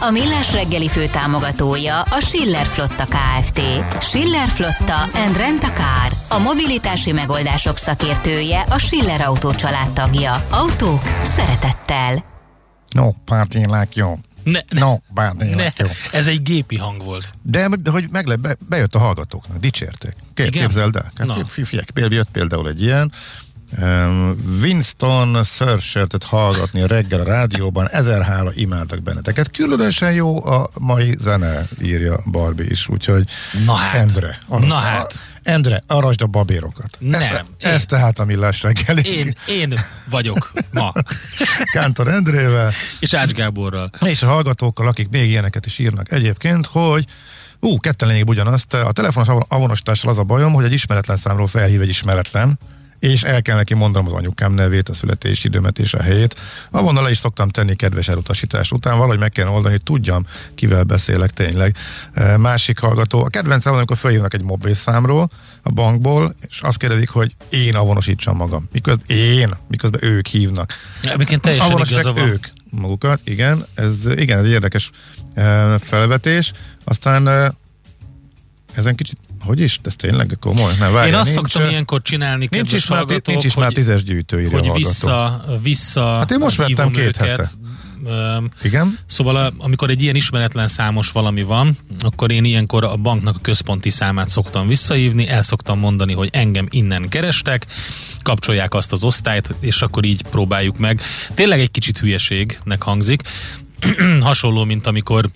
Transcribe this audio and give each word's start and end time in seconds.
A 0.00 0.10
Millás 0.10 0.52
reggeli 0.52 0.88
fő 0.88 1.06
támogatója 1.06 2.02
a 2.02 2.20
Schiller 2.20 2.66
Flotta 2.66 3.04
KFT. 3.04 3.60
Schiller 4.02 4.48
Flotta 4.48 5.02
and 5.14 5.36
Rent 5.36 5.62
a 5.62 5.72
Car. 5.72 6.12
A 6.28 6.38
mobilitási 6.38 7.12
megoldások 7.12 7.76
szakértője 7.76 8.60
a 8.60 8.78
Schiller 8.78 9.20
Autó 9.20 9.52
tagja. 9.94 10.46
Autók 10.50 11.02
szeretettel. 11.22 12.24
No, 12.88 13.10
party 13.24 13.58
like 13.58 13.88
you. 13.94 14.14
Ne, 14.42 14.60
ne, 14.68 14.80
No, 14.80 14.96
party 15.14 15.44
ne, 15.44 15.72
you. 15.78 15.88
ez 16.12 16.26
egy 16.26 16.42
gépi 16.42 16.76
hang 16.76 17.02
volt. 17.04 17.32
De 17.42 17.68
hogy 17.84 18.08
meg 18.10 18.26
le, 18.26 18.36
be, 18.36 18.56
bejött 18.68 18.94
a 18.94 18.98
hallgatóknak, 18.98 19.58
dicsérték. 19.58 20.14
Kép, 20.34 20.50
képzeld 20.50 20.96
el. 20.96 21.12
Hát, 21.16 21.50
figyelj, 21.50 21.84
például 21.94 22.14
jött 22.14 22.30
például 22.32 22.68
egy 22.68 22.82
ilyen, 22.82 23.12
Winston 24.60 25.44
Surfshirt-et 25.44 26.22
hallgatni 26.24 26.86
reggel 26.86 27.20
a 27.20 27.24
rádióban, 27.24 27.88
ezer 27.90 28.22
hála, 28.22 28.50
imádtak 28.54 29.02
benneteket. 29.02 29.50
Különösen 29.50 30.12
jó 30.12 30.46
a 30.46 30.70
mai 30.78 31.16
zene, 31.20 31.66
írja 31.82 32.20
Barbie 32.30 32.70
is, 32.70 32.88
úgyhogy 32.88 33.28
Na 33.64 33.74
hát. 33.74 33.94
Endre. 33.94 34.38
Na 34.48 34.74
hát. 34.74 35.12
A, 35.12 35.34
Endre, 35.42 35.82
arasd 35.86 36.22
a 36.22 36.26
babérokat. 36.26 36.96
Nem, 36.98 37.20
Ez, 37.22 37.30
én. 37.32 37.70
ez 37.72 37.84
tehát 37.86 38.18
a 38.18 38.24
millás 38.24 38.62
reggeli. 38.62 39.06
Én, 39.08 39.34
én 39.48 39.80
vagyok 40.10 40.52
ma. 40.72 40.92
Kántor 41.72 42.08
Endrével. 42.08 42.70
És 43.00 43.14
Ács 43.14 43.32
Gáborral. 43.32 43.90
és 44.04 44.22
a 44.22 44.26
hallgatókkal, 44.26 44.88
akik 44.88 45.08
még 45.08 45.28
ilyeneket 45.28 45.66
is 45.66 45.78
írnak 45.78 46.12
egyébként, 46.12 46.66
hogy 46.66 47.04
ú, 47.60 47.76
ketten 47.76 48.08
lényeg 48.08 48.28
ugyanazt, 48.28 48.74
a 48.74 48.92
telefonos 48.92 49.28
avon- 49.28 49.46
avonosítással 49.48 50.10
az 50.10 50.18
a 50.18 50.22
bajom, 50.24 50.52
hogy 50.52 50.64
egy 50.64 50.72
ismeretlen 50.72 51.16
számról 51.16 51.46
felhív 51.46 51.80
egy 51.80 51.88
ismeretlen, 51.88 52.58
és 52.98 53.22
el 53.22 53.42
kell 53.42 53.56
neki 53.56 53.74
mondanom 53.74 54.06
az 54.06 54.12
anyukám 54.12 54.52
nevét, 54.52 54.88
a 54.88 54.94
születési 54.94 55.46
időmet 55.46 55.78
és 55.78 55.94
a 55.94 56.02
helyét. 56.02 56.34
Avonnal 56.70 57.02
le 57.02 57.10
is 57.10 57.18
szoktam 57.18 57.48
tenni 57.48 57.74
kedves 57.74 58.08
elutasítás 58.08 58.70
után, 58.70 58.96
valahogy 58.96 59.18
meg 59.18 59.32
kell 59.32 59.46
oldani, 59.46 59.74
hogy 59.74 59.82
tudjam, 59.82 60.26
kivel 60.54 60.82
beszélek 60.82 61.30
tényleg. 61.30 61.76
E, 62.12 62.36
Másik 62.36 62.78
hallgató, 62.78 63.24
a 63.24 63.28
kedvencem, 63.28 63.74
amikor 63.74 63.96
felhívnak 63.96 64.34
egy 64.34 64.42
mobilszámról 64.42 65.28
a 65.62 65.72
bankból, 65.72 66.34
és 66.48 66.60
azt 66.60 66.78
kérdezik, 66.78 67.08
hogy 67.08 67.34
én 67.48 67.74
avonosítsam 67.74 68.36
magam. 68.36 68.68
Miközben 68.72 69.16
én, 69.16 69.54
miközben 69.68 70.04
ők 70.04 70.26
hívnak. 70.26 70.72
Egyébként 71.02 71.40
teljesen 71.40 71.78
igaza 71.78 72.12
van. 72.12 72.28
ők 72.28 72.46
magukat, 72.70 73.20
igen, 73.24 73.66
ez, 73.74 73.92
igen, 74.14 74.38
ez 74.38 74.44
egy 74.44 74.50
érdekes 74.50 74.90
e, 75.34 75.78
felvetés. 75.78 76.52
Aztán 76.84 77.28
e, 77.28 77.52
ezen 78.74 78.94
kicsit, 78.94 79.18
hogy 79.46 79.60
is, 79.60 79.80
ez 79.82 79.96
tényleg 79.96 80.36
komoly? 80.40 80.72
Nem, 80.78 80.92
várjál, 80.92 81.06
Én 81.06 81.14
azt 81.14 81.34
nincs, 81.34 81.50
szoktam 81.50 81.70
ilyenkor 81.70 82.02
csinálni, 82.02 82.48
nincs 82.50 82.72
is, 82.72 82.86
már, 82.86 83.04
nincs 83.24 83.44
is 83.44 83.54
már 83.54 83.72
tízes 83.72 84.02
gyűjtő, 84.02 84.40
írja 84.40 84.58
a 84.58 84.66
hogy 84.66 84.72
vissza, 84.72 85.44
vissza 85.62 86.16
Hát 86.16 86.30
én 86.30 86.38
most 86.38 86.56
vettem 86.56 86.90
két 86.90 87.06
őket. 87.06 87.26
hete. 87.26 87.50
Igen? 88.62 88.98
Szóval 89.06 89.36
a, 89.36 89.52
amikor 89.58 89.90
egy 89.90 90.02
ilyen 90.02 90.14
ismeretlen 90.14 90.68
számos 90.68 91.10
valami 91.10 91.42
van, 91.42 91.78
akkor 91.98 92.30
én 92.30 92.44
ilyenkor 92.44 92.84
a 92.84 92.96
banknak 92.96 93.36
a 93.36 93.40
központi 93.42 93.90
számát 93.90 94.28
szoktam 94.28 94.68
visszahívni, 94.68 95.28
el 95.28 95.42
szoktam 95.42 95.78
mondani, 95.78 96.12
hogy 96.12 96.28
engem 96.32 96.66
innen 96.70 97.08
kerestek, 97.08 97.66
kapcsolják 98.22 98.74
azt 98.74 98.92
az 98.92 99.04
osztályt, 99.04 99.54
és 99.60 99.82
akkor 99.82 100.04
így 100.04 100.22
próbáljuk 100.30 100.78
meg. 100.78 101.00
Tényleg 101.34 101.60
egy 101.60 101.70
kicsit 101.70 101.98
hülyeségnek 101.98 102.82
hangzik, 102.82 103.22
hasonló, 104.20 104.64
mint 104.64 104.86
amikor 104.86 105.28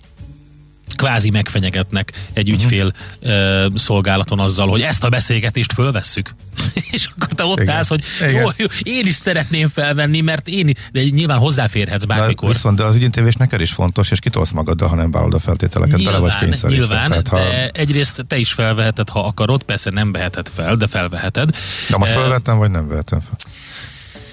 kvázi 0.95 1.29
megfenyegetnek 1.29 2.11
egy 2.33 2.47
Mhm. 2.47 2.55
ügyfél 2.55 2.93
ö, 3.19 3.67
szolgálaton 3.75 4.39
azzal, 4.39 4.67
hogy 4.67 4.81
ezt 4.81 5.03
a 5.03 5.09
beszélgetést 5.09 5.73
fölvesszük. 5.73 6.35
és 6.91 7.05
akkor 7.15 7.27
te 7.27 7.43
ott 7.43 7.59
Igen. 7.61 7.75
állsz, 7.75 7.87
hogy 7.87 8.03
jó, 8.31 8.49
jó, 8.57 8.65
én 8.83 9.05
is 9.05 9.13
szeretném 9.13 9.69
felvenni, 9.69 10.21
mert 10.21 10.47
én, 10.47 10.73
de 10.91 11.03
nyilván 11.03 11.37
hozzáférhetsz 11.37 12.05
De 12.05 12.15
bármikor. 12.15 12.49
viszont 12.49 12.77
de 12.77 12.83
az 12.83 12.95
ügyintézés 12.95 13.35
neked 13.35 13.61
is 13.61 13.71
fontos, 13.71 14.11
és 14.11 14.19
kitolsz 14.19 14.51
magaddal, 14.51 14.87
ha 14.87 14.95
nem 14.95 15.11
vállalod 15.11 15.33
a 15.33 15.39
feltételeket, 15.39 16.03
bele 16.03 16.17
vagy 16.17 16.29
Nyilván, 16.29 16.39
kényszerítve. 16.39 16.77
nyilván 16.85 17.09
Tehát, 17.09 17.27
ha, 17.27 17.37
de 17.37 17.69
egyrészt 17.73 18.25
te 18.27 18.37
is 18.37 18.51
felveheted, 18.53 19.09
ha 19.09 19.25
akarod, 19.25 19.63
persze 19.63 19.89
nem 19.89 20.11
veheted 20.11 20.49
fel, 20.55 20.75
de 20.75 20.87
felveheted. 20.87 21.49
de 21.89 21.97
most 21.97 22.11
felvettem, 22.11 22.57
vagy 22.57 22.71
nem 22.71 22.87
vettem 22.87 23.19
fel? 23.19 23.35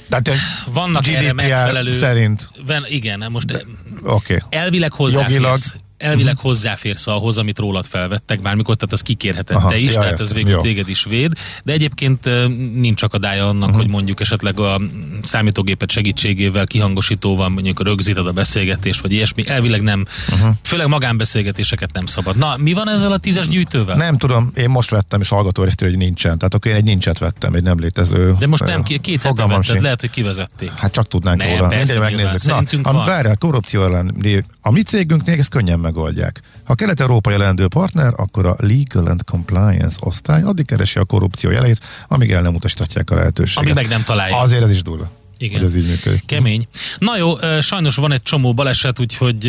De 0.09 0.33
Vannak 0.73 1.07
erre 1.07 1.21
GDPR 1.21 1.35
megfelelő... 1.35 1.93
szerint, 1.93 2.49
Ven, 2.67 2.85
igen, 2.89 3.27
most 3.31 3.65
oké. 4.03 4.35
Okay. 4.35 4.61
elvileg 4.61 4.93
hozzáférsz. 4.93 5.31
Jogilag. 5.33 5.59
Elvileg 5.99 6.37
hozzáférsz 6.39 7.07
ahhoz, 7.07 7.39
amit 7.39 7.59
rólad 7.59 7.87
felvettek 7.87 8.41
bármikor, 8.41 8.75
tehát 8.75 8.93
azt 8.93 9.03
kikérheted 9.03 9.57
Aha, 9.57 9.69
te 9.69 9.79
is, 9.79 9.95
ja, 9.95 10.01
tehát 10.01 10.21
ez 10.21 10.33
végül 10.33 10.51
jó. 10.51 10.61
téged 10.61 10.89
is 10.89 11.05
véd, 11.05 11.33
de 11.65 11.73
egyébként 11.73 12.29
nincs 12.75 13.03
akadálya 13.03 13.49
annak, 13.49 13.63
uh-huh. 13.63 13.77
hogy 13.77 13.89
mondjuk 13.89 14.21
esetleg 14.21 14.61
a 14.61 14.81
számítógépet 15.23 15.91
segítségével, 15.91 16.67
kihangosítóval 16.67 17.49
mondjuk 17.49 17.83
rögzíted 17.83 18.27
a 18.27 18.33
beszélgetést, 18.33 19.01
vagy 19.01 19.13
ilyesmi, 19.13 19.49
elvileg 19.49 19.83
nem, 19.83 20.05
uh-huh. 20.33 20.55
főleg 20.63 20.87
magánbeszélgetéseket 20.87 21.93
nem 21.93 22.07
szabad. 22.07 22.37
Na, 22.37 22.57
mi 22.57 22.73
van 22.73 22.89
ezzel 22.89 23.13
a 23.13 23.19
tízes 23.19 23.49
gyűjtővel? 23.49 23.97
Nem 23.97 24.19
tudom, 24.19 24.53
én 24.57 24.71
most 24.71 24.91
vettem, 24.91 25.21
és 25.21 25.29
hallgató 25.29 25.63
részt, 25.63 25.81
hogy 25.81 25.97
nincsen. 25.97 26.39
Tehát 26.39 26.55
akkor 26.55 26.71
én 26.71 26.77
egy 26.77 26.85
nincset 26.85 27.19
vettem, 27.19 27.55
egy 27.55 27.63
nem 27.63 27.79
létező. 27.79 28.35
De 28.39 28.47
most 28.47 28.65
nem, 28.65 28.83
két 28.83 29.23
hete 29.23 29.47
vetted, 29.47 29.81
lehet, 29.81 30.01
hogy 30.01 30.11
kivezették. 30.11 30.71
Hát 30.77 30.93
csak 30.93 31.09
tudnánk 31.09 31.39
Nem, 31.39 31.57
róla. 31.57 31.69
persze, 31.69 31.99
megnézzük. 31.99 32.45
Na, 32.45 32.63
van. 32.83 32.97
a, 32.97 33.05
várjál, 33.05 33.37
korrupció 33.37 33.83
ellen. 33.83 34.15
A 34.61 34.71
mi 34.71 34.83
cégünknél 34.83 35.39
ezt 35.39 35.49
könnyen 35.49 35.81
megoldják. 35.89 36.41
Ha 36.65 36.75
kelet-európai 36.75 37.33
jelendő 37.33 37.69
partner, 37.69 38.13
akkor 38.17 38.47
a 38.47 38.57
Legal 38.59 39.07
and 39.07 39.25
Compliance 39.25 39.97
osztály 40.01 40.43
addig 40.43 40.67
keresi 40.67 40.99
a 40.99 41.05
korrupció 41.05 41.51
jeleit, 41.51 41.81
amíg 42.09 42.31
el 42.31 42.43
nem 42.43 42.55
utasíthatják 42.55 43.11
a 43.11 43.15
lehetőséget. 43.15 43.63
Ami 43.63 43.73
meg 43.73 43.89
nem 43.89 44.03
találja. 44.05 44.41
Azért 44.41 44.63
ez 44.63 44.71
is 44.71 44.83
durva. 44.83 45.11
Igen. 45.39 45.61
Hogy 45.61 45.69
ez 45.69 45.77
így 45.77 45.87
működik. 45.87 46.23
Kemény. 46.27 46.69
Na 46.99 47.17
jó, 47.17 47.37
sajnos 47.61 47.97
van 47.97 48.13
egy 48.13 48.23
csomó 48.23 48.55
baleset, 48.55 49.01
úgyhogy 49.01 49.47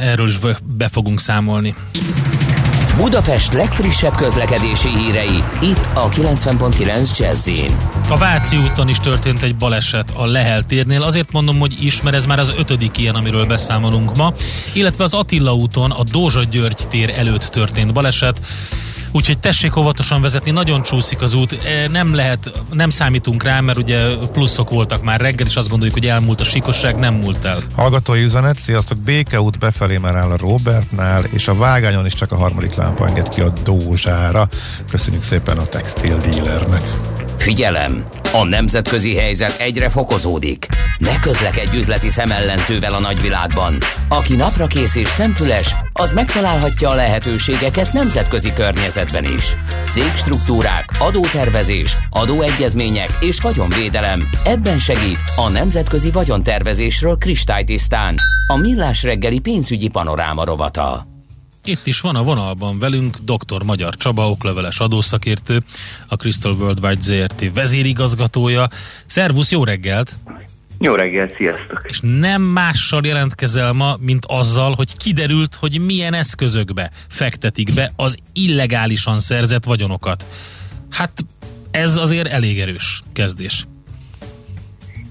erről 0.00 0.28
is 0.28 0.38
be 0.76 0.88
fogunk 0.88 1.20
számolni. 1.20 1.74
Budapest 3.02 3.52
legfrissebb 3.52 4.14
közlekedési 4.14 4.88
hírei, 4.88 5.42
itt 5.62 5.88
a 5.94 6.08
90.9 6.08 7.18
jazz 7.18 7.50
A 8.08 8.16
Váci 8.16 8.56
úton 8.56 8.88
is 8.88 9.00
történt 9.00 9.42
egy 9.42 9.56
baleset 9.56 10.10
a 10.14 10.26
Lehel 10.26 10.64
térnél. 10.64 11.02
Azért 11.02 11.32
mondom, 11.32 11.58
hogy 11.58 11.84
is, 11.84 12.02
mert 12.02 12.16
ez 12.16 12.26
már 12.26 12.38
az 12.38 12.54
ötödik 12.58 12.98
ilyen, 12.98 13.14
amiről 13.14 13.46
beszámolunk 13.46 14.16
ma. 14.16 14.32
Illetve 14.72 15.04
az 15.04 15.14
Attila 15.14 15.54
úton 15.54 15.90
a 15.90 16.04
Dózsa 16.04 16.44
György 16.44 16.86
tér 16.90 17.14
előtt 17.16 17.42
történt 17.42 17.92
baleset. 17.92 18.40
Úgyhogy 19.12 19.38
tessék 19.38 19.76
óvatosan 19.76 20.22
vezetni, 20.22 20.50
nagyon 20.50 20.82
csúszik 20.82 21.22
az 21.22 21.34
út, 21.34 21.52
E, 21.64 21.88
nem 21.88 22.14
lehet, 22.14 22.50
nem 22.72 22.90
számítunk 22.90 23.42
rá, 23.42 23.60
mert 23.60 23.78
ugye 23.78 24.16
pluszok 24.32 24.70
voltak 24.70 25.02
már 25.02 25.20
reggel, 25.20 25.46
és 25.46 25.56
azt 25.56 25.68
gondoljuk, 25.68 25.96
hogy 25.96 26.06
elmúlt 26.06 26.40
a 26.40 26.44
sikosság, 26.44 26.96
nem 26.96 27.14
múlt 27.14 27.44
el. 27.44 27.62
Hallgatói 27.76 28.22
üzenet, 28.22 28.58
sziasztok, 28.60 28.98
Béke 28.98 29.40
út 29.40 29.58
befelé 29.58 29.96
már 29.96 30.14
áll 30.14 30.30
a 30.30 30.36
Robertnál, 30.36 31.24
és 31.24 31.48
a 31.48 31.54
vágányon 31.54 32.06
is 32.06 32.14
csak 32.14 32.32
a 32.32 32.36
harmadik 32.36 32.74
lámpa 32.74 33.06
enged 33.06 33.28
ki 33.28 33.40
a 33.40 33.52
Dózsára. 33.64 34.48
Köszönjük 34.90 35.22
szépen 35.22 35.58
a 35.58 35.66
textil 35.66 36.20
dealernek. 36.20 36.88
Figyelem! 37.36 38.04
A 38.32 38.44
nemzetközi 38.44 39.16
helyzet 39.16 39.60
egyre 39.60 39.88
fokozódik. 39.88 40.66
Ne 40.98 41.18
közlekedj 41.18 41.76
üzleti 41.76 42.10
szemellenzővel 42.10 42.92
a 42.92 42.98
nagyvilágban. 42.98 43.78
Aki 44.08 44.36
napra 44.36 44.66
kész 44.66 44.96
és 44.96 45.08
szemfüles, 45.08 45.74
az 45.92 46.12
megtalálhatja 46.12 46.88
a 46.88 46.94
lehetőségeket 46.94 47.92
nemzetközi 47.92 48.52
környezetben 48.52 49.24
is. 49.24 49.56
Cégstruktúrák, 49.90 50.84
adótervezés, 50.98 51.96
adóegyezmények 52.10 53.10
és 53.20 53.40
vagyonvédelem. 53.40 54.28
Ebben 54.44 54.78
segít 54.78 55.20
a 55.36 55.48
Nemzetközi 55.48 56.10
Vagyontervezésről 56.10 57.16
kristálytisztán. 57.18 58.14
A 58.46 58.56
Millás 58.56 59.02
reggeli 59.02 59.38
pénzügyi 59.38 59.88
panoráma 59.88 60.44
rovata. 60.44 61.07
Itt 61.68 61.86
is 61.86 62.00
van 62.00 62.16
a 62.16 62.22
vonalban 62.22 62.78
velünk 62.78 63.16
dr. 63.16 63.62
Magyar 63.62 63.96
Csaba, 63.96 64.30
okleveles 64.30 64.78
adószakértő, 64.78 65.60
a 66.08 66.14
Crystal 66.14 66.52
Worldwide 66.52 67.00
ZRT 67.00 67.54
vezérigazgatója. 67.54 68.68
Szervusz, 69.06 69.50
jó 69.50 69.64
reggelt! 69.64 70.16
Jó 70.78 70.94
reggelt, 70.94 71.36
sziasztok! 71.36 71.82
És 71.88 72.00
nem 72.02 72.42
mással 72.42 73.00
jelentkezel 73.04 73.72
ma, 73.72 73.96
mint 74.00 74.24
azzal, 74.28 74.74
hogy 74.74 74.96
kiderült, 74.96 75.54
hogy 75.54 75.80
milyen 75.80 76.14
eszközökbe 76.14 76.90
fektetik 77.08 77.74
be 77.74 77.92
az 77.96 78.16
illegálisan 78.32 79.20
szerzett 79.20 79.64
vagyonokat. 79.64 80.26
Hát 80.90 81.12
ez 81.70 81.96
azért 81.96 82.28
elég 82.28 82.60
erős 82.60 83.02
kezdés. 83.12 83.66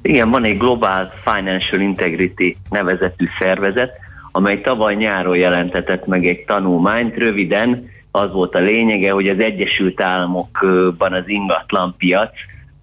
Igen, 0.01 0.29
van 0.29 0.43
egy 0.43 0.57
Global 0.57 1.13
Financial 1.23 1.81
Integrity 1.81 2.57
nevezetű 2.69 3.27
szervezet, 3.39 4.05
amely 4.37 4.61
tavaly 4.61 4.95
nyáron 4.95 5.37
jelentetett 5.37 6.05
meg 6.05 6.25
egy 6.25 6.43
tanulmányt, 6.45 7.17
röviden 7.17 7.89
az 8.11 8.31
volt 8.31 8.55
a 8.55 8.59
lényege, 8.59 9.11
hogy 9.11 9.29
az 9.29 9.39
Egyesült 9.39 10.01
Államokban 10.01 11.13
az 11.13 11.23
ingatlan 11.27 11.95
piac 11.97 12.29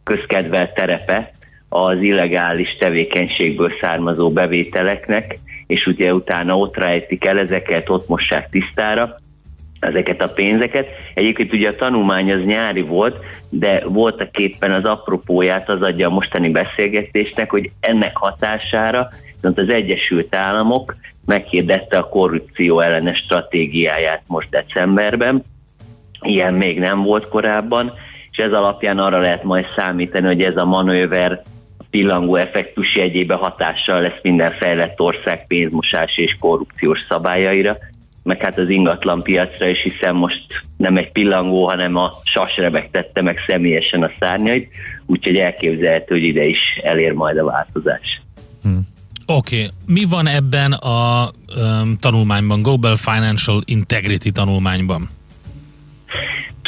közkedvelt 0.04 0.74
terepe 0.74 1.32
az 1.68 2.00
illegális 2.00 2.76
tevékenységből 2.78 3.72
származó 3.80 4.30
bevételeknek, 4.30 5.38
és 5.66 5.86
ugye 5.86 6.14
utána 6.14 6.58
ott 6.58 6.76
rejtik 6.76 7.26
el 7.26 7.38
ezeket, 7.38 7.88
ott 7.88 8.08
mossák 8.08 8.50
tisztára 8.50 9.16
ezeket 9.80 10.22
a 10.22 10.32
pénzeket. 10.32 10.88
Egyébként 11.14 11.52
ugye 11.52 11.68
a 11.68 11.76
tanulmány 11.76 12.32
az 12.32 12.44
nyári 12.44 12.82
volt, 12.82 13.16
de 13.48 13.82
voltak 13.86 14.38
éppen 14.38 14.72
az 14.72 14.84
apropóját 14.84 15.68
az 15.68 15.82
adja 15.82 16.08
a 16.08 16.12
mostani 16.12 16.48
beszélgetésnek, 16.48 17.50
hogy 17.50 17.70
ennek 17.80 18.16
hatására 18.16 19.08
viszont 19.34 19.58
az 19.58 19.68
Egyesült 19.68 20.34
Államok 20.34 20.96
meghirdette 21.26 21.98
a 21.98 22.08
korrupció 22.08 22.80
ellenes 22.80 23.18
stratégiáját 23.18 24.22
most 24.26 24.48
decemberben. 24.50 25.44
Ilyen 26.20 26.54
még 26.54 26.78
nem 26.78 27.02
volt 27.02 27.28
korábban, 27.28 27.92
és 28.30 28.38
ez 28.38 28.52
alapján 28.52 28.98
arra 28.98 29.18
lehet 29.18 29.42
majd 29.42 29.66
számítani, 29.76 30.26
hogy 30.26 30.42
ez 30.42 30.56
a 30.56 30.64
manőver 30.64 31.42
pillangó 31.90 32.36
effektus 32.36 32.96
jegyébe 32.96 33.34
hatással 33.34 34.00
lesz 34.00 34.18
minden 34.22 34.52
fejlett 34.52 35.00
ország 35.00 35.46
pénzmosás 35.46 36.18
és 36.18 36.36
korrupciós 36.40 36.98
szabályaira, 37.08 37.76
meg 38.22 38.40
hát 38.40 38.58
az 38.58 38.68
ingatlan 38.68 39.22
piacra 39.22 39.66
is, 39.66 39.82
hiszen 39.82 40.14
most 40.14 40.46
nem 40.76 40.96
egy 40.96 41.12
pillangó, 41.12 41.68
hanem 41.68 41.96
a 41.96 42.12
sas 42.22 42.56
rebegtette 42.56 43.22
meg 43.22 43.38
személyesen 43.46 44.02
a 44.02 44.10
szárnyait, 44.20 44.70
úgyhogy 45.06 45.36
elképzelhető, 45.36 46.14
hogy 46.14 46.22
ide 46.22 46.44
is 46.44 46.80
elér 46.82 47.12
majd 47.12 47.38
a 47.38 47.44
változás. 47.44 48.22
Hmm. 48.62 48.93
Oké, 49.26 49.56
okay. 49.56 49.68
mi 49.86 50.04
van 50.04 50.26
ebben 50.26 50.72
a 50.72 51.30
um, 51.56 51.96
tanulmányban, 52.00 52.62
Global 52.62 52.96
Financial 52.96 53.60
Integrity 53.64 54.30
tanulmányban? 54.32 55.08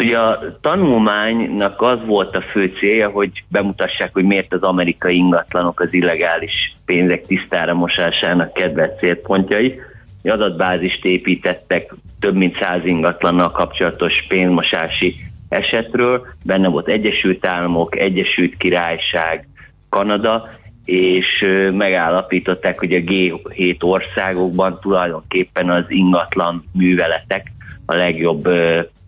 Ugye 0.01 0.19
a 0.19 0.59
tanulmánynak 0.61 1.81
az 1.81 1.99
volt 2.07 2.37
a 2.37 2.41
fő 2.41 2.73
célja, 2.79 3.09
hogy 3.09 3.45
bemutassák, 3.49 4.13
hogy 4.13 4.25
miért 4.25 4.53
az 4.53 4.63
amerikai 4.63 5.17
ingatlanok 5.17 5.81
az 5.81 5.89
illegális 5.95 6.77
pénzek 6.85 7.27
tisztára 7.27 7.75
mosásának 7.75 8.53
kedvelt 8.53 8.99
célpontjai. 8.99 9.81
Adatbázist 10.23 11.05
építettek 11.05 11.95
több 12.21 12.35
mint 12.35 12.59
száz 12.61 12.85
ingatlannal 12.85 13.51
kapcsolatos 13.51 14.25
pénzmosási 14.29 15.17
esetről. 15.49 16.27
Benne 16.45 16.69
volt 16.69 16.89
Egyesült 16.89 17.47
Államok, 17.47 17.99
Egyesült 17.99 18.57
Királyság, 18.57 19.49
Kanada, 19.89 20.49
és 20.87 21.47
megállapították, 21.73 22.79
hogy 22.79 22.93
a 22.93 22.99
G7 22.99 23.83
országokban 23.83 24.79
tulajdonképpen 24.81 25.71
az 25.71 25.85
ingatlan 25.89 26.65
műveletek 26.73 27.53
a 27.87 27.95
legjobb 27.95 28.49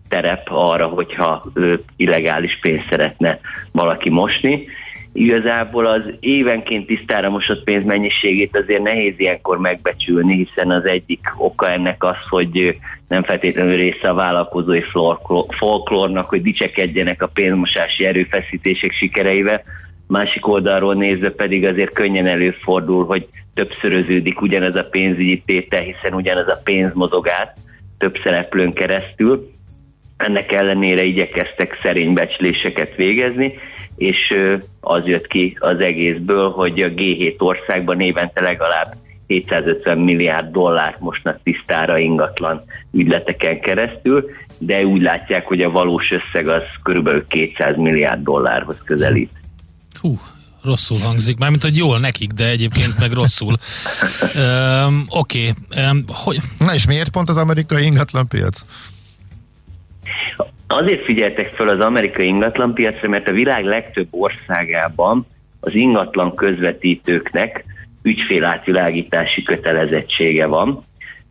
terep 0.09 0.47
arra, 0.49 0.87
hogyha 0.87 1.43
illegális 1.95 2.59
pénzt 2.61 2.87
szeretne 2.89 3.39
valaki 3.71 4.09
mosni. 4.09 4.65
Igazából 5.13 5.85
az 5.85 6.01
évenként 6.19 6.85
tisztára 6.85 7.29
mosott 7.29 7.63
pénz 7.63 7.83
mennyiségét 7.83 8.57
azért 8.57 8.83
nehéz 8.83 9.13
ilyenkor 9.17 9.57
megbecsülni, 9.57 10.35
hiszen 10.35 10.71
az 10.71 10.85
egyik 10.85 11.33
oka 11.37 11.71
ennek 11.71 12.03
az, 12.03 12.17
hogy 12.29 12.79
nem 13.07 13.23
feltétlenül 13.23 13.75
része 13.75 14.09
a 14.09 14.13
vállalkozói 14.13 14.81
folklórnak, 15.49 16.29
hogy 16.29 16.41
dicsekedjenek 16.41 17.21
a 17.21 17.27
pénzmosási 17.27 18.05
erőfeszítések 18.05 18.91
sikereivel, 18.91 19.63
másik 20.09 20.47
oldalról 20.47 20.93
nézve 20.93 21.31
pedig 21.31 21.65
azért 21.65 21.93
könnyen 21.93 22.27
előfordul, 22.27 23.05
hogy 23.05 23.27
többszöröződik 23.53 24.41
ugyanez 24.41 24.75
a 24.75 24.83
pénzügyi 24.83 25.43
tétel, 25.45 25.81
hiszen 25.81 26.13
ugyanez 26.13 26.47
a 26.47 26.61
pénz 26.63 26.93
mozog 26.93 27.27
át 27.27 27.57
több 27.97 28.17
szereplőn 28.23 28.73
keresztül. 28.73 29.51
Ennek 30.17 30.51
ellenére 30.51 31.03
igyekeztek 31.03 31.79
szerény 31.81 32.13
becsléseket 32.13 32.95
végezni, 32.95 33.53
és 33.97 34.33
az 34.81 35.05
jött 35.05 35.27
ki 35.27 35.57
az 35.59 35.79
egészből, 35.79 36.49
hogy 36.49 36.81
a 36.81 36.89
G7 36.89 37.37
országban 37.37 37.99
évente 37.99 38.43
legalább 38.43 38.93
750 39.27 39.97
milliárd 39.97 40.51
dollárt 40.51 40.99
mostnak 40.99 41.39
tisztára 41.43 41.97
ingatlan 41.97 42.61
ügyleteken 42.91 43.59
keresztül, 43.59 44.29
de 44.57 44.85
úgy 44.85 45.01
látják, 45.01 45.47
hogy 45.47 45.61
a 45.61 45.71
valós 45.71 46.11
összeg 46.11 46.47
az 46.47 46.63
körülbelül 46.83 47.27
200 47.27 47.77
milliárd 47.77 48.23
dollárhoz 48.23 48.77
közelít. 48.85 49.38
Hú, 50.01 50.19
rosszul 50.63 50.97
hangzik, 50.97 51.37
mármint, 51.37 51.63
hogy 51.63 51.77
jól 51.77 51.99
nekik, 51.99 52.31
de 52.31 52.49
egyébként 52.49 52.99
meg 52.99 53.11
rosszul. 53.11 53.57
um, 54.35 55.05
Oké, 55.09 55.51
okay. 55.69 55.85
um, 55.89 56.03
hogy... 56.07 56.39
Na 56.59 56.73
és 56.73 56.87
miért 56.87 57.09
pont 57.09 57.29
az 57.29 57.37
amerikai 57.37 57.85
ingatlanpiac? 57.85 58.61
Azért 60.67 61.03
figyeltek 61.03 61.53
fel 61.55 61.67
az 61.67 61.79
amerikai 61.79 62.27
ingatlanpiacra, 62.27 63.09
mert 63.09 63.27
a 63.27 63.31
világ 63.31 63.65
legtöbb 63.65 64.07
országában 64.11 65.27
az 65.59 65.75
ingatlan 65.75 66.35
közvetítőknek 66.35 67.65
ügyfélátvilágítási 68.01 69.43
kötelezettsége 69.43 70.45
van, 70.45 70.83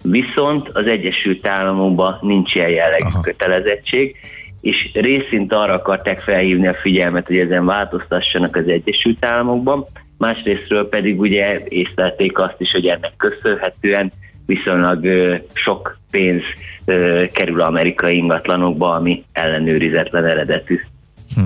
viszont 0.03 0.69
az 0.69 0.87
Egyesült 0.87 1.47
Államokban 1.47 2.19
nincs 2.21 2.55
ilyen 2.55 2.69
jellegű 2.69 3.07
Aha. 3.07 3.21
kötelezettség, 3.21 4.17
és 4.61 4.91
részint 4.95 5.53
arra 5.53 5.73
akarták 5.73 6.21
felhívni 6.21 6.67
a 6.67 6.75
figyelmet, 6.75 7.27
hogy 7.27 7.39
ezen 7.39 7.67
változtassanak 7.67 8.57
az 8.57 8.67
Egyesült 8.67 9.25
Államokban, 9.25 9.87
másrésztről 10.19 10.89
pedig 10.89 11.21
ugye 11.21 11.61
észlelték 11.69 12.39
azt 12.39 12.57
is, 12.59 12.71
hogy 12.71 12.87
ennek 12.87 13.13
köszönhetően 13.17 14.13
viszonylag 14.47 15.05
ö, 15.05 15.35
sok 15.53 15.99
pénz 16.11 16.43
ö, 16.85 17.25
kerül 17.33 17.61
amerikai 17.61 18.17
ingatlanokba, 18.17 18.95
ami 18.95 19.25
ellenőrizetlen 19.33 20.25
eredetű. 20.25 20.81
Hm. 21.35 21.41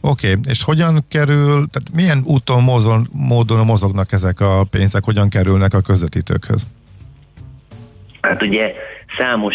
Oké, 0.00 0.30
okay. 0.30 0.40
és 0.48 0.62
hogyan 0.62 1.04
kerül, 1.08 1.66
tehát 1.70 1.88
milyen 1.94 2.22
úton, 2.24 2.62
módon, 2.62 3.08
módon 3.12 3.64
mozognak 3.64 4.12
ezek 4.12 4.40
a 4.40 4.66
pénzek, 4.70 5.04
hogyan 5.04 5.28
kerülnek 5.28 5.74
a 5.74 5.80
közvetítőkhöz? 5.80 6.66
Hát 8.28 8.42
ugye 8.42 8.74
számos 9.16 9.54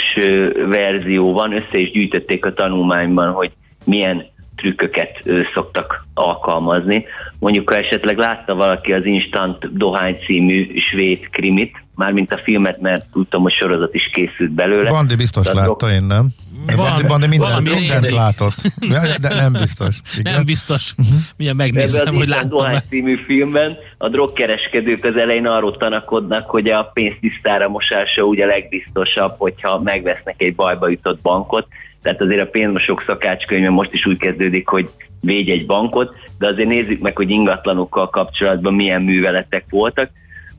verzió 0.69 1.33
van, 1.33 1.53
össze 1.53 1.77
is 1.77 1.91
gyűjtötték 1.91 2.45
a 2.45 2.53
tanulmányban, 2.53 3.31
hogy 3.31 3.51
milyen 3.85 4.25
trükköket 4.55 5.23
szoktak 5.53 6.05
alkalmazni. 6.13 7.05
Mondjuk, 7.39 7.69
ha 7.69 7.77
esetleg 7.77 8.17
látta 8.17 8.55
valaki 8.55 8.93
az 8.93 9.05
Instant 9.05 9.77
Dohány 9.77 10.17
című 10.25 10.77
svéd 10.77 11.29
krimit, 11.29 11.83
mármint 11.95 12.33
a 12.33 12.37
filmet, 12.37 12.81
mert 12.81 13.05
tudtam, 13.11 13.41
hogy 13.41 13.51
sorozat 13.51 13.93
is 13.93 14.09
készült 14.13 14.51
belőle. 14.51 14.89
Bandi 14.89 15.15
biztos 15.15 15.47
látta, 15.51 15.91
én 15.91 16.03
nem. 16.03 16.27
Van, 16.65 17.05
Bandi, 17.07 17.27
minden, 17.27 17.63
mindent 17.63 18.11
látott. 18.11 18.55
De 19.21 19.35
nem 19.35 19.51
biztos. 19.51 19.95
Igen? 20.17 20.33
Nem 20.33 20.45
biztos. 20.45 20.93
Milyen 21.37 21.55
megnézem, 21.55 22.15
hogy 22.15 22.27
láttam. 22.27 22.49
Dohány 22.49 22.79
című 22.89 23.15
filmben 23.25 23.77
a 23.97 24.09
drogkereskedők 24.09 25.03
az 25.03 25.15
elején 25.15 25.45
arról 25.45 25.77
tanakodnak, 25.77 26.49
hogy 26.49 26.69
a 26.69 26.83
pénz 26.93 27.13
tisztára 27.21 27.69
mosása 27.69 28.23
ugye 28.23 28.43
a 28.43 28.47
legbiztosabb, 28.47 29.35
hogyha 29.37 29.79
megvesznek 29.79 30.41
egy 30.41 30.55
bajba 30.55 30.89
jutott 30.89 31.21
bankot. 31.21 31.67
Tehát 32.01 32.21
azért 32.21 32.41
a 32.41 32.49
pénzmosok 32.49 33.03
szakácskönyve 33.07 33.69
most 33.69 33.93
is 33.93 34.05
úgy 34.05 34.17
kezdődik, 34.17 34.67
hogy 34.67 34.89
védj 35.21 35.51
egy 35.51 35.65
bankot, 35.65 36.15
de 36.37 36.47
azért 36.47 36.67
nézzük 36.67 36.99
meg, 36.99 37.15
hogy 37.15 37.29
ingatlanokkal 37.29 38.09
kapcsolatban 38.09 38.73
milyen 38.73 39.01
műveletek 39.01 39.65
voltak. 39.69 40.09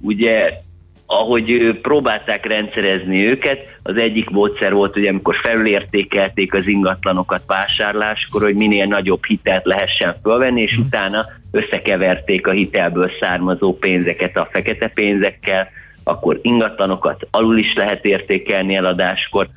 Ugye 0.00 0.50
ahogy 1.12 1.78
próbálták 1.82 2.46
rendszerezni 2.46 3.26
őket, 3.26 3.58
az 3.82 3.96
egyik 3.96 4.30
módszer 4.30 4.72
volt, 4.72 4.92
hogy 4.92 5.06
amikor 5.06 5.36
felülértékelték 5.42 6.54
az 6.54 6.66
ingatlanokat 6.66 7.42
vásárláskor, 7.46 8.42
hogy 8.42 8.54
minél 8.54 8.86
nagyobb 8.86 9.24
hitelt 9.24 9.64
lehessen 9.64 10.16
fölvenni, 10.22 10.60
és 10.60 10.76
mm. 10.78 10.80
utána 10.80 11.26
összekeverték 11.50 12.46
a 12.46 12.50
hitelből 12.50 13.10
származó 13.20 13.78
pénzeket 13.78 14.36
a 14.36 14.48
fekete 14.52 14.88
pénzekkel, 14.88 15.68
akkor 16.04 16.38
ingatlanokat 16.42 17.26
alul 17.30 17.58
is 17.58 17.74
lehet 17.74 18.04
értékelni 18.04 18.74
eladáskor, 18.74 19.48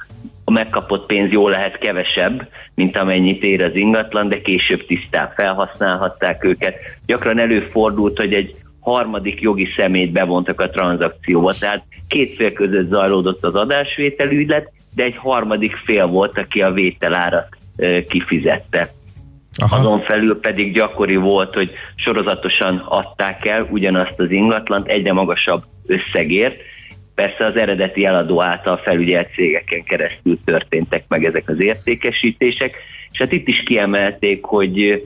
a 0.47 0.51
megkapott 0.51 1.05
pénz 1.05 1.31
jó 1.31 1.47
lehet 1.47 1.77
kevesebb, 1.77 2.47
mint 2.75 2.97
amennyit 2.97 3.43
ér 3.43 3.61
az 3.61 3.75
ingatlan, 3.75 4.29
de 4.29 4.41
később 4.41 4.85
tisztán 4.85 5.33
felhasználhatták 5.35 6.43
őket. 6.43 6.75
Gyakran 7.05 7.39
előfordult, 7.39 8.17
hogy 8.17 8.33
egy 8.33 8.55
harmadik 8.85 9.41
jogi 9.41 9.67
szemét 9.77 10.11
bevontak 10.11 10.61
a 10.61 10.69
tranzakcióba. 10.69 11.53
Tehát 11.53 11.83
két 12.07 12.35
fél 12.35 12.53
között 12.53 12.89
zajlódott 12.89 13.43
az 13.43 13.55
adásvételi 13.55 14.37
ügylet, 14.37 14.71
de 14.95 15.03
egy 15.03 15.15
harmadik 15.17 15.75
fél 15.75 16.05
volt, 16.05 16.37
aki 16.37 16.61
a 16.61 16.71
vételárat 16.71 17.47
kifizette. 18.09 18.93
Aha. 19.57 19.77
Azon 19.77 20.01
felül 20.01 20.39
pedig 20.39 20.73
gyakori 20.73 21.15
volt, 21.15 21.53
hogy 21.53 21.71
sorozatosan 21.95 22.77
adták 22.77 23.45
el 23.45 23.67
ugyanazt 23.71 24.19
az 24.19 24.31
ingatlant 24.31 24.87
egyre 24.87 25.13
magasabb 25.13 25.63
összegért. 25.85 26.61
Persze 27.15 27.45
az 27.45 27.55
eredeti 27.55 28.05
eladó 28.05 28.41
által 28.41 28.77
felügyelt 28.77 29.33
cégeken 29.33 29.83
keresztül 29.83 30.37
történtek 30.45 31.03
meg 31.07 31.25
ezek 31.25 31.49
az 31.49 31.61
értékesítések, 31.61 32.75
és 33.11 33.17
hát 33.17 33.31
itt 33.31 33.47
is 33.47 33.63
kiemelték, 33.63 34.43
hogy 34.43 35.03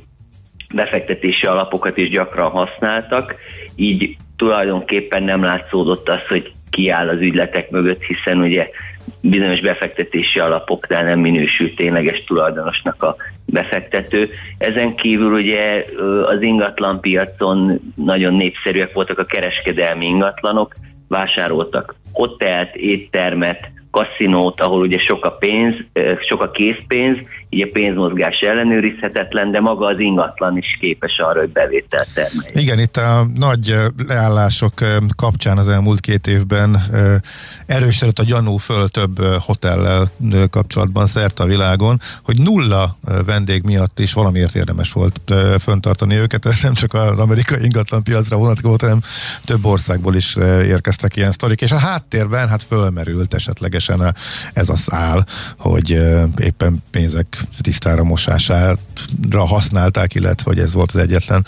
befektetési 0.73 1.45
alapokat 1.45 1.97
is 1.97 2.09
gyakran 2.09 2.49
használtak, 2.49 3.35
így 3.75 4.17
tulajdonképpen 4.37 5.23
nem 5.23 5.43
látszódott 5.43 6.09
az, 6.09 6.27
hogy 6.27 6.51
kiáll 6.69 7.07
az 7.09 7.19
ügyletek 7.19 7.69
mögött, 7.69 8.01
hiszen 8.01 8.37
ugye 8.37 8.69
bizonyos 9.21 9.59
befektetési 9.59 10.39
alapoknál 10.39 11.03
nem 11.03 11.19
minősült 11.19 11.75
tényleges 11.75 12.23
tulajdonosnak 12.23 13.03
a 13.03 13.15
befektető. 13.45 14.29
Ezen 14.57 14.95
kívül 14.95 15.33
ugye 15.33 15.85
az 16.25 16.41
ingatlan 16.41 16.99
piacon 17.01 17.79
nagyon 17.95 18.33
népszerűek 18.33 18.93
voltak 18.93 19.19
a 19.19 19.25
kereskedelmi 19.25 20.05
ingatlanok, 20.05 20.73
vásároltak 21.07 21.95
hotelt, 22.11 22.75
éttermet, 22.75 23.71
kaszinót, 23.91 24.61
ahol 24.61 24.81
ugye 24.81 24.97
sok 24.97 25.25
a 25.25 25.31
pénz, 25.31 25.75
sok 26.27 26.41
a 26.41 26.51
készpénz, 26.51 27.17
így 27.49 27.61
a 27.61 27.69
pénzmozgás 27.73 28.39
ellenőrizhetetlen, 28.39 29.51
de 29.51 29.59
maga 29.59 29.85
az 29.85 29.99
ingatlan 29.99 30.57
is 30.57 30.77
képes 30.79 31.17
arra, 31.17 31.39
hogy 31.39 31.49
bevételt 31.49 32.07
termeljen. 32.13 32.57
Igen, 32.57 32.79
itt 32.79 32.97
a 32.97 33.27
nagy 33.35 33.75
leállások 34.07 34.73
kapcsán 35.15 35.57
az 35.57 35.69
elmúlt 35.69 35.99
két 35.99 36.27
évben 36.27 36.83
erősödött 37.65 38.19
a 38.19 38.23
gyanú 38.23 38.57
föl 38.57 38.87
több 38.87 39.21
hotellel 39.39 40.11
kapcsolatban 40.49 41.05
szerte 41.05 41.43
a 41.43 41.45
világon, 41.45 42.01
hogy 42.23 42.37
nulla 42.41 42.97
vendég 43.25 43.63
miatt 43.63 43.99
is 43.99 44.13
valamiért 44.13 44.55
érdemes 44.55 44.91
volt 44.91 45.33
föntartani 45.59 46.15
őket. 46.15 46.45
Ez 46.45 46.57
nem 46.61 46.73
csak 46.73 46.93
az 46.93 47.19
amerikai 47.19 47.63
ingatlan 47.63 48.03
piacra 48.03 48.37
vonatkozott, 48.37 48.81
hanem 48.81 49.01
több 49.45 49.65
országból 49.65 50.15
is 50.15 50.35
érkeztek 50.65 51.15
ilyen 51.15 51.31
sztorik, 51.31 51.61
és 51.61 51.71
a 51.71 51.77
háttérben 51.77 52.47
hát 52.47 52.63
fölmerült 52.63 53.33
esetlegesen 53.33 54.15
ez 54.53 54.69
a 54.69 54.75
szál, 54.75 55.25
hogy 55.57 55.99
éppen 56.37 56.83
pénzek 56.91 57.37
tisztára 57.61 58.03
mosására 58.03 58.77
használták, 59.29 60.15
illetve 60.15 60.43
hogy 60.45 60.59
ez 60.59 60.73
volt 60.73 60.91
az 60.91 60.99
egyetlen 60.99 61.45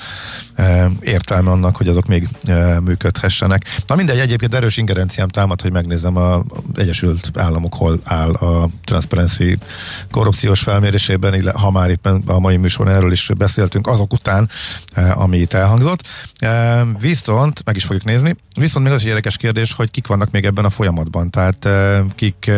e, 0.56 0.90
értelme 1.02 1.50
annak, 1.50 1.76
hogy 1.76 1.88
azok 1.88 2.06
még 2.06 2.28
e, 2.46 2.80
működhessenek. 2.80 3.66
Na 3.88 3.96
mindegy, 3.96 4.20
egyébként 4.20 4.54
erős 4.54 4.78
ingerenciám 4.78 5.28
támad, 5.28 5.62
hogy 5.62 5.72
megnézem 5.72 6.16
az 6.16 6.42
Egyesült 6.76 7.32
Államok 7.34 7.74
hol 7.74 8.00
áll 8.04 8.32
a 8.32 8.70
Transparency 8.84 9.58
korrupciós 10.12 10.60
felmérésében, 10.60 11.52
ha 11.52 11.72
már 11.72 11.90
éppen 11.90 12.24
a 12.26 12.40
mai 12.40 12.58
műsoron 12.58 12.94
erről 12.94 13.12
is 13.12 13.30
beszéltünk, 13.38 13.88
azok 13.88 14.14
után, 14.14 14.50
e, 14.94 15.14
ami 15.14 15.38
itt 15.38 15.54
elhangzott. 15.54 16.08
Viszont, 17.00 17.62
meg 17.66 17.76
is 17.76 17.84
fogjuk 17.84 18.04
nézni, 18.04 18.36
viszont 18.56 18.86
még 18.86 18.94
az 18.94 19.02
egy 19.02 19.08
érdekes 19.08 19.38
kérdés, 19.38 19.74
hogy 19.74 19.92
kik 19.92 20.08
vannak 20.08 20.32
még 20.32 20.46
ebben 20.46 20.66
a 20.66 20.70
folyamatban, 20.70 21.30
tehát 21.30 21.68
kik 22.16 22.52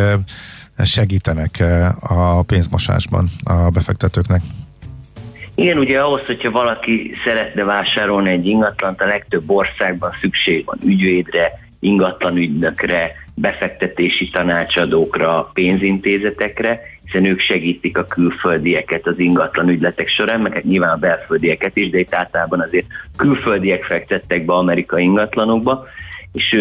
segítenek 0.78 1.60
eh, 1.60 2.12
a 2.12 2.42
pénzmosásban 2.42 3.28
a 3.44 3.70
befektetőknek? 3.70 4.42
Igen, 5.56 5.78
ugye 5.78 6.00
ahhoz, 6.00 6.26
hogyha 6.26 6.52
valaki 6.52 7.14
szeretne 7.26 7.64
vásárolni 7.64 8.30
egy 8.30 8.46
ingatlant, 8.46 9.02
a 9.02 9.06
legtöbb 9.06 9.50
országban 9.50 10.12
szükség 10.22 10.66
van 10.66 10.80
ügyvédre, 10.86 11.52
ingatlan 11.80 12.38
ügynökre, 12.38 13.12
befektetési 13.36 14.30
tanácsadókra, 14.30 15.50
pénzintézetekre, 15.54 16.82
hiszen 17.04 17.26
ők 17.26 17.40
segítik 17.40 17.98
a 17.98 18.06
külföldieket 18.06 19.08
az 19.08 19.20
ingatlan 19.20 19.70
ügyletek 19.70 20.08
során, 20.08 20.42
meg 20.42 20.54
hát 20.54 20.64
nyilván 20.64 20.90
a 20.90 20.98
belföldieket 20.98 21.78
is, 21.78 21.90
de 21.90 22.00
itt 22.00 22.14
általában 22.14 22.60
azért 22.60 22.86
külföldiek 23.18 23.84
fektettek 23.84 24.46
be 24.46 24.54
amerikai 24.54 25.04
ingatlanokba, 25.04 25.86
és 26.34 26.58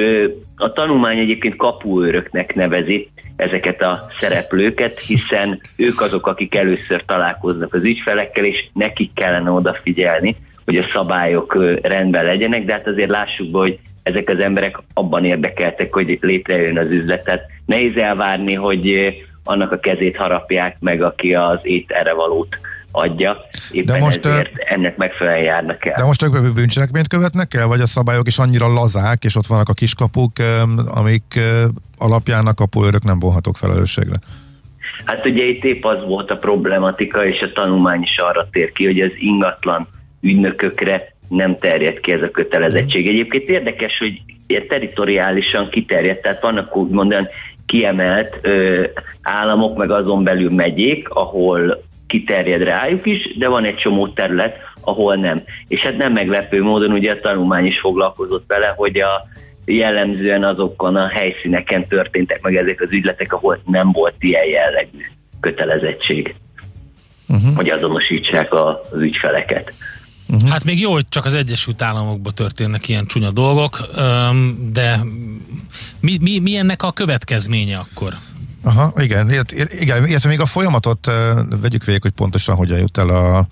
a 0.56 0.72
tanulmány 0.72 1.18
egyébként 1.18 1.56
kapuőröknek 1.56 2.54
nevezi 2.54 3.10
ezeket 3.36 3.82
a 3.82 4.06
szereplőket, 4.18 5.00
hiszen 5.00 5.60
ők 5.76 6.00
azok, 6.00 6.26
akik 6.26 6.54
először 6.54 7.04
találkoznak 7.04 7.74
az 7.74 7.82
ügyfelekkel, 7.82 8.44
és 8.44 8.68
nekik 8.72 9.10
kellene 9.14 9.50
odafigyelni, 9.50 10.36
hogy 10.64 10.76
a 10.76 10.88
szabályok 10.92 11.78
rendben 11.82 12.24
legyenek, 12.24 12.64
de 12.64 12.72
hát 12.72 12.86
azért 12.86 13.10
lássuk 13.10 13.50
be, 13.50 13.58
hogy 13.58 13.78
ezek 14.02 14.28
az 14.28 14.38
emberek 14.38 14.78
abban 14.94 15.24
érdekeltek, 15.24 15.92
hogy 15.92 16.18
létrejön 16.20 16.78
az 16.78 16.90
üzlet. 16.90 17.24
Tehát 17.24 17.46
nehéz 17.66 17.96
elvárni, 17.96 18.54
hogy 18.54 19.14
annak 19.44 19.72
a 19.72 19.80
kezét 19.80 20.16
harapják 20.16 20.76
meg, 20.80 21.02
aki 21.02 21.34
az 21.34 21.58
ételre 21.62 22.12
valót 22.12 22.58
adja. 22.92 23.36
Éppen 23.70 23.94
de 23.94 24.04
most, 24.04 24.26
ezért 24.26 24.56
ennek 24.56 24.96
megfelelően 24.96 25.42
járnak 25.42 25.86
el. 25.86 25.94
De 25.96 26.04
most 26.04 26.22
ők 26.22 26.52
bűncselekményt 26.54 27.08
követnek 27.08 27.54
el, 27.54 27.66
vagy 27.66 27.80
a 27.80 27.86
szabályok 27.86 28.26
is 28.26 28.38
annyira 28.38 28.72
lazák, 28.72 29.24
és 29.24 29.36
ott 29.36 29.46
vannak 29.46 29.68
a 29.68 29.72
kiskapuk, 29.72 30.32
amik 30.86 31.40
alapján 31.98 32.46
a 32.46 32.54
kapuőrök 32.54 33.02
nem 33.02 33.18
vonhatók 33.18 33.56
felelősségre? 33.56 34.16
Hát 35.04 35.26
ugye 35.26 35.44
itt 35.44 35.64
épp 35.64 35.84
az 35.84 36.04
volt 36.06 36.30
a 36.30 36.36
problematika, 36.36 37.26
és 37.26 37.40
a 37.40 37.52
tanulmány 37.52 38.02
is 38.02 38.18
arra 38.18 38.48
tér 38.50 38.72
ki, 38.72 38.84
hogy 38.84 39.00
az 39.00 39.12
ingatlan 39.18 39.88
ügynökökre 40.20 41.14
nem 41.28 41.58
terjed 41.58 42.00
ki 42.00 42.12
ez 42.12 42.22
a 42.22 42.30
kötelezettség. 42.30 43.08
Egyébként 43.08 43.48
érdekes, 43.48 43.98
hogy 43.98 44.22
teritoriálisan 44.68 45.68
kiterjedt, 45.68 46.22
tehát 46.22 46.42
vannak 46.42 46.76
úgymond 46.76 47.12
olyan 47.12 47.28
kiemelt 47.66 48.38
ö, 48.42 48.84
államok, 49.22 49.76
meg 49.76 49.90
azon 49.90 50.24
belül 50.24 50.50
megyék, 50.50 51.08
ahol 51.08 51.82
kiterjed 52.12 52.62
rájuk 52.62 53.06
is, 53.06 53.36
de 53.38 53.48
van 53.48 53.64
egy 53.64 53.76
csomó 53.76 54.08
terület, 54.08 54.56
ahol 54.80 55.16
nem. 55.16 55.42
És 55.68 55.80
hát 55.80 55.96
nem 55.96 56.12
meglepő 56.12 56.62
módon 56.62 56.92
ugye 56.92 57.12
a 57.12 57.20
tanulmány 57.20 57.66
is 57.66 57.80
foglalkozott 57.80 58.44
vele, 58.46 58.74
hogy 58.76 59.00
a 59.00 59.28
jellemzően 59.64 60.44
azokon 60.44 60.96
a 60.96 61.08
helyszíneken 61.08 61.86
történtek 61.88 62.40
meg 62.42 62.56
ezek 62.56 62.80
az 62.80 62.88
ügyletek, 62.90 63.32
ahol 63.32 63.62
nem 63.64 63.92
volt 63.92 64.14
ilyen 64.18 64.44
jellegű 64.44 65.04
kötelezettség, 65.40 66.34
uh-huh. 67.28 67.54
hogy 67.54 67.68
azonosítsák 67.70 68.54
az 68.54 68.76
ügyfeleket. 69.00 69.72
Uh-huh. 70.28 70.48
Hát 70.48 70.64
még 70.64 70.80
jó, 70.80 70.92
hogy 70.92 71.08
csak 71.08 71.24
az 71.24 71.34
Egyesült 71.34 71.82
Államokban 71.82 72.34
történnek 72.34 72.88
ilyen 72.88 73.06
csúnya 73.06 73.30
dolgok, 73.30 73.88
de 74.72 75.00
mi, 76.00 76.18
mi, 76.20 76.38
mi 76.38 76.56
ennek 76.56 76.82
a 76.82 76.92
következménye 76.92 77.76
akkor? 77.76 78.12
Aha, 78.64 78.92
igen, 78.96 79.30
igen, 79.78 80.06
illetve 80.06 80.28
még 80.28 80.40
a 80.40 80.46
folyamatot 80.46 81.06
uh, 81.06 81.14
vegyük 81.60 81.84
végig, 81.84 82.02
hogy 82.02 82.10
pontosan 82.10 82.56
hogyan 82.56 82.78
jut 82.78 82.98
el 82.98 83.08
a 83.08 83.46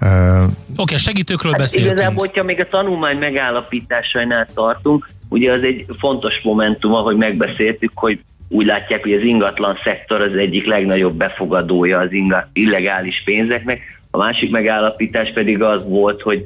uh, 0.00 0.42
Oké, 0.42 0.52
okay, 0.76 0.98
segítőkről 0.98 1.52
hát 1.52 1.60
beszéltünk. 1.60 1.92
Igazából, 1.92 2.26
hogyha 2.26 2.44
még 2.44 2.60
a 2.60 2.68
tanulmány 2.68 3.18
megállapításainál 3.18 4.48
tartunk, 4.54 5.10
ugye 5.28 5.52
az 5.52 5.62
egy 5.62 5.86
fontos 5.98 6.40
momentum, 6.42 6.94
ahogy 6.94 7.16
megbeszéltük, 7.16 7.92
hogy 7.94 8.20
úgy 8.48 8.66
látják, 8.66 9.02
hogy 9.02 9.12
az 9.12 9.22
ingatlan 9.22 9.78
szektor 9.84 10.20
az 10.20 10.36
egyik 10.36 10.66
legnagyobb 10.66 11.14
befogadója 11.14 11.98
az 11.98 12.08
illegális 12.52 13.22
pénzeknek. 13.24 13.80
A 14.10 14.16
másik 14.16 14.50
megállapítás 14.50 15.32
pedig 15.32 15.62
az 15.62 15.82
volt, 15.84 16.22
hogy 16.22 16.44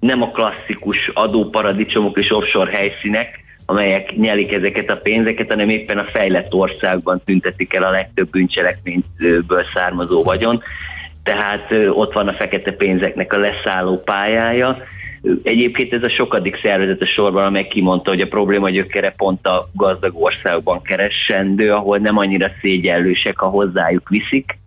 nem 0.00 0.22
a 0.22 0.30
klasszikus 0.30 1.10
adóparadicsomok 1.14 2.18
és 2.18 2.30
offshore 2.30 2.70
helyszínek, 2.70 3.38
amelyek 3.70 4.16
nyelik 4.16 4.52
ezeket 4.52 4.90
a 4.90 4.96
pénzeket, 4.96 5.50
hanem 5.50 5.68
éppen 5.68 5.98
a 5.98 6.04
fejlett 6.12 6.54
országban 6.54 7.22
tüntetik 7.24 7.74
el 7.74 7.82
a 7.82 7.90
legtöbb 7.90 8.30
bűncselekményből 8.30 9.64
származó 9.74 10.22
vagyon. 10.22 10.62
Tehát 11.22 11.72
ott 11.88 12.12
van 12.12 12.28
a 12.28 12.32
fekete 12.32 12.72
pénzeknek 12.72 13.32
a 13.32 13.38
leszálló 13.38 13.98
pályája. 13.98 14.82
Egyébként 15.42 15.92
ez 15.92 16.02
a 16.02 16.08
sokadik 16.08 16.58
szervezet 16.62 17.00
a 17.00 17.06
sorban, 17.06 17.44
amely 17.44 17.66
kimondta, 17.66 18.10
hogy 18.10 18.20
a 18.20 18.28
probléma 18.28 18.70
gyökere 18.70 19.10
pont 19.10 19.46
a 19.46 19.68
gazdag 19.72 20.22
országokban 20.22 20.82
keresendő, 20.82 21.72
ahol 21.72 21.98
nem 21.98 22.16
annyira 22.16 22.50
szégyellősek, 22.60 23.38
ha 23.38 23.46
hozzájuk 23.46 24.08
viszik, 24.08 24.58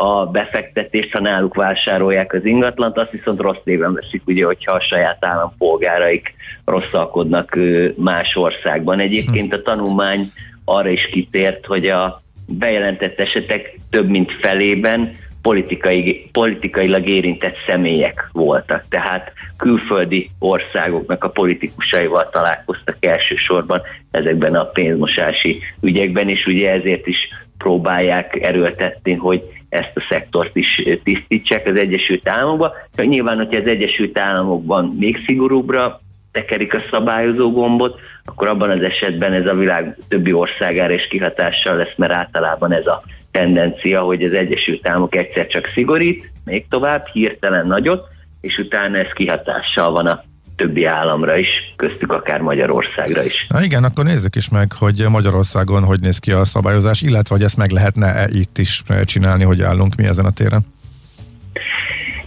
a 0.00 0.26
befektetést, 0.26 1.12
ha 1.12 1.20
náluk 1.20 1.54
vásárolják 1.54 2.32
az 2.32 2.44
ingatlant, 2.44 2.98
azt 2.98 3.10
viszont 3.10 3.40
rossz 3.40 3.62
néven 3.64 3.94
veszik, 3.94 4.22
ugye, 4.26 4.44
hogyha 4.44 4.72
a 4.72 4.80
saját 4.80 5.24
állampolgáraik 5.24 6.34
rosszalkodnak 6.64 7.58
más 7.96 8.36
országban. 8.36 8.98
Egyébként 8.98 9.54
a 9.54 9.62
tanulmány 9.62 10.32
arra 10.64 10.88
is 10.88 11.08
kitért, 11.12 11.66
hogy 11.66 11.88
a 11.88 12.22
bejelentett 12.46 13.20
esetek 13.20 13.78
több 13.90 14.08
mint 14.08 14.32
felében 14.40 15.12
politikai, 15.42 16.28
politikailag 16.32 17.08
érintett 17.08 17.56
személyek 17.66 18.28
voltak. 18.32 18.84
Tehát 18.88 19.32
külföldi 19.56 20.30
országoknak 20.38 21.24
a 21.24 21.30
politikusaival 21.30 22.28
találkoztak 22.30 22.96
elsősorban 23.00 23.82
ezekben 24.10 24.54
a 24.54 24.64
pénzmosási 24.64 25.60
ügyekben, 25.80 26.28
és 26.28 26.46
ugye 26.46 26.70
ezért 26.70 27.06
is 27.06 27.28
próbálják 27.56 28.36
erőltetni, 28.42 29.12
hogy 29.12 29.42
ezt 29.68 29.92
a 29.94 30.06
szektort 30.08 30.56
is 30.56 30.82
tisztítsák 31.02 31.66
az 31.66 31.78
Egyesült 31.78 32.28
Államokban. 32.28 32.72
Nyilván, 32.96 33.36
hogyha 33.36 33.60
az 33.60 33.66
Egyesült 33.66 34.18
Államokban 34.18 34.96
még 34.98 35.22
szigorúbbra 35.26 36.00
tekerik 36.32 36.74
a 36.74 36.82
szabályozó 36.90 37.52
gombot, 37.52 38.00
akkor 38.24 38.48
abban 38.48 38.70
az 38.70 38.82
esetben 38.82 39.32
ez 39.32 39.46
a 39.46 39.54
világ 39.54 39.96
többi 40.08 40.32
országára 40.32 40.92
is 40.92 41.08
kihatással 41.08 41.76
lesz, 41.76 41.96
mert 41.96 42.12
általában 42.12 42.72
ez 42.72 42.86
a 42.86 43.02
tendencia, 43.30 44.00
hogy 44.00 44.22
az 44.22 44.32
Egyesült 44.32 44.88
Államok 44.88 45.16
egyszer 45.16 45.46
csak 45.46 45.66
szigorít, 45.66 46.30
még 46.44 46.68
tovább, 46.68 47.06
hirtelen 47.06 47.66
nagyot, 47.66 48.06
és 48.40 48.58
utána 48.58 48.96
ez 48.96 49.12
kihatással 49.12 49.90
van 49.90 50.06
a 50.06 50.22
többi 50.58 50.84
államra 50.84 51.36
is, 51.36 51.48
köztük 51.76 52.12
akár 52.12 52.40
Magyarországra 52.40 53.24
is. 53.24 53.46
Na 53.48 53.62
igen, 53.62 53.84
akkor 53.84 54.04
nézzük 54.04 54.36
is 54.36 54.48
meg, 54.48 54.72
hogy 54.72 55.04
Magyarországon 55.08 55.84
hogy 55.84 56.00
néz 56.00 56.18
ki 56.18 56.30
a 56.32 56.44
szabályozás, 56.44 57.02
illetve 57.02 57.34
hogy 57.34 57.44
ezt 57.44 57.56
meg 57.56 57.70
lehetne 57.70 58.06
-e 58.06 58.28
itt 58.32 58.58
is 58.58 58.82
csinálni, 59.04 59.44
hogy 59.44 59.62
állunk 59.62 59.94
mi 59.94 60.04
ezen 60.04 60.24
a 60.24 60.30
téren. 60.30 60.60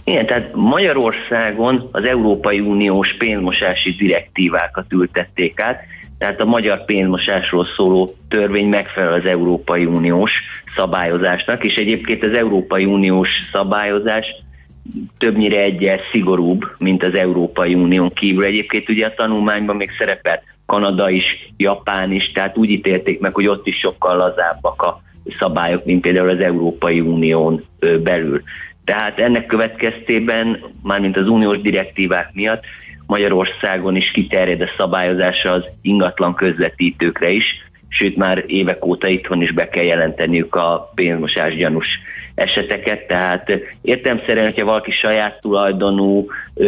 Igen, 0.04 0.26
tehát 0.26 0.50
Magyarországon 0.54 1.88
az 1.92 2.04
Európai 2.04 2.60
Uniós 2.60 3.16
pénzmosási 3.18 3.90
direktívákat 3.90 4.92
ültették 4.92 5.60
át, 5.60 5.80
tehát 6.18 6.40
a 6.40 6.44
magyar 6.44 6.84
pénzmosásról 6.84 7.66
szóló 7.76 8.14
törvény 8.28 8.68
megfelel 8.68 9.12
az 9.12 9.24
Európai 9.24 9.84
Uniós 9.84 10.32
szabályozásnak, 10.76 11.64
és 11.64 11.74
egyébként 11.74 12.24
az 12.24 12.36
Európai 12.36 12.84
Uniós 12.84 13.28
szabályozás 13.52 14.26
többnyire 15.18 15.60
egyel 15.60 15.98
szigorúbb, 16.10 16.64
mint 16.78 17.02
az 17.02 17.14
Európai 17.14 17.74
Unión 17.74 18.12
kívül. 18.12 18.44
Egyébként 18.44 18.88
ugye 18.88 19.06
a 19.06 19.14
tanulmányban 19.14 19.76
még 19.76 19.90
szerepel 19.98 20.42
Kanada 20.66 21.10
is, 21.10 21.52
Japán 21.56 22.12
is, 22.12 22.32
tehát 22.32 22.56
úgy 22.56 22.70
ítélték 22.70 23.20
meg, 23.20 23.34
hogy 23.34 23.46
ott 23.46 23.66
is 23.66 23.78
sokkal 23.78 24.16
lazábbak 24.16 24.82
a 24.82 25.02
szabályok, 25.38 25.84
mint 25.84 26.00
például 26.00 26.28
az 26.28 26.40
Európai 26.40 27.00
Unión 27.00 27.62
belül. 28.02 28.42
Tehát 28.84 29.18
ennek 29.18 29.46
következtében, 29.46 30.58
mármint 30.82 31.16
az 31.16 31.28
uniós 31.28 31.60
direktívák 31.60 32.30
miatt 32.32 32.64
Magyarországon 33.06 33.96
is 33.96 34.10
kiterjed 34.10 34.60
a 34.60 34.70
szabályozása 34.76 35.52
az 35.52 35.64
ingatlan 35.82 36.34
közvetítőkre 36.34 37.30
is, 37.30 37.44
sőt 37.88 38.16
már 38.16 38.44
évek 38.46 38.84
óta 38.84 39.08
itthon 39.08 39.42
is 39.42 39.52
be 39.52 39.68
kell 39.68 39.84
jelenteniük 39.84 40.54
a 40.54 40.92
pénzmosás 40.94 41.56
gyanús 41.56 41.86
eseteket, 42.34 43.06
tehát 43.06 43.52
értelmszerűen, 43.82 44.44
hogyha 44.44 44.64
valaki 44.64 44.90
saját 44.90 45.40
tulajdonú 45.40 46.26
ö, 46.54 46.66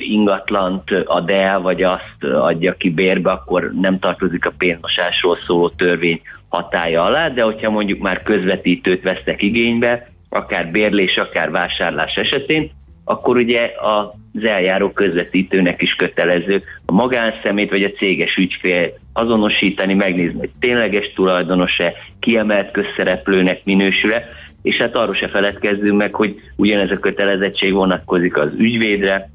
ingatlant 0.00 0.90
ad 1.04 1.30
el, 1.30 1.60
vagy 1.60 1.82
azt 1.82 2.24
adja 2.32 2.72
ki 2.72 2.90
bérbe, 2.90 3.30
akkor 3.30 3.72
nem 3.80 3.98
tartozik 3.98 4.46
a 4.46 4.54
pénzmosásról 4.58 5.38
szóló 5.46 5.68
törvény 5.68 6.20
hatája 6.48 7.02
alá, 7.04 7.28
de 7.28 7.42
hogyha 7.42 7.70
mondjuk 7.70 7.98
már 7.98 8.22
közvetítőt 8.22 9.02
vesznek 9.02 9.42
igénybe, 9.42 10.06
akár 10.28 10.70
bérlés, 10.70 11.16
akár 11.16 11.50
vásárlás 11.50 12.14
esetén, 12.14 12.70
akkor 13.04 13.36
ugye 13.36 13.70
az 13.80 14.44
eljáró 14.44 14.90
közvetítőnek 14.90 15.82
is 15.82 15.94
kötelező 15.94 16.62
a 16.86 16.92
magánszemét 16.92 17.70
vagy 17.70 17.82
a 17.82 17.90
céges 17.90 18.36
ügyfél 18.36 18.92
azonosítani, 19.12 19.94
megnézni, 19.94 20.38
hogy 20.38 20.50
tényleges 20.60 21.12
tulajdonos-e, 21.14 21.92
kiemelt 22.20 22.70
közszereplőnek 22.70 23.64
minősül-e, 23.64 24.28
és 24.62 24.76
hát 24.76 24.96
arról 24.96 25.14
se 25.14 25.28
feledkezzünk 25.28 25.96
meg, 25.96 26.14
hogy 26.14 26.40
ugyanez 26.56 26.90
a 26.90 26.98
kötelezettség 26.98 27.72
vonatkozik 27.72 28.36
az 28.36 28.48
ügyvédre, 28.58 29.30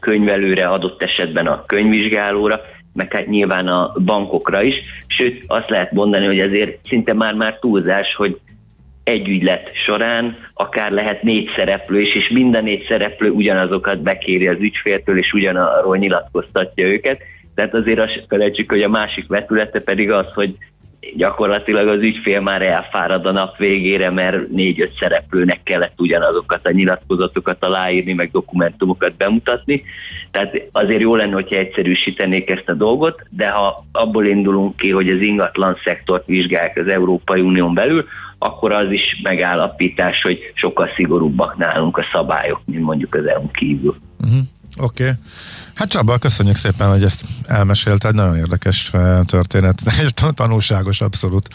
könyvelőre, 0.00 0.68
adott 0.68 1.02
esetben 1.02 1.46
a 1.46 1.64
könyvvizsgálóra, 1.66 2.60
meg 2.92 3.12
hát 3.12 3.26
nyilván 3.26 3.68
a 3.68 3.92
bankokra 4.04 4.62
is, 4.62 4.74
sőt 5.06 5.44
azt 5.46 5.70
lehet 5.70 5.92
mondani, 5.92 6.26
hogy 6.26 6.40
ezért 6.40 6.78
szinte 6.84 7.14
már-már 7.14 7.58
túlzás, 7.58 8.14
hogy 8.14 8.38
egy 9.04 9.28
ügylet 9.28 9.70
során 9.74 10.36
akár 10.54 10.90
lehet 10.90 11.22
négy 11.22 11.50
szereplő 11.56 12.00
is, 12.00 12.14
és 12.14 12.28
minden 12.28 12.64
négy 12.64 12.84
szereplő 12.88 13.30
ugyanazokat 13.30 14.02
bekéri 14.02 14.48
az 14.48 14.56
ügyféltől, 14.60 15.18
és 15.18 15.32
ugyanarról 15.32 15.96
nyilatkoztatja 15.96 16.86
őket. 16.86 17.20
Tehát 17.54 17.74
azért 17.74 17.98
azt 17.98 18.24
felejtsük, 18.28 18.70
hogy 18.70 18.82
a 18.82 18.88
másik 18.88 19.26
vetülete 19.26 19.80
pedig 19.80 20.10
az, 20.10 20.26
hogy 20.34 20.56
gyakorlatilag 21.16 21.88
az 21.88 22.00
ügyfél 22.00 22.40
már 22.40 22.62
elfárad 22.62 23.26
a 23.26 23.32
nap 23.32 23.56
végére, 23.56 24.10
mert 24.10 24.48
négy-öt 24.48 24.96
szereplőnek 25.00 25.62
kellett 25.62 26.00
ugyanazokat 26.00 26.66
a 26.66 26.70
nyilatkozatokat 26.70 27.64
aláírni, 27.64 28.12
meg 28.12 28.30
dokumentumokat 28.30 29.16
bemutatni. 29.16 29.82
Tehát 30.30 30.62
azért 30.72 31.00
jó 31.00 31.14
lenne, 31.14 31.34
hogyha 31.34 31.56
egyszerűsítenék 31.56 32.50
ezt 32.50 32.68
a 32.68 32.74
dolgot, 32.74 33.22
de 33.30 33.50
ha 33.50 33.84
abból 33.92 34.26
indulunk 34.26 34.76
ki, 34.76 34.90
hogy 34.90 35.10
az 35.10 35.20
ingatlan 35.20 35.76
szektort 35.84 36.26
vizsgálják 36.26 36.76
az 36.76 36.88
Európai 36.88 37.40
Unión 37.40 37.74
belül, 37.74 38.04
akkor 38.38 38.72
az 38.72 38.90
is 38.90 39.20
megállapítás, 39.22 40.22
hogy 40.22 40.52
sokkal 40.54 40.88
szigorúbbak 40.94 41.56
nálunk 41.56 41.96
a 41.96 42.06
szabályok, 42.12 42.60
mint 42.64 42.82
mondjuk 42.84 43.14
az 43.14 43.26
EU 43.26 43.50
kívül. 43.50 43.96
Uh-huh. 44.20 44.40
Oké. 44.80 45.02
Okay. 45.02 45.14
Hát 45.74 45.88
Csaba, 45.88 46.18
köszönjük 46.18 46.56
szépen, 46.56 46.88
hogy 46.88 47.04
ezt 47.04 47.24
elmesélt, 47.46 48.04
egy 48.04 48.14
nagyon 48.14 48.36
érdekes 48.36 48.90
eh, 48.92 49.20
történet, 49.24 49.80
és 50.02 50.10
tanulságos 50.34 51.00
abszolút. 51.00 51.48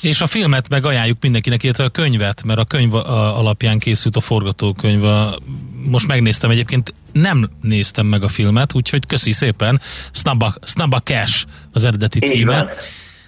És 0.00 0.20
a 0.20 0.26
filmet 0.26 0.68
meg 0.68 0.84
ajánljuk 0.84 1.18
mindenkinek, 1.20 1.62
illetve 1.62 1.84
a 1.84 1.88
könyvet, 1.88 2.42
mert 2.42 2.58
a 2.58 2.64
könyv 2.64 2.94
alapján 2.94 3.78
készült 3.78 4.16
a 4.16 4.20
forgatókönyv. 4.20 5.02
Most 5.84 6.06
megnéztem 6.06 6.50
egyébként, 6.50 6.94
nem 7.12 7.50
néztem 7.60 8.06
meg 8.06 8.22
a 8.22 8.28
filmet, 8.28 8.74
úgyhogy 8.74 9.06
köszi 9.06 9.32
szépen. 9.32 9.80
Snabba, 10.12 10.54
Snabba 10.64 10.98
Cash 10.98 11.44
az 11.72 11.84
eredeti 11.84 12.18
címe. 12.18 12.56
Van 12.56 12.70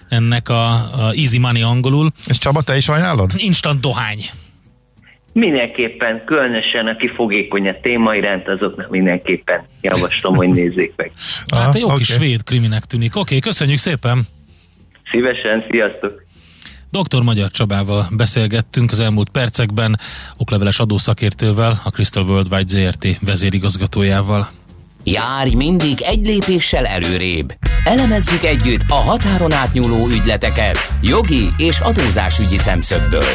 ennek 0.09 0.49
a, 0.49 0.71
a 0.71 1.11
Easy 1.15 1.37
Money 1.37 1.61
angolul. 1.61 2.11
És 2.27 2.37
Csaba, 2.37 2.61
te 2.61 2.77
is 2.77 2.89
ajánlod? 2.89 3.31
Instant 3.37 3.79
dohány. 3.79 4.29
Mindenképpen, 5.39 6.23
különösen 6.25 6.87
aki 6.87 7.07
fogékony 7.07 7.67
a 7.67 7.79
téma 7.81 8.15
iránt, 8.15 8.47
azoknak 8.47 8.89
mindenképpen 8.89 9.61
javaslom, 9.81 10.35
hogy 10.35 10.49
nézzék 10.49 10.93
meg. 10.95 11.11
Hát 11.55 11.75
a 11.75 11.77
jó 11.77 11.85
okay. 11.85 11.97
kis 11.97 12.07
svéd 12.07 12.43
kriminek 12.43 12.83
tűnik. 12.83 13.15
Oké, 13.15 13.19
okay, 13.21 13.39
köszönjük 13.39 13.77
szépen! 13.77 14.21
Szívesen, 15.11 15.65
sziasztok! 15.69 16.23
Dr. 16.89 17.21
Magyar 17.21 17.51
Csabával 17.51 18.07
beszélgettünk 18.11 18.91
az 18.91 18.99
elmúlt 18.99 19.29
percekben, 19.29 19.99
okleveles 20.37 20.79
adószakértővel, 20.79 21.81
a 21.83 21.89
Crystal 21.89 22.23
Worldwide 22.23 22.67
ZRT 22.67 23.19
vezérigazgatójával. 23.21 24.49
Járj 25.07 25.53
mindig 25.53 26.01
egy 26.01 26.25
lépéssel 26.25 26.85
előrébb. 26.85 27.53
Elemezzük 27.83 28.43
együtt 28.43 28.81
a 28.87 28.93
határon 28.93 29.51
átnyúló 29.51 30.07
ügyleteket 30.07 30.77
jogi 31.01 31.49
és 31.57 31.79
adózásügyi 31.79 32.57
szemszögből. 32.57 33.33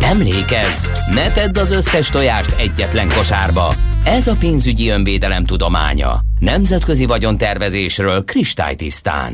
Emlékezz, 0.00 0.86
ne 1.14 1.32
tedd 1.32 1.58
az 1.58 1.70
összes 1.70 2.08
tojást 2.08 2.58
egyetlen 2.58 3.08
kosárba. 3.08 3.74
Ez 4.04 4.26
a 4.26 4.36
pénzügyi 4.38 4.88
önvédelem 4.88 5.44
tudománya. 5.44 6.20
Nemzetközi 6.38 7.06
vagyontervezésről 7.06 8.24
kristálytisztán. 8.24 9.32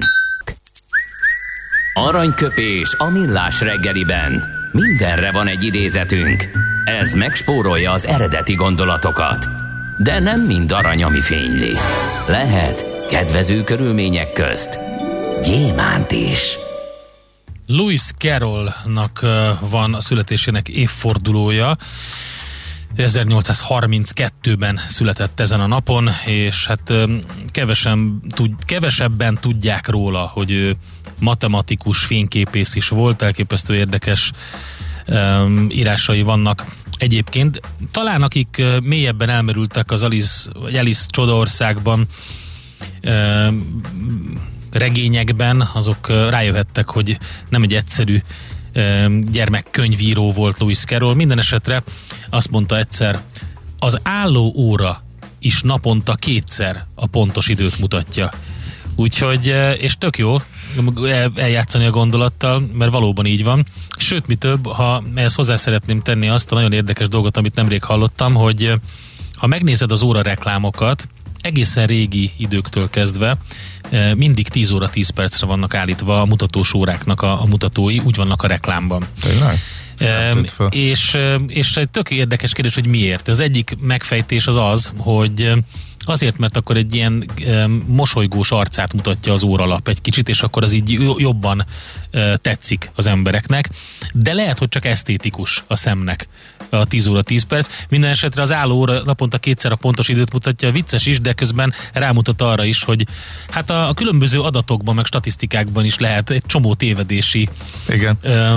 Aranyköpés 1.94 2.94
a 2.98 3.10
millás 3.10 3.60
reggeliben. 3.60 4.44
Mindenre 4.72 5.32
van 5.32 5.46
egy 5.46 5.64
idézetünk. 5.64 6.48
Ez 6.84 7.12
megspórolja 7.12 7.92
az 7.92 8.06
eredeti 8.06 8.54
gondolatokat 8.54 9.67
de 9.98 10.18
nem 10.18 10.40
mind 10.40 10.72
arany, 10.72 11.02
ami 11.02 11.20
fényli. 11.20 11.72
Lehet 12.28 13.06
kedvező 13.08 13.64
körülmények 13.64 14.32
közt 14.32 14.78
gyémánt 15.42 16.12
is. 16.12 16.58
Louis 17.66 18.02
Carrollnak 18.18 19.20
van 19.60 19.94
a 19.94 20.00
születésének 20.00 20.68
évfordulója. 20.68 21.76
1832-ben 22.96 24.80
született 24.88 25.40
ezen 25.40 25.60
a 25.60 25.66
napon, 25.66 26.10
és 26.26 26.66
hát 26.66 26.92
kevesen, 27.50 28.20
tud, 28.28 28.64
kevesebben 28.64 29.38
tudják 29.40 29.88
róla, 29.88 30.30
hogy 30.34 30.50
ő 30.50 30.76
matematikus 31.20 32.04
fényképész 32.04 32.74
is 32.74 32.88
volt, 32.88 33.22
elképesztő 33.22 33.74
érdekes 33.74 34.32
um, 35.06 35.66
írásai 35.70 36.22
vannak 36.22 36.64
Egyébként 36.98 37.60
talán 37.90 38.22
akik 38.22 38.62
mélyebben 38.82 39.28
elmerültek 39.28 39.90
az 39.90 40.02
Alice, 40.02 40.50
vagy 40.52 40.76
Alice 40.76 41.04
Csodaországban 41.08 42.06
regényekben, 44.70 45.68
azok 45.74 46.08
rájöhettek, 46.08 46.88
hogy 46.88 47.18
nem 47.48 47.62
egy 47.62 47.74
egyszerű 47.74 48.20
gyermekkönyvíró 49.30 50.32
volt 50.32 50.58
Louis 50.58 50.78
Carroll. 50.78 51.14
Minden 51.14 51.38
esetre 51.38 51.82
azt 52.30 52.50
mondta 52.50 52.78
egyszer, 52.78 53.20
az 53.78 53.98
álló 54.02 54.52
óra 54.56 55.02
is 55.38 55.62
naponta 55.62 56.14
kétszer 56.14 56.86
a 56.94 57.06
pontos 57.06 57.48
időt 57.48 57.78
mutatja. 57.78 58.30
Úgyhogy, 58.98 59.54
és 59.80 59.96
tök 59.98 60.18
jó 60.18 60.36
eljátszani 61.34 61.84
a 61.84 61.90
gondolattal, 61.90 62.68
mert 62.72 62.90
valóban 62.90 63.26
így 63.26 63.44
van. 63.44 63.66
Sőt, 63.96 64.26
mi 64.26 64.34
több, 64.34 64.66
ha 64.66 65.02
ehhez 65.14 65.34
hozzá 65.34 65.56
szeretném 65.56 66.02
tenni 66.02 66.28
azt 66.28 66.52
a 66.52 66.54
nagyon 66.54 66.72
érdekes 66.72 67.08
dolgot, 67.08 67.36
amit 67.36 67.54
nemrég 67.54 67.82
hallottam, 67.82 68.34
hogy 68.34 68.72
ha 69.36 69.46
megnézed 69.46 69.92
az 69.92 70.02
óra 70.02 70.22
reklámokat, 70.22 71.08
egészen 71.40 71.86
régi 71.86 72.30
időktől 72.36 72.90
kezdve 72.90 73.36
mindig 74.16 74.48
10 74.48 74.70
óra 74.70 74.88
10 74.88 75.10
percre 75.10 75.46
vannak 75.46 75.74
állítva 75.74 76.20
a 76.20 76.26
mutatós 76.26 76.74
óráknak 76.74 77.22
a, 77.22 77.42
a 77.42 77.46
mutatói, 77.46 77.98
úgy 77.98 78.16
vannak 78.16 78.42
a 78.42 78.46
reklámban. 78.46 79.04
Tényleg? 79.20 79.58
és, 80.70 81.16
és 81.46 81.76
egy 81.76 81.90
tök 81.90 82.10
érdekes 82.10 82.52
kérdés, 82.52 82.74
hogy 82.74 82.86
miért. 82.86 83.28
Az 83.28 83.40
egyik 83.40 83.76
megfejtés 83.80 84.46
az 84.46 84.56
az, 84.56 84.92
hogy 84.96 85.52
Azért, 86.08 86.38
mert 86.38 86.56
akkor 86.56 86.76
egy 86.76 86.94
ilyen 86.94 87.30
mosolygós 87.86 88.50
arcát 88.50 88.92
mutatja 88.92 89.32
az 89.32 89.42
óralap 89.42 89.88
egy 89.88 90.00
kicsit, 90.00 90.28
és 90.28 90.40
akkor 90.40 90.62
az 90.62 90.72
így 90.72 90.98
jobban 91.16 91.64
tetszik 92.36 92.90
az 92.94 93.06
embereknek. 93.06 93.68
De 94.12 94.32
lehet, 94.32 94.58
hogy 94.58 94.68
csak 94.68 94.84
esztétikus 94.84 95.64
a 95.66 95.76
szemnek 95.76 96.28
a 96.70 96.86
10 96.86 97.06
óra 97.06 97.22
10 97.22 97.42
perc. 97.42 97.68
Minden 97.88 98.10
esetre 98.10 98.42
az 98.42 98.52
álló 98.52 98.76
óra 98.76 99.02
naponta 99.04 99.38
kétszer 99.38 99.72
a 99.72 99.76
pontos 99.76 100.08
időt 100.08 100.32
mutatja, 100.32 100.70
vicces 100.70 101.06
is, 101.06 101.20
de 101.20 101.32
közben 101.32 101.74
rámutat 101.92 102.42
arra 102.42 102.64
is, 102.64 102.84
hogy 102.84 103.06
hát 103.50 103.70
a, 103.70 103.88
a 103.88 103.94
különböző 103.94 104.40
adatokban, 104.40 104.94
meg 104.94 105.04
statisztikákban 105.04 105.84
is 105.84 105.98
lehet 105.98 106.30
egy 106.30 106.46
csomó 106.46 106.74
tévedési 106.74 107.48
Igen. 107.88 108.18
E, 108.22 108.56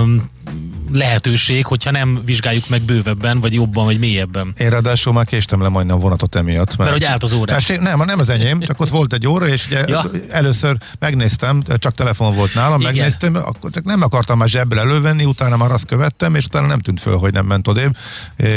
lehetőség, 0.92 1.66
hogyha 1.66 1.90
nem 1.90 2.22
vizsgáljuk 2.24 2.68
meg 2.68 2.82
bővebben, 2.82 3.40
vagy 3.40 3.54
jobban, 3.54 3.84
vagy 3.84 3.98
mélyebben. 3.98 4.54
Én 4.58 4.70
ráadásul 4.70 5.12
már 5.12 5.24
késtem 5.24 5.62
le 5.62 5.68
majdnem 5.68 5.98
vonatot 5.98 6.34
emiatt. 6.34 6.66
Mert, 6.66 6.78
mert 6.78 6.90
hogy 6.90 7.04
állt 7.04 7.22
az 7.22 7.32
óra. 7.32 7.56
Nem, 7.80 8.02
nem 8.04 8.18
az 8.18 8.28
enyém, 8.28 8.60
csak 8.60 8.80
ott 8.80 8.88
volt 8.88 9.12
egy 9.12 9.26
óra, 9.26 9.48
és 9.48 9.66
ugye 9.66 9.84
ja. 9.86 10.04
először 10.30 10.76
megnéztem, 10.98 11.62
csak 11.76 11.94
telefon 11.94 12.34
volt 12.34 12.54
nálam, 12.54 12.80
Igen. 12.80 12.92
megnéztem, 12.92 13.34
akkor 13.34 13.70
csak 13.70 13.84
nem 13.84 14.02
akartam 14.02 14.38
már 14.38 14.48
zsebbel 14.48 14.78
elővenni, 14.78 15.24
utána 15.24 15.56
már 15.56 15.70
azt 15.70 15.86
követtem, 15.86 16.34
és 16.34 16.44
utána 16.44 16.66
nem 16.66 16.78
tűnt 16.78 17.00
föl, 17.00 17.16
hogy 17.16 17.32
nem 17.32 17.46
ment 17.46 17.68
odébb. 17.68 17.96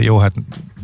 Jó, 0.02 0.18
hát 0.18 0.34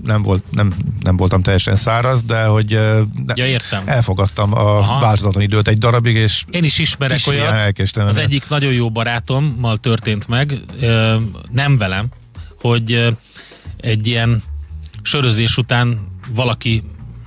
nem, 0.04 0.22
volt, 0.22 0.44
nem, 0.52 0.74
nem 1.00 1.18
voltam 1.18 1.42
teljesen 1.42 1.76
száraz, 1.76 2.24
de 2.24 2.46
hogy 2.46 2.68
de 3.16 3.34
ja, 3.36 3.46
értem. 3.46 3.84
elfogadtam 3.86 4.54
a 4.54 4.78
Aha. 4.78 5.00
változatlan 5.00 5.44
időt 5.44 5.68
egy 5.68 5.78
darabig, 5.78 6.16
és 6.16 6.44
én 6.50 6.64
is 6.64 6.78
ismerek 6.78 7.20
olyat, 7.28 7.80
az 7.96 8.18
egyik 8.18 8.50
nagyon 8.50 8.74
jó 8.74 8.92
barátommal 8.92 9.78
történt 9.78 10.28
meg, 10.28 10.60
nem 11.52 11.78
velem, 11.78 12.08
hogy 12.60 13.16
egy 13.78 14.08
ilyen 14.08 14.44
sörözés 15.02 15.58
után 15.58 16.08
valaki 16.34 16.84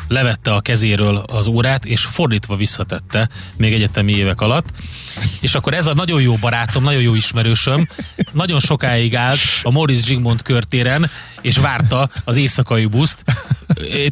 levette 0.09 0.55
a 0.55 0.61
kezéről 0.61 1.17
az 1.17 1.47
órát, 1.47 1.85
és 1.85 2.05
fordítva 2.05 2.57
visszatette 2.57 3.29
még 3.57 3.73
egyetemi 3.73 4.13
évek 4.13 4.41
alatt. 4.41 4.69
És 5.41 5.55
akkor 5.55 5.75
ez 5.75 5.87
a 5.87 5.95
nagyon 5.95 6.23
jó 6.23 6.37
barátom, 6.37 6.83
nagyon 6.83 7.03
jó 7.03 7.15
ismerősöm, 7.15 7.89
nagyon 8.33 8.61
sokáig 8.61 9.17
állt 9.17 9.41
a 9.63 9.71
Morris 9.71 10.05
Zsigmond 10.05 10.43
körtéren, 10.43 11.11
és 11.41 11.57
várta 11.57 12.11
az 12.25 12.37
éjszakai 12.37 12.87
buszt. 12.87 13.25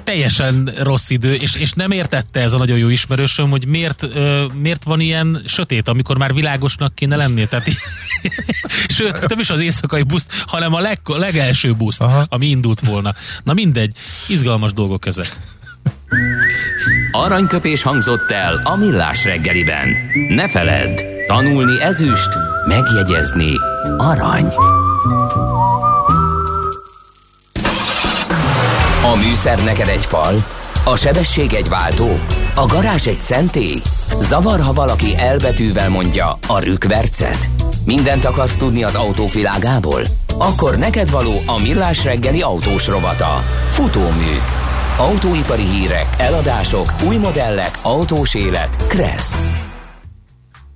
Teljesen 0.04 0.72
rossz 0.78 1.10
idő, 1.10 1.34
és, 1.34 1.54
és 1.54 1.72
nem 1.72 1.90
értette 1.90 2.40
ez 2.40 2.52
a 2.52 2.58
nagyon 2.58 2.78
jó 2.78 2.88
ismerősöm, 2.88 3.50
hogy 3.50 3.66
miért, 3.66 4.08
miért 4.60 4.84
van 4.84 5.00
ilyen 5.00 5.42
sötét, 5.46 5.88
amikor 5.88 6.18
már 6.18 6.34
világosnak 6.34 6.94
kéne 6.94 7.16
lenni. 7.16 7.48
Tehát, 7.48 7.68
sőt, 8.96 9.28
nem 9.28 9.38
is 9.38 9.50
az 9.50 9.60
éjszakai 9.60 10.02
buszt, 10.02 10.32
hanem 10.46 10.74
a 10.74 10.80
leg, 10.80 10.98
legelső 11.06 11.74
buszt, 11.74 12.00
Aha. 12.00 12.26
ami 12.28 12.46
indult 12.46 12.80
volna. 12.80 13.14
Na 13.44 13.52
mindegy, 13.52 13.96
izgalmas 14.28 14.72
dolgok 14.72 15.06
ezek. 15.06 15.36
Aranyköpés 17.12 17.82
hangzott 17.82 18.30
el 18.30 18.60
a 18.64 18.76
millás 18.76 19.24
reggeliben. 19.24 19.88
Ne 20.28 20.48
feledd, 20.48 21.00
tanulni 21.26 21.80
ezüst, 21.82 22.28
megjegyezni 22.66 23.52
arany. 23.96 24.52
A 29.12 29.16
műszer 29.16 29.64
neked 29.64 29.88
egy 29.88 30.06
fal, 30.06 30.34
a 30.84 30.96
sebesség 30.96 31.52
egy 31.52 31.68
váltó, 31.68 32.18
a 32.54 32.66
garázs 32.66 33.06
egy 33.06 33.20
szentély. 33.20 33.80
Zavar, 34.20 34.60
ha 34.60 34.72
valaki 34.72 35.16
elbetűvel 35.16 35.88
mondja 35.88 36.38
a 36.46 36.58
rükvercet. 36.58 37.48
Mindent 37.84 38.24
akarsz 38.24 38.56
tudni 38.56 38.84
az 38.84 38.94
autók 38.94 39.32
világából? 39.32 40.02
Akkor 40.38 40.76
neked 40.76 41.10
való 41.10 41.42
a 41.46 41.60
millás 41.62 42.04
reggeli 42.04 42.42
autós 42.42 42.86
rovata. 42.86 43.42
Futómű 43.68 44.38
Autóipari 44.98 45.62
hírek, 45.62 46.06
eladások, 46.18 46.92
új 47.06 47.16
modellek, 47.16 47.78
autós 47.82 48.34
élet. 48.34 48.86
Kressz. 48.86 49.50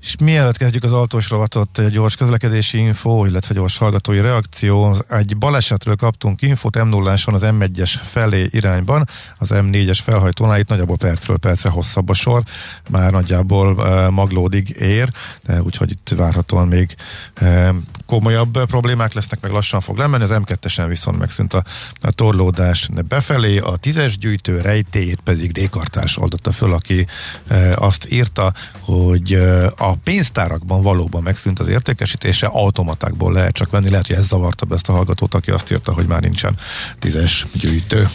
És 0.01 0.17
mielőtt 0.17 0.57
kezdjük 0.57 0.85
az 0.85 0.93
autós 0.93 1.31
rovatot, 1.31 1.79
egy 1.79 1.91
gyors 1.91 2.17
közlekedési 2.17 2.79
info, 2.79 3.25
illetve 3.25 3.55
gyors 3.55 3.79
hallgatói 3.79 4.21
reakció. 4.21 4.97
Egy 5.09 5.37
balesetről 5.37 5.97
kaptunk 5.97 6.43
infót 6.43 6.85
m 6.85 6.89
0 6.89 7.11
az 7.11 7.23
M1-es 7.27 7.95
felé 8.03 8.49
irányban, 8.51 9.05
az 9.39 9.49
M4-es 9.53 9.99
felhajtónál 10.03 10.59
itt 10.59 10.69
nagyjából 10.69 10.97
percről 10.97 11.39
percre 11.39 11.71
hosszabb 11.71 12.09
a 12.09 12.15
sor, 12.15 12.43
már 12.91 13.13
nagyjából 13.13 13.73
uh, 13.73 14.11
maglódig 14.11 14.77
ér, 14.81 15.09
de 15.45 15.63
úgyhogy 15.63 15.91
itt 15.91 16.15
várhatóan 16.17 16.69
még 16.69 16.95
uh, 17.41 17.69
komolyabb 18.07 18.65
problémák 18.65 19.13
lesznek, 19.13 19.41
meg 19.41 19.51
lassan 19.51 19.81
fog 19.81 19.99
lemenni, 19.99 20.23
az 20.23 20.31
M2-esen 20.33 20.85
viszont 20.89 21.19
megszűnt 21.19 21.55
a, 21.55 21.65
a 22.01 22.11
torlódás 22.11 22.89
befelé, 23.09 23.59
a 23.59 23.77
tízes 23.77 24.19
gyűjtő 24.19 24.61
rejtélyét 24.61 25.21
pedig 25.25 25.53
Dékartás 25.53 26.17
oldotta 26.17 26.53
föl, 26.53 26.73
aki 26.73 27.07
e, 27.47 27.75
azt 27.77 28.07
írta, 28.11 28.53
hogy 28.81 29.33
e, 29.33 29.67
a 29.67 29.95
pénztárakban 30.05 30.83
valóban 30.83 31.23
megszűnt 31.23 31.59
az 31.59 31.69
értékesítése, 31.69 32.47
automatákból 32.47 33.33
lehet 33.33 33.55
csak 33.55 33.71
venni, 33.71 33.91
lehet, 33.91 34.07
hogy 34.07 34.17
ez 34.17 34.27
zavarta 34.27 34.67
be 34.67 34.75
ezt 34.75 34.89
a 34.89 34.93
hallgatót, 34.93 35.35
aki 35.35 35.51
azt 35.51 35.73
írta, 35.73 35.93
hogy 35.93 36.07
már 36.07 36.21
nincsen 36.21 36.57
tízes 36.99 37.47
gyűjtő. 37.53 38.09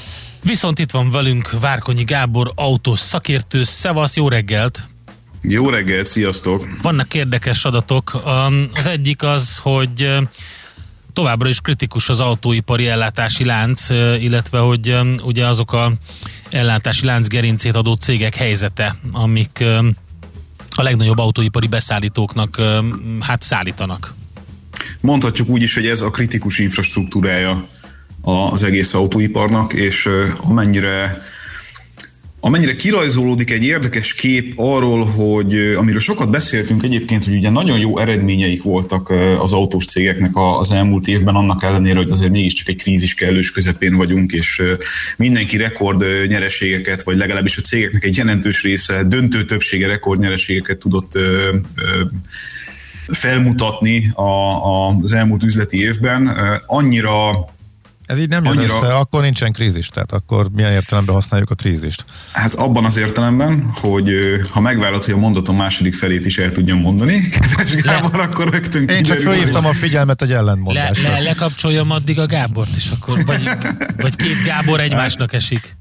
Viszont 0.43 0.79
itt 0.79 0.91
van 0.91 1.11
velünk 1.11 1.59
Várkonyi 1.59 2.03
Gábor, 2.03 2.51
autós 2.55 2.99
szakértő. 2.99 3.63
Szevasz, 3.63 4.15
jó 4.15 4.29
reggelt! 4.29 4.90
Jó 5.41 5.69
reggelt, 5.69 6.07
sziasztok! 6.07 6.67
Vannak 6.81 7.13
érdekes 7.13 7.65
adatok. 7.65 8.21
Az 8.75 8.87
egyik 8.87 9.23
az, 9.23 9.57
hogy 9.57 10.07
továbbra 11.13 11.49
is 11.49 11.59
kritikus 11.59 12.09
az 12.09 12.19
autóipari 12.19 12.87
ellátási 12.87 13.45
lánc, 13.45 13.89
illetve 14.19 14.59
hogy 14.59 14.95
ugye 15.23 15.47
azok 15.47 15.73
a 15.73 15.91
ellátási 16.49 17.05
lánc 17.05 17.27
gerincét 17.27 17.75
adó 17.75 17.93
cégek 17.93 18.35
helyzete, 18.35 18.95
amik 19.11 19.63
a 20.69 20.83
legnagyobb 20.83 21.17
autóipari 21.17 21.67
beszállítóknak 21.67 22.61
hát 23.19 23.41
szállítanak. 23.41 24.13
Mondhatjuk 25.01 25.49
úgy 25.49 25.61
is, 25.61 25.73
hogy 25.73 25.87
ez 25.87 26.01
a 26.01 26.09
kritikus 26.09 26.59
infrastruktúrája 26.59 27.67
az 28.21 28.63
egész 28.63 28.93
autóiparnak, 28.93 29.73
és 29.73 30.09
amennyire 30.41 31.21
amennyire 32.43 32.75
kirajzolódik 32.75 33.51
egy 33.51 33.63
érdekes 33.63 34.13
kép 34.13 34.53
arról, 34.55 35.05
hogy 35.05 35.73
amiről 35.75 35.99
sokat 35.99 36.29
beszéltünk 36.29 36.83
egyébként, 36.83 37.23
hogy 37.23 37.35
ugye 37.35 37.49
nagyon 37.49 37.79
jó 37.79 37.97
eredményeik 37.97 38.63
voltak 38.63 39.09
az 39.39 39.53
autós 39.53 39.85
cégeknek 39.85 40.31
az 40.33 40.71
elmúlt 40.71 41.07
évben, 41.07 41.35
annak 41.35 41.63
ellenére, 41.63 41.97
hogy 41.97 42.09
azért 42.09 42.31
mégiscsak 42.31 42.67
egy 42.67 42.75
krízis 42.75 43.13
kellős 43.13 43.51
közepén 43.51 43.95
vagyunk, 43.95 44.31
és 44.31 44.61
mindenki 45.17 45.57
rekord 45.57 46.03
nyereségeket, 46.27 47.03
vagy 47.03 47.17
legalábbis 47.17 47.57
a 47.57 47.61
cégeknek 47.61 48.03
egy 48.03 48.17
jelentős 48.17 48.63
része, 48.63 49.03
döntő 49.03 49.45
többsége 49.45 49.87
rekord 49.87 50.19
nyereségeket 50.19 50.77
tudott 50.77 51.11
felmutatni 53.07 54.11
az 55.03 55.13
elmúlt 55.13 55.43
üzleti 55.43 55.81
évben. 55.81 56.31
Annyira 56.65 57.49
ez 58.11 58.19
így 58.19 58.29
nem 58.29 58.43
jön 58.43 58.57
annyira... 58.57 58.73
össze, 58.73 58.93
akkor 58.95 59.21
nincsen 59.21 59.51
krízis, 59.51 59.87
tehát 59.87 60.11
akkor 60.11 60.49
milyen 60.55 60.71
értelemben 60.71 61.15
használjuk 61.15 61.49
a 61.49 61.55
krízist? 61.55 62.05
Hát 62.31 62.53
abban 62.53 62.85
az 62.85 62.97
értelemben, 62.97 63.71
hogy 63.75 64.09
ha 64.49 64.59
megvárod, 64.59 65.03
hogy 65.03 65.13
a 65.13 65.17
mondatom 65.17 65.55
második 65.55 65.93
felét 65.93 66.25
is 66.25 66.37
el 66.37 66.51
tudjam 66.51 66.79
mondani, 66.79 67.21
kedves 67.39 67.75
Gábor, 67.75 68.11
le. 68.11 68.23
akkor 68.23 68.49
rögtön 68.49 68.87
Én 68.87 69.03
csak 69.03 69.17
felhívtam 69.17 69.65
a 69.65 69.73
figyelmet 69.73 70.21
egy 70.21 70.31
ellentmondásra. 70.31 71.11
Le, 71.11 71.19
le, 71.19 71.23
lekapcsoljam 71.23 71.91
addig 71.91 72.19
a 72.19 72.25
Gábort 72.25 72.75
is, 72.75 72.89
akkor 72.89 73.25
vagy, 73.25 73.49
vagy 73.97 74.15
két 74.15 74.43
Gábor 74.45 74.79
egymásnak 74.79 75.33
esik 75.33 75.79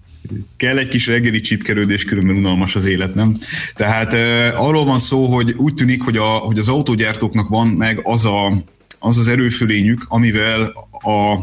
kell 0.57 0.79
egy 0.79 0.88
kis 0.88 1.07
reggeli 1.07 1.40
csipkerődés, 1.40 2.05
különben 2.05 2.37
unalmas 2.37 2.77
az 2.77 2.87
élet, 2.87 3.14
nem? 3.14 3.35
Tehát 3.75 4.14
uh, 4.14 4.64
arról 4.66 4.85
van 4.85 4.99
szó, 4.99 5.27
hogy 5.27 5.55
úgy 5.57 5.75
tűnik, 5.75 6.03
hogy, 6.03 6.16
a, 6.16 6.27
hogy 6.27 6.59
az 6.59 6.69
autógyártóknak 6.69 7.49
van 7.49 7.66
meg 7.66 8.01
az, 8.03 8.25
a, 8.25 8.64
az 8.99 9.19
az 9.19 9.29
erőfölényük, 9.29 10.05
amivel 10.09 10.73
a 10.90 11.38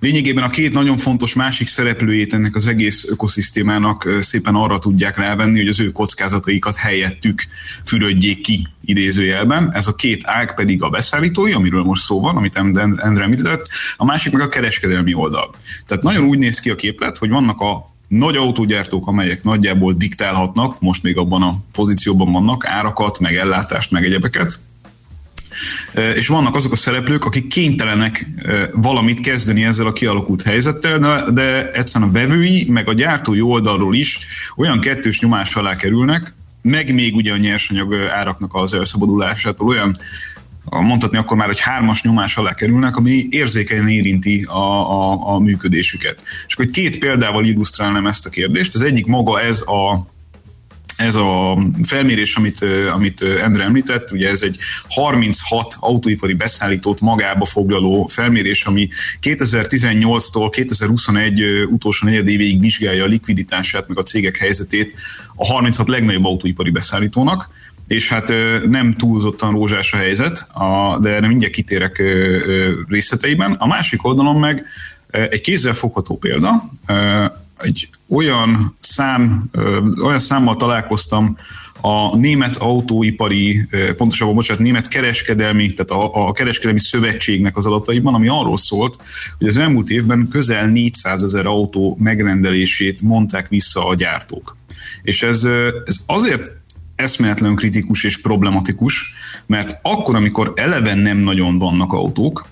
lényegében 0.00 0.44
a 0.44 0.48
két 0.48 0.72
nagyon 0.72 0.96
fontos 0.96 1.34
másik 1.34 1.68
szereplőjét 1.68 2.34
ennek 2.34 2.56
az 2.56 2.66
egész 2.66 3.04
ökoszisztémának 3.08 4.08
szépen 4.20 4.54
arra 4.54 4.78
tudják 4.78 5.16
rávenni, 5.16 5.58
hogy 5.58 5.68
az 5.68 5.80
ő 5.80 5.90
kockázataikat 5.90 6.76
helyettük 6.76 7.46
fürödjék 7.84 8.40
ki 8.40 8.66
idézőjelben. 8.84 9.72
Ez 9.74 9.86
a 9.86 9.94
két 9.94 10.26
ág 10.26 10.54
pedig 10.54 10.82
a 10.82 10.88
beszállítói, 10.88 11.52
amiről 11.52 11.82
most 11.82 12.02
szó 12.02 12.20
van, 12.20 12.36
amit 12.36 12.56
Endre 12.56 13.22
említett, 13.22 13.68
a 13.96 14.04
másik 14.04 14.32
meg 14.32 14.42
a 14.42 14.48
kereskedelmi 14.48 15.14
oldal. 15.14 15.54
Tehát 15.86 16.02
nagyon 16.02 16.24
úgy 16.24 16.38
néz 16.38 16.60
ki 16.60 16.70
a 16.70 16.74
képlet, 16.74 17.18
hogy 17.18 17.28
vannak 17.28 17.60
a 17.60 17.96
nagy 18.08 18.36
autógyártók, 18.36 19.06
amelyek 19.06 19.42
nagyjából 19.42 19.92
diktálhatnak, 19.92 20.80
most 20.80 21.02
még 21.02 21.16
abban 21.16 21.42
a 21.42 21.56
pozícióban 21.72 22.32
vannak, 22.32 22.66
árakat, 22.66 23.18
meg 23.18 23.36
ellátást, 23.36 23.90
meg 23.90 24.04
egyebeket, 24.04 24.60
és 26.14 26.26
vannak 26.26 26.54
azok 26.54 26.72
a 26.72 26.76
szereplők, 26.76 27.24
akik 27.24 27.46
kénytelenek 27.46 28.26
valamit 28.72 29.20
kezdeni 29.20 29.64
ezzel 29.64 29.86
a 29.86 29.92
kialakult 29.92 30.42
helyzettel, 30.42 31.30
de, 31.32 31.70
egyszerűen 31.70 32.10
a 32.10 32.12
vevői, 32.12 32.66
meg 32.70 32.88
a 32.88 32.92
gyártói 32.92 33.40
oldalról 33.40 33.94
is 33.94 34.18
olyan 34.56 34.80
kettős 34.80 35.20
nyomás 35.20 35.54
alá 35.54 35.76
kerülnek, 35.76 36.32
meg 36.62 36.94
még 36.94 37.14
ugye 37.14 37.32
a 37.32 37.36
nyersanyag 37.36 37.94
áraknak 37.94 38.54
az 38.54 38.74
elszabadulásától 38.74 39.68
olyan 39.68 39.96
mondhatni 40.70 41.18
akkor 41.18 41.36
már, 41.36 41.46
hogy 41.46 41.60
hármas 41.60 42.02
nyomás 42.02 42.36
alá 42.36 42.54
kerülnek, 42.54 42.96
ami 42.96 43.26
érzékenyen 43.30 43.88
érinti 43.88 44.42
a, 44.42 44.92
a, 44.92 45.34
a 45.34 45.38
működésüket. 45.38 46.22
És 46.46 46.54
akkor 46.54 46.66
két 46.66 46.98
példával 46.98 47.44
illusztrálnám 47.44 48.06
ezt 48.06 48.26
a 48.26 48.30
kérdést. 48.30 48.74
Az 48.74 48.82
egyik 48.82 49.06
maga 49.06 49.40
ez 49.40 49.60
a 49.60 50.06
ez 50.98 51.16
a 51.16 51.58
felmérés, 51.84 52.36
amit, 52.36 52.64
amit 52.90 53.22
Endre 53.22 53.64
említett, 53.64 54.10
ugye 54.10 54.28
ez 54.28 54.42
egy 54.42 54.58
36 54.88 55.76
autóipari 55.80 56.34
beszállítót 56.34 57.00
magába 57.00 57.44
foglaló 57.44 58.06
felmérés, 58.06 58.64
ami 58.64 58.88
2018-tól 59.22 60.48
2021 60.50 61.42
utolsó 61.70 62.06
negyed 62.06 62.28
évéig 62.28 62.60
vizsgálja 62.60 63.04
a 63.04 63.06
likviditását, 63.06 63.88
meg 63.88 63.98
a 63.98 64.02
cégek 64.02 64.36
helyzetét 64.36 64.94
a 65.34 65.46
36 65.46 65.88
legnagyobb 65.88 66.24
autóipari 66.24 66.70
beszállítónak, 66.70 67.48
és 67.86 68.08
hát 68.08 68.28
nem 68.68 68.92
túlzottan 68.92 69.52
rózsás 69.52 69.92
a 69.92 69.96
helyzet, 69.96 70.46
de 71.00 71.10
erre 71.10 71.26
mindjárt 71.26 71.54
kitérek 71.54 72.02
részleteiben. 72.86 73.52
A 73.52 73.66
másik 73.66 74.04
oldalon 74.04 74.36
meg 74.36 74.66
egy 75.10 75.40
kézzel 75.40 75.72
fogható 75.72 76.16
példa, 76.16 76.70
egy 77.58 77.88
olyan 78.08 78.76
szám, 78.78 79.50
olyan 80.02 80.18
számmal 80.18 80.56
találkoztam 80.56 81.36
a 81.80 82.16
német 82.16 82.56
autóipari, 82.56 83.68
pontosabban, 83.96 84.34
bocsánat, 84.34 84.62
német 84.62 84.88
kereskedelmi, 84.88 85.72
tehát 85.72 86.04
a, 86.04 86.28
a 86.28 86.32
kereskedelmi 86.32 86.78
szövetségnek 86.78 87.56
az 87.56 87.66
adataiban, 87.66 88.14
ami 88.14 88.28
arról 88.28 88.56
szólt, 88.56 88.98
hogy 89.38 89.46
az 89.46 89.56
elmúlt 89.56 89.88
évben 89.88 90.28
közel 90.30 90.66
400 90.66 91.22
ezer 91.22 91.46
autó 91.46 91.96
megrendelését 92.00 93.02
mondták 93.02 93.48
vissza 93.48 93.86
a 93.86 93.94
gyártók. 93.94 94.56
És 95.02 95.22
ez, 95.22 95.44
ez 95.84 95.96
azért 96.06 96.52
eszméletlen 96.96 97.54
kritikus 97.54 98.04
és 98.04 98.20
problematikus, 98.20 99.12
mert 99.46 99.78
akkor, 99.82 100.14
amikor 100.14 100.52
eleven 100.56 100.98
nem 100.98 101.18
nagyon 101.18 101.58
vannak 101.58 101.92
autók, 101.92 102.46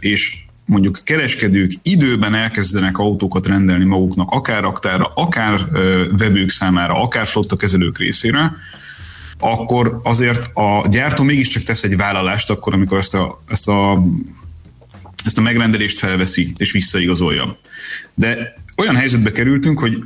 és 0.00 0.45
mondjuk 0.66 1.00
kereskedők 1.04 1.72
időben 1.82 2.34
elkezdenek 2.34 2.98
autókat 2.98 3.46
rendelni 3.46 3.84
maguknak, 3.84 4.30
akár 4.30 4.62
raktára, 4.62 5.12
akár 5.14 5.66
vevők 6.16 6.48
számára, 6.48 7.02
akár 7.02 7.26
flottakezelők 7.26 7.98
részére, 7.98 8.52
akkor 9.38 10.00
azért 10.02 10.50
a 10.54 10.86
gyártó 10.90 11.22
mégiscsak 11.22 11.62
tesz 11.62 11.82
egy 11.82 11.96
vállalást 11.96 12.50
akkor, 12.50 12.72
amikor 12.72 12.98
ezt 12.98 13.14
a, 13.14 13.42
ezt 13.48 13.68
a, 13.68 14.02
ezt 15.24 15.38
a 15.38 15.40
megrendelést 15.40 15.98
felveszi 15.98 16.52
és 16.56 16.72
visszaigazolja. 16.72 17.58
De 18.14 18.54
olyan 18.76 18.96
helyzetbe 18.96 19.32
kerültünk, 19.32 19.78
hogy 19.78 20.04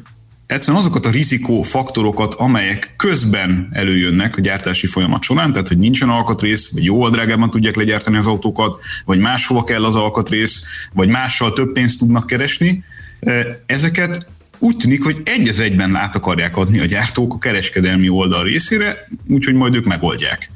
egyszerűen 0.50 0.82
azokat 0.82 1.06
a 1.06 1.10
rizikó 1.10 1.62
faktorokat, 1.62 2.34
amelyek 2.34 2.94
közben 2.96 3.68
előjönnek 3.72 4.36
a 4.36 4.40
gyártási 4.40 4.86
folyamat 4.86 5.22
során, 5.22 5.52
tehát 5.52 5.68
hogy 5.68 5.78
nincsen 5.78 6.08
alkatrész, 6.08 6.70
vagy 6.72 6.84
jóval 6.84 7.10
drágában 7.10 7.50
tudják 7.50 7.76
legyártani 7.76 8.16
az 8.16 8.26
autókat, 8.26 8.78
vagy 9.04 9.18
máshova 9.18 9.64
kell 9.64 9.84
az 9.84 9.96
alkatrész, 9.96 10.64
vagy 10.92 11.08
mással 11.08 11.52
több 11.52 11.72
pénzt 11.72 11.98
tudnak 11.98 12.26
keresni, 12.26 12.84
e, 13.20 13.62
ezeket 13.66 14.26
úgy 14.58 14.76
tűnik, 14.76 15.04
hogy 15.04 15.20
egy 15.24 15.48
az 15.48 15.60
egyben 15.60 15.96
át 15.96 16.16
akarják 16.16 16.56
adni 16.56 16.80
a 16.80 16.84
gyártók 16.84 17.34
a 17.34 17.38
kereskedelmi 17.38 18.08
oldal 18.08 18.42
részére, 18.44 19.06
úgyhogy 19.28 19.54
majd 19.54 19.74
ők 19.74 19.84
megoldják. 19.84 20.50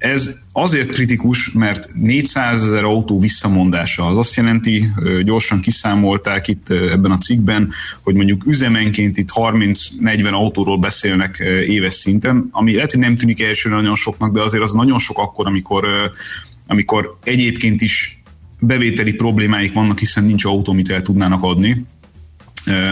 Ez 0.00 0.30
azért 0.52 0.92
kritikus, 0.92 1.50
mert 1.52 1.88
400 1.94 2.64
ezer 2.64 2.84
autó 2.84 3.18
visszamondása 3.18 4.06
az 4.06 4.18
azt 4.18 4.34
jelenti, 4.34 4.92
gyorsan 5.24 5.60
kiszámolták 5.60 6.48
itt 6.48 6.70
ebben 6.70 7.10
a 7.10 7.18
cikkben, 7.18 7.72
hogy 8.02 8.14
mondjuk 8.14 8.46
üzemenként 8.46 9.16
itt 9.16 9.28
30-40 9.34 10.32
autóról 10.32 10.78
beszélnek 10.78 11.38
éves 11.66 11.92
szinten, 11.92 12.48
ami 12.50 12.74
lehet, 12.74 12.90
hogy 12.90 13.00
nem 13.00 13.16
tűnik 13.16 13.42
elsőre 13.42 13.74
nagyon 13.74 13.94
soknak, 13.94 14.32
de 14.32 14.42
azért 14.42 14.62
az 14.62 14.72
nagyon 14.72 14.98
sok 14.98 15.18
akkor, 15.18 15.46
amikor, 15.46 15.86
amikor 16.66 17.18
egyébként 17.24 17.80
is 17.80 18.22
bevételi 18.58 19.12
problémáik 19.12 19.72
vannak, 19.72 19.98
hiszen 19.98 20.24
nincs 20.24 20.44
autó, 20.44 20.72
amit 20.72 20.90
el 20.90 21.02
tudnának 21.02 21.42
adni. 21.42 21.84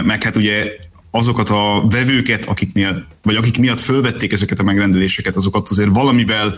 Meg 0.03 0.23
hát 0.23 0.35
ugye 0.35 0.65
azokat 1.11 1.49
a 1.49 1.85
vevőket, 1.89 2.45
akiknél, 2.45 3.05
vagy 3.21 3.35
akik 3.35 3.57
miatt 3.57 3.79
fölvették 3.79 4.31
ezeket 4.31 4.59
a 4.59 4.63
megrendeléseket, 4.63 5.35
azokat 5.35 5.67
azért 5.69 5.89
valamivel 5.89 6.55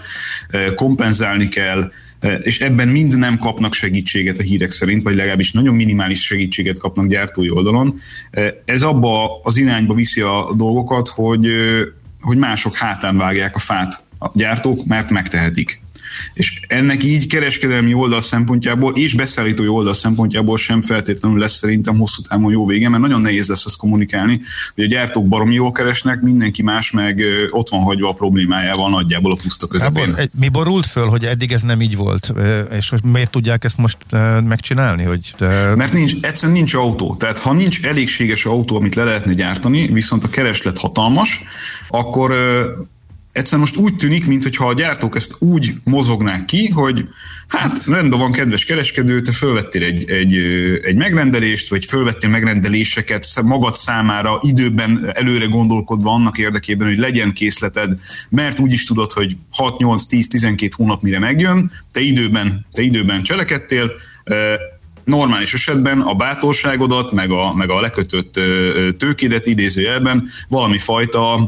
eh, 0.49 0.73
kompenzálni 0.73 1.47
kell, 1.47 1.91
eh, 2.19 2.37
és 2.41 2.59
ebben 2.59 2.87
mind 2.87 3.17
nem 3.17 3.37
kapnak 3.37 3.73
segítséget 3.73 4.37
a 4.37 4.41
hírek 4.41 4.71
szerint, 4.71 5.03
vagy 5.03 5.15
legalábbis 5.15 5.51
nagyon 5.51 5.75
minimális 5.75 6.25
segítséget 6.25 6.79
kapnak 6.79 7.07
gyártói 7.07 7.49
oldalon. 7.49 7.99
Eh, 8.31 8.53
ez 8.65 8.81
abba 8.81 9.39
az 9.43 9.57
irányba 9.57 9.93
viszi 9.93 10.21
a 10.21 10.53
dolgokat, 10.57 11.07
hogy, 11.07 11.47
hogy 12.21 12.37
mások 12.37 12.75
hátán 12.75 13.17
vágják 13.17 13.55
a 13.55 13.59
fát 13.59 14.03
a 14.19 14.29
gyártók, 14.33 14.85
mert 14.85 15.11
megtehetik. 15.11 15.81
És 16.33 16.59
ennek 16.67 17.03
így 17.03 17.27
kereskedelmi 17.27 17.93
oldal 17.93 18.21
szempontjából 18.21 18.93
és 18.95 19.13
beszállítói 19.13 19.67
oldal 19.67 19.93
szempontjából 19.93 20.57
sem 20.57 20.81
feltétlenül 20.81 21.39
lesz 21.39 21.55
szerintem 21.55 21.97
hosszú 21.97 22.21
távon 22.21 22.51
jó 22.51 22.65
vége, 22.65 22.89
mert 22.89 23.01
nagyon 23.01 23.21
nehéz 23.21 23.47
lesz 23.47 23.65
azt 23.65 23.77
kommunikálni, 23.77 24.39
hogy 24.75 24.83
a 24.83 24.87
gyártók 24.87 25.27
baromi 25.27 25.53
jól 25.53 25.71
keresnek, 25.71 26.21
mindenki 26.21 26.63
más 26.63 26.91
meg 26.91 27.23
ott 27.49 27.69
van 27.69 27.81
hagyva 27.81 28.09
a 28.09 28.13
problémájával 28.13 28.89
nagyjából 28.89 29.31
a 29.31 29.37
puszta 29.41 29.67
közepén. 29.67 30.13
Egy, 30.15 30.29
mi 30.39 30.49
borult 30.49 30.85
föl, 30.85 31.07
hogy 31.07 31.25
eddig 31.25 31.51
ez 31.51 31.61
nem 31.61 31.81
így 31.81 31.95
volt, 31.95 32.33
és 32.71 32.91
miért 33.03 33.31
tudják 33.31 33.63
ezt 33.63 33.77
most 33.77 33.97
megcsinálni? 34.43 35.03
Hogy 35.03 35.35
Mert 35.75 35.93
nincs, 35.93 36.13
egyszerűen 36.21 36.57
nincs 36.57 36.73
autó. 36.73 37.15
Tehát 37.15 37.39
ha 37.39 37.53
nincs 37.53 37.83
elégséges 37.83 38.45
autó, 38.45 38.75
amit 38.75 38.95
le 38.95 39.03
lehetne 39.03 39.33
gyártani, 39.33 39.87
viszont 39.87 40.23
a 40.23 40.29
kereslet 40.29 40.77
hatalmas, 40.77 41.43
akkor 41.87 42.33
egyszerűen 43.31 43.61
most 43.61 43.77
úgy 43.77 43.95
tűnik, 43.95 44.27
mintha 44.27 44.67
a 44.67 44.73
gyártók 44.73 45.15
ezt 45.15 45.35
úgy 45.39 45.73
mozognák 45.83 46.45
ki, 46.45 46.67
hogy 46.67 47.07
hát 47.47 47.83
rendben 47.85 48.19
van, 48.19 48.31
kedves 48.31 48.65
kereskedő, 48.65 49.21
te 49.21 49.31
fölvettél 49.31 49.83
egy, 49.83 50.09
egy, 50.09 50.35
egy 50.83 50.95
megrendelést, 50.95 51.69
vagy 51.69 51.85
fölvettél 51.85 52.29
megrendeléseket 52.29 53.41
magad 53.43 53.75
számára 53.75 54.39
időben 54.41 55.11
előre 55.13 55.45
gondolkodva 55.45 56.11
annak 56.11 56.37
érdekében, 56.37 56.87
hogy 56.87 56.97
legyen 56.97 57.33
készleted, 57.33 57.99
mert 58.29 58.59
úgy 58.59 58.71
is 58.71 58.85
tudod, 58.85 59.11
hogy 59.11 59.37
6, 59.51 59.79
8, 59.79 60.05
10, 60.05 60.27
12 60.27 60.73
hónap 60.75 61.01
mire 61.01 61.19
megjön, 61.19 61.71
te 61.91 61.99
időben, 62.01 62.65
te 62.73 62.81
időben 62.81 63.23
cselekedtél, 63.23 63.91
normális 65.03 65.53
esetben 65.53 66.01
a 66.01 66.13
bátorságodat, 66.13 67.11
meg 67.11 67.31
a, 67.31 67.53
meg 67.53 67.69
a 67.69 67.81
lekötött 67.81 68.39
tőkédet 68.97 69.47
idézőjelben 69.47 70.27
valami 70.49 70.77
fajta 70.77 71.39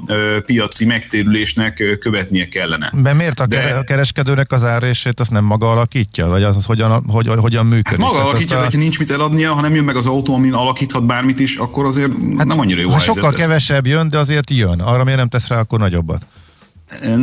piaci 0.46 0.86
megtérülésnek 0.86 1.98
követnie 2.00 2.48
kellene. 2.48 2.92
De 3.02 3.14
miért 3.14 3.40
a, 3.40 3.46
De, 3.46 3.84
kereskedőnek 3.86 4.52
az 4.52 4.64
árését 4.64 5.20
azt 5.20 5.32
nem 5.32 5.44
maga 5.44 5.72
alakítja? 5.72 6.28
Vagy 6.28 6.44
az, 6.44 6.56
az 6.56 6.66
hogyan, 6.66 7.04
hogy, 7.08 7.28
hogyan 7.38 7.66
működik? 7.66 7.88
Hát 7.88 7.98
maga 7.98 8.12
Tehát 8.12 8.28
alakítja, 8.28 8.58
a... 8.58 8.60
de 8.60 8.68
ha 8.72 8.78
nincs 8.78 9.00
mit 9.00 9.12
eladnia, 9.12 9.54
ha 9.54 9.62
nem 9.62 9.76
jön 9.76 9.84
meg 9.84 9.96
az 9.96 10.06
autó, 10.06 10.36
amin 10.36 10.54
alakíthat 10.54 11.06
bármit 11.06 11.40
is, 11.40 11.56
akkor 11.56 11.86
azért 11.86 12.12
hát, 12.38 12.46
nem 12.46 12.60
annyira 12.60 12.82
jó 12.82 12.90
ha 12.90 13.00
sokkal 13.00 13.32
kevesebb 13.32 13.86
jön, 13.86 14.10
de 14.10 14.18
azért 14.18 14.50
jön. 14.52 14.80
Arra 14.80 15.04
miért 15.04 15.20
nem 15.20 15.30
tesz 15.30 15.48
rá 15.48 15.60
akkor 15.60 15.80
nagyobbat? 15.80 16.26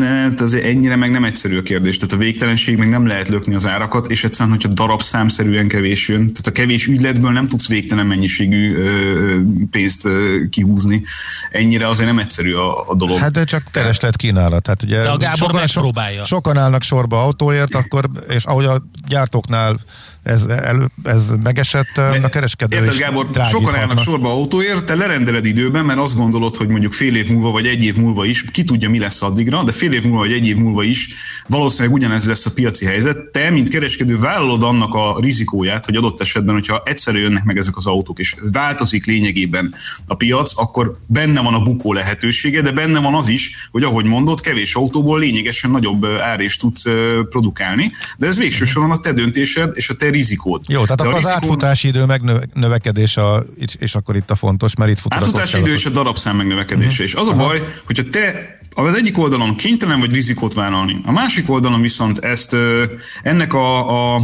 Hát 0.01 0.41
azért 0.41 0.65
ennyire 0.65 0.97
meg 0.97 1.11
nem 1.11 1.25
egyszerű 1.25 1.59
a 1.59 1.63
kérdés. 1.63 1.97
Tehát 1.97 2.15
a 2.15 2.17
végtelenség 2.17 2.77
meg 2.77 2.89
nem 2.89 3.07
lehet 3.07 3.29
lökni 3.29 3.55
az 3.55 3.67
árakat, 3.67 4.07
és 4.07 4.25
egyszerűen, 4.25 4.51
hogyha 4.51 4.69
darab 4.69 5.03
számszerűen 5.03 5.69
kevés 5.69 6.09
jön, 6.09 6.27
tehát 6.27 6.47
a 6.47 6.53
kevés 6.53 6.87
ügyletből 6.87 7.31
nem 7.31 7.49
tudsz 7.49 7.69
végtelen 7.69 8.07
mennyiségű 8.07 8.77
ö, 8.77 9.37
pénzt 9.71 10.07
ö, 10.07 10.37
kihúzni. 10.51 11.03
Ennyire 11.51 11.89
azért 11.89 12.09
nem 12.09 12.19
egyszerű 12.19 12.53
a, 12.53 12.89
a 12.89 12.95
dolog. 12.95 13.19
Hát 13.19 13.33
de 13.33 13.45
csak 13.45 13.63
kereslet 13.71 14.17
kínálat. 14.17 14.67
Hát 14.67 14.83
ugye 14.83 15.03
de 15.03 15.11
a 15.11 15.17
Gábor 15.17 15.39
sokan, 15.39 15.61
megpróbálja. 15.61 16.25
Sokan 16.25 16.57
állnak 16.57 16.83
sorba 16.83 17.23
autóért, 17.23 17.75
akkor, 17.75 18.11
és 18.29 18.45
ahogy 18.45 18.65
a 18.65 18.83
gyártóknál 19.09 19.81
ez, 20.23 20.45
elő, 20.45 20.91
ez 21.03 21.23
megesett, 21.43 21.97
a 21.97 22.29
kereskedő 22.29 22.77
Érted, 22.77 22.97
Gábor, 22.97 23.27
sokan 23.51 23.75
állnak 23.75 23.99
sorba 23.99 24.31
autóért, 24.31 24.85
te 24.85 24.95
lerendeled 24.95 25.45
időben, 25.45 25.85
mert 25.85 25.99
azt 25.99 26.17
gondolod, 26.17 26.57
hogy 26.57 26.69
mondjuk 26.69 26.93
fél 26.93 27.17
év 27.17 27.31
múlva, 27.31 27.51
vagy 27.51 27.67
egy 27.67 27.85
év 27.85 27.97
múlva 27.97 28.25
is, 28.25 28.45
ki 28.53 28.65
tudja, 28.65 28.91
mi 28.91 28.99
lesz 28.99 29.23
addigra, 29.23 29.63
de 29.63 29.73
fél 29.73 29.93
év 29.93 30.03
múlva, 30.03 30.19
vagy 30.19 30.33
egy 30.33 30.47
év 30.47 30.57
múlva 30.57 30.83
is 30.83 31.09
valószínűleg 31.47 31.95
ugyanez 31.95 32.27
lesz 32.27 32.47
a 32.47 32.53
piaci 32.53 32.85
helyzet. 32.85 33.19
Te, 33.19 33.51
mint 33.51 33.69
kereskedő, 33.69 34.19
vállalod 34.19 34.63
annak 34.63 34.95
a 34.95 35.19
rizikóját, 35.21 35.85
hogy 35.85 35.97
adott 35.97 36.21
esetben, 36.21 36.55
hogyha 36.55 36.83
egyszerű 36.85 37.19
jönnek 37.19 37.45
meg 37.45 37.57
ezek 37.57 37.77
az 37.77 37.87
autók, 37.87 38.19
és 38.19 38.35
változik 38.53 39.07
lényegében 39.07 39.75
a 40.07 40.15
piac, 40.15 40.53
akkor 40.57 40.99
benne 41.07 41.41
van 41.41 41.55
a 41.55 41.63
bukó 41.63 41.93
lehetősége, 41.93 42.61
de 42.61 42.73
benne 42.73 42.99
van 42.99 43.15
az 43.15 43.29
is, 43.29 43.69
hogy 43.71 43.83
ahogy 43.83 44.05
mondod, 44.05 44.41
kevés 44.41 44.75
autóból 44.75 45.19
lényegesen 45.19 45.71
nagyobb 45.71 46.05
árést 46.05 46.61
tudsz 46.61 46.83
produkálni, 47.31 47.93
de 48.19 48.27
ez 48.27 48.39
végső 48.39 48.65
soron 48.65 48.91
a 48.91 48.99
te 48.99 49.13
döntésed 49.13 49.73
és 49.75 49.91
a 49.91 49.95
te 49.95 50.10
rizikót. 50.11 50.65
Jó, 50.69 50.83
tehát 50.83 50.97
De 50.97 51.03
akkor 51.03 51.15
rizikó... 51.15 51.35
az 51.35 51.43
átfutási 51.43 51.89
idő 51.89 52.05
megnövekedés, 52.05 53.17
a, 53.17 53.45
és 53.79 53.95
akkor 53.95 54.17
itt 54.17 54.31
a 54.31 54.35
fontos, 54.35 54.77
mert 54.77 54.91
itt 54.91 54.99
fut 54.99 55.15
Átfutási 55.15 55.59
idő 55.59 55.73
és 55.73 55.87
a 55.87 55.91
darabszám 55.91 56.37
megnövekedése. 56.37 56.91
Uh-huh. 56.91 57.07
És 57.07 57.15
az 57.15 57.29
a 57.29 57.35
baj, 57.35 57.63
hogyha 57.87 58.03
te 58.11 58.59
az 58.75 58.95
egyik 58.95 59.19
oldalon 59.19 59.57
kénytelen 59.57 60.01
vagy 60.01 60.13
rizikót 60.13 60.55
vállalni, 60.55 61.01
a 61.05 61.13
másik 61.13 61.51
oldalon 61.51 61.81
viszont 61.81 62.19
ezt 62.19 62.57
ennek 63.23 63.55
a, 63.55 64.15
a 64.15 64.21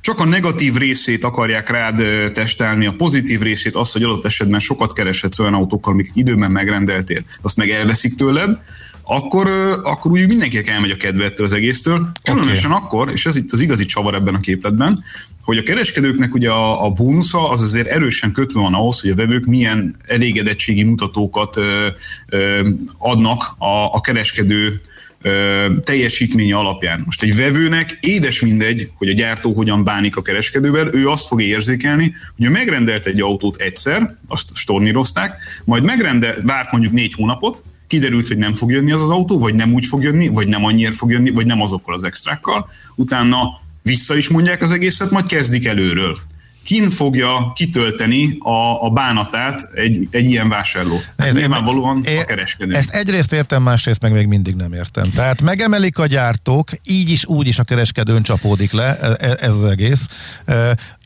csak 0.00 0.20
a 0.20 0.24
negatív 0.24 0.74
részét 0.74 1.24
akarják 1.24 1.70
rád 1.70 2.02
testelni, 2.32 2.86
a 2.86 2.92
pozitív 2.92 3.40
részét 3.40 3.74
azt, 3.74 3.92
hogy 3.92 4.02
adott 4.02 4.24
esetben 4.24 4.60
sokat 4.60 4.92
kereshetsz 4.92 5.38
olyan 5.38 5.54
autókkal, 5.54 5.92
amiket 5.92 6.16
időben 6.16 6.50
megrendeltél, 6.50 7.22
azt 7.42 7.56
meg 7.56 7.70
elveszik 7.70 8.14
tőled, 8.14 8.58
akkor, 9.08 9.46
akkor 9.82 10.10
úgy 10.10 10.26
mindenkinek 10.26 10.68
elmegy 10.68 10.90
a 10.90 10.96
kedve 10.96 11.24
ettől 11.24 11.46
az 11.46 11.52
egésztől. 11.52 12.08
Különösen 12.22 12.70
okay. 12.70 12.84
akkor, 12.84 13.10
és 13.12 13.26
ez 13.26 13.36
itt 13.36 13.52
az 13.52 13.60
igazi 13.60 13.84
csavar 13.84 14.14
ebben 14.14 14.34
a 14.34 14.40
képletben, 14.40 15.02
hogy 15.42 15.58
a 15.58 15.62
kereskedőknek 15.62 16.34
ugye 16.34 16.50
a, 16.50 16.84
a 16.84 16.90
bónusza 16.90 17.50
az 17.50 17.60
azért 17.62 17.86
erősen 17.86 18.32
kötve 18.32 18.60
van 18.60 18.74
ahhoz, 18.74 19.00
hogy 19.00 19.10
a 19.10 19.14
vevők 19.14 19.44
milyen 19.44 19.96
elégedettségi 20.06 20.84
mutatókat 20.84 21.56
ö, 21.56 21.88
ö, 22.28 22.68
adnak 22.98 23.54
a, 23.58 23.92
a 23.92 24.00
kereskedő 24.00 24.80
ö, 25.22 25.66
teljesítménye 25.84 26.56
alapján. 26.56 27.02
Most 27.04 27.22
egy 27.22 27.36
vevőnek 27.36 27.98
édes 28.00 28.40
mindegy, 28.40 28.90
hogy 28.94 29.08
a 29.08 29.12
gyártó 29.12 29.52
hogyan 29.52 29.84
bánik 29.84 30.16
a 30.16 30.22
kereskedővel, 30.22 30.94
ő 30.94 31.08
azt 31.08 31.26
fogja 31.26 31.46
érzékelni, 31.46 32.14
hogy 32.36 32.46
ő 32.46 32.50
megrendelt 32.50 33.06
egy 33.06 33.20
autót 33.20 33.56
egyszer, 33.56 34.16
azt 34.28 34.48
stornírozták, 34.54 35.42
majd 35.64 35.84
megrendel, 35.84 36.36
várt 36.42 36.72
mondjuk 36.72 36.92
négy 36.92 37.12
hónapot, 37.12 37.62
kiderült, 37.86 38.28
hogy 38.28 38.36
nem 38.36 38.54
fog 38.54 38.70
jönni 38.70 38.92
az 38.92 39.02
az 39.02 39.10
autó, 39.10 39.38
vagy 39.38 39.54
nem 39.54 39.72
úgy 39.72 39.86
fog 39.86 40.02
jönni, 40.02 40.28
vagy 40.28 40.48
nem 40.48 40.64
annyira 40.64 40.92
fog 40.92 41.10
jönni, 41.10 41.30
vagy 41.30 41.46
nem 41.46 41.60
azokkal 41.60 41.94
az 41.94 42.02
extrákkal. 42.02 42.68
Utána 42.94 43.60
vissza 43.82 44.16
is 44.16 44.28
mondják 44.28 44.62
az 44.62 44.72
egészet, 44.72 45.10
majd 45.10 45.26
kezdik 45.26 45.66
előről 45.66 46.18
kin 46.66 46.90
fogja 46.90 47.52
kitölteni 47.54 48.36
a, 48.38 48.84
a 48.84 48.90
bánatát 48.90 49.68
egy, 49.74 50.08
egy 50.10 50.24
ilyen 50.24 50.48
vásárló? 50.48 51.00
Ez 51.16 51.34
nyilvánvalóan 51.34 52.04
é, 52.04 52.18
a 52.18 52.24
kereskedő. 52.24 52.74
Ezt 52.74 52.90
egyrészt 52.90 53.32
értem, 53.32 53.62
másrészt 53.62 54.02
meg 54.02 54.12
még 54.12 54.26
mindig 54.26 54.54
nem 54.54 54.72
értem. 54.72 55.10
Tehát 55.10 55.42
megemelik 55.42 55.98
a 55.98 56.06
gyártók, 56.06 56.70
így 56.84 57.10
is, 57.10 57.24
úgy 57.24 57.46
is 57.46 57.58
a 57.58 57.64
kereskedőn 57.64 58.22
csapódik 58.22 58.72
le 58.72 58.98
ez, 59.00 59.16
e, 59.20 59.36
ez 59.40 59.54
az 59.54 59.64
egész. 59.64 60.06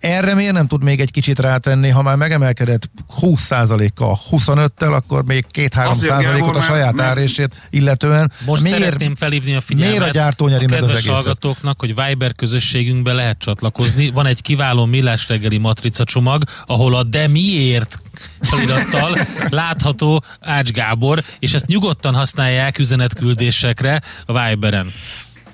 Erre 0.01 0.35
miért 0.35 0.53
nem 0.53 0.67
tud 0.67 0.83
még 0.83 1.01
egy 1.01 1.11
kicsit 1.11 1.39
rátenni, 1.39 1.89
ha 1.89 2.03
már 2.03 2.17
megemelkedett 2.17 2.91
20%-kal, 3.21 4.19
25-tel, 4.31 4.93
akkor 4.93 5.25
még 5.25 5.47
2-3 5.53 6.49
ot 6.49 6.57
a 6.57 6.61
saját 6.61 6.95
mert... 6.95 7.09
árését 7.09 7.55
illetően. 7.71 8.33
Most 8.47 8.63
miért, 8.63 8.79
szeretném 8.79 9.15
felhívni 9.15 9.55
a 9.55 9.61
figyelmet 9.61 9.97
miért 9.97 10.11
a 10.11 10.19
gyártó 10.19 10.49
nyeri 10.49 10.65
a 10.65 10.69
meg 10.69 10.83
az 10.83 10.91
egészet? 10.91 11.13
hallgatóknak, 11.13 11.81
hogy 11.81 11.95
Viber 11.95 12.35
közösségünkbe 12.35 13.13
lehet 13.13 13.39
csatlakozni. 13.39 14.11
Van 14.11 14.27
egy 14.27 14.43
kiváló 14.43 14.85
millás 14.85 15.29
reggeli 15.29 15.59
matrica 15.59 16.05
csomag, 16.05 16.43
ahol 16.67 16.95
a 16.95 17.03
de 17.03 17.29
miért 17.29 18.01
felirattal 18.41 19.19
látható 19.49 20.25
Ács 20.41 20.71
Gábor, 20.71 21.25
és 21.39 21.55
ezt 21.55 21.67
nyugodtan 21.67 22.15
használják 22.15 22.79
üzenetküldésekre 22.79 24.03
a 24.27 24.49
Viberen. 24.49 24.93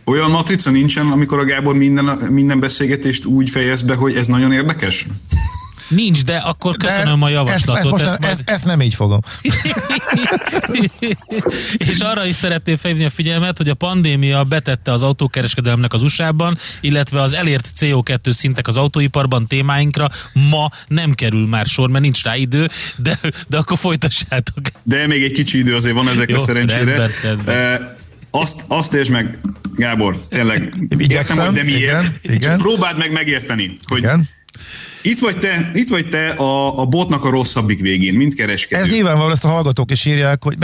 Olyan 0.07 0.31
matrica 0.31 0.71
nincsen, 0.71 1.07
amikor 1.07 1.39
a 1.39 1.45
Gábor 1.45 1.77
minden, 1.77 2.05
minden 2.05 2.61
beszélgetést 2.61 3.25
úgy 3.25 3.51
fejez 3.51 3.83
be, 3.83 3.95
hogy 3.95 4.17
ez 4.17 4.27
nagyon 4.27 4.53
érdekes? 4.53 5.07
Nincs, 5.89 6.25
de 6.25 6.37
akkor 6.37 6.77
köszönöm 6.77 7.21
de 7.21 7.25
a 7.25 7.29
javaslatot. 7.29 8.01
Ezt, 8.01 8.03
ezt, 8.03 8.13
ezt, 8.13 8.21
majd... 8.21 8.41
ezt 8.45 8.65
nem 8.65 8.81
így 8.81 8.95
fogom. 8.95 9.21
és 11.91 11.99
arra 11.99 12.27
is 12.27 12.35
szeretném 12.35 12.77
felhívni 12.77 13.07
a 13.07 13.11
figyelmet, 13.11 13.57
hogy 13.57 13.69
a 13.69 13.75
pandémia 13.75 14.45
betette 14.45 14.93
az 14.93 15.03
autókereskedelemnek 15.03 15.93
az 15.93 16.03
USA-ban, 16.03 16.59
illetve 16.81 17.23
az 17.23 17.33
elért 17.33 17.69
CO2 17.81 18.31
szintek 18.31 18.67
az 18.67 18.77
autóiparban 18.77 19.47
témáinkra 19.47 20.11
ma 20.33 20.71
nem 20.89 21.15
kerül 21.15 21.47
már 21.47 21.67
sor, 21.67 21.91
mert 21.91 22.05
nincs 22.05 22.23
rá 22.23 22.37
idő, 22.37 22.69
de, 22.97 23.19
de 23.49 23.57
akkor 23.57 23.79
folytassátok. 23.79 24.59
De 24.83 25.07
még 25.07 25.23
egy 25.23 25.33
kicsi 25.33 25.59
idő 25.59 25.75
azért 25.75 25.95
van 25.95 26.09
ezekre 26.09 26.37
Jó, 26.37 26.45
szerencsére. 26.45 26.85
Rendben, 26.85 27.11
rendben. 27.23 27.81
Uh, 27.81 28.05
azt, 28.37 28.65
azt 28.69 28.95
értsd 28.95 29.11
meg, 29.11 29.39
Gábor, 29.77 30.17
tényleg, 30.29 30.75
Igyekszem, 30.99 31.37
értem, 31.39 31.55
hogy 31.55 31.55
de 31.55 31.63
miért. 31.63 32.13
Igen, 32.23 32.37
igen. 32.37 32.59
Próbáld 32.59 32.99
meg 32.99 33.13
megérteni, 33.13 33.77
hogy 33.87 33.99
igen. 33.99 34.29
Itt 35.07 35.19
vagy 35.19 35.39
te, 35.39 35.71
itt 35.75 35.89
vagy 35.89 36.09
te 36.09 36.29
a, 36.29 36.79
a 36.81 36.85
botnak 36.87 37.25
a 37.25 37.31
rosszabbik 37.31 37.81
végén, 37.81 38.15
mint 38.15 38.35
kereskedő. 38.35 38.83
Ez 38.83 38.89
nyilvánvaló, 38.89 39.31
ezt 39.31 39.45
a 39.45 39.49
hallgatók 39.49 39.91
is 39.91 40.05
írják, 40.05 40.43
hogy 40.43 40.57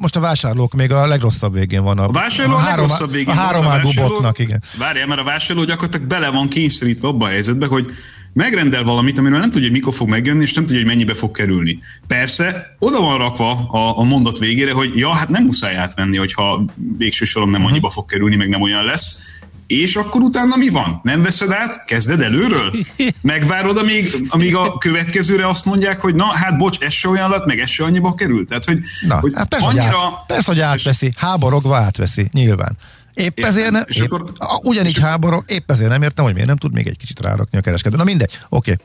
most 0.00 0.16
a 0.16 0.20
vásárlók 0.20 0.74
még 0.74 0.92
a 0.92 1.06
legrosszabb 1.06 1.54
végén 1.54 1.82
van. 1.82 1.98
A, 1.98 2.04
a 2.04 2.10
vásárló 2.10 2.54
a, 2.54 2.58
a 2.58 2.64
legrosszabb 2.64 3.12
végén 3.12 3.34
a 3.34 3.38
három 3.38 3.64
van. 3.64 3.80
A 3.80 4.08
botnak, 4.08 4.38
igen. 4.38 4.62
Várjál, 4.78 5.06
mert 5.06 5.20
a 5.20 5.24
vásárló 5.24 5.64
gyakorlatilag 5.64 6.06
bele 6.06 6.28
van 6.30 6.48
kényszerítve 6.48 7.08
abba 7.08 7.24
a 7.24 7.28
helyzetbe, 7.28 7.66
hogy 7.66 7.90
megrendel 8.32 8.82
valamit, 8.82 9.18
amiről 9.18 9.38
nem 9.38 9.50
tudja, 9.50 9.68
hogy 9.68 9.76
mikor 9.76 9.94
fog 9.94 10.08
megjönni, 10.08 10.42
és 10.42 10.52
nem 10.52 10.64
tudja, 10.64 10.80
hogy 10.80 10.90
mennyibe 10.90 11.14
fog 11.14 11.30
kerülni. 11.30 11.78
Persze, 12.06 12.76
oda 12.78 13.00
van 13.00 13.18
rakva 13.18 13.50
a, 13.68 13.98
a 13.98 14.02
mondat 14.02 14.38
végére, 14.38 14.72
hogy 14.72 14.96
ja, 14.96 15.14
hát 15.14 15.28
nem 15.28 15.44
muszáj 15.44 15.76
átvenni, 15.76 16.16
hogyha 16.16 16.64
végső 16.96 17.24
soron 17.24 17.48
nem 17.48 17.60
mhm. 17.60 17.70
annyiba 17.70 17.90
fog 17.90 18.06
kerülni, 18.06 18.36
meg 18.36 18.48
nem 18.48 18.62
olyan 18.62 18.84
lesz. 18.84 19.36
És 19.68 19.96
akkor 19.96 20.20
utána 20.20 20.56
mi 20.56 20.68
van? 20.68 21.00
Nem 21.02 21.22
veszed 21.22 21.50
át? 21.52 21.84
Kezded 21.84 22.20
előről? 22.20 22.74
Megvárod, 23.20 23.76
amíg, 23.76 24.24
amíg 24.28 24.56
a 24.56 24.78
következőre 24.78 25.48
azt 25.48 25.64
mondják, 25.64 26.00
hogy 26.00 26.14
na, 26.14 26.24
hát 26.24 26.56
bocs, 26.56 26.78
ez 26.78 26.92
se 26.92 27.08
olyan 27.08 27.30
lett, 27.30 27.44
meg 27.44 27.58
ez 27.58 27.70
se 27.70 27.84
annyiba 27.84 28.14
került. 28.14 28.48
Tehát, 28.48 28.64
hogy, 28.64 28.78
na, 29.08 29.18
hogy 29.18 29.32
hát 29.34 29.48
persze, 29.48 29.66
annyira... 29.66 29.82
hogy 29.82 30.12
át, 30.12 30.26
persze, 30.26 30.50
hogy 30.52 30.60
átveszi, 30.60 31.14
háborogva 31.16 31.76
átveszi, 31.76 32.28
nyilván. 32.32 32.76
Épp 33.14 33.38
Értem. 33.38 33.50
ezért 33.50 33.70
nem, 33.70 33.84
és 33.86 33.96
épp, 33.96 34.12
akkor, 34.12 34.34
ugyanígy 34.62 34.96
és 34.96 35.02
háború, 35.02 35.42
épp 35.46 35.70
ezért 35.70 35.90
nem 35.90 36.02
értem, 36.02 36.24
hogy 36.24 36.32
miért 36.32 36.48
nem 36.48 36.56
tud 36.56 36.72
még 36.72 36.86
egy 36.86 36.96
kicsit 36.96 37.20
rárakni 37.20 37.58
a 37.58 37.60
kereskedő. 37.60 37.96
Na 37.96 38.04
mindegy, 38.04 38.38
oké. 38.48 38.72
Okay. 38.72 38.84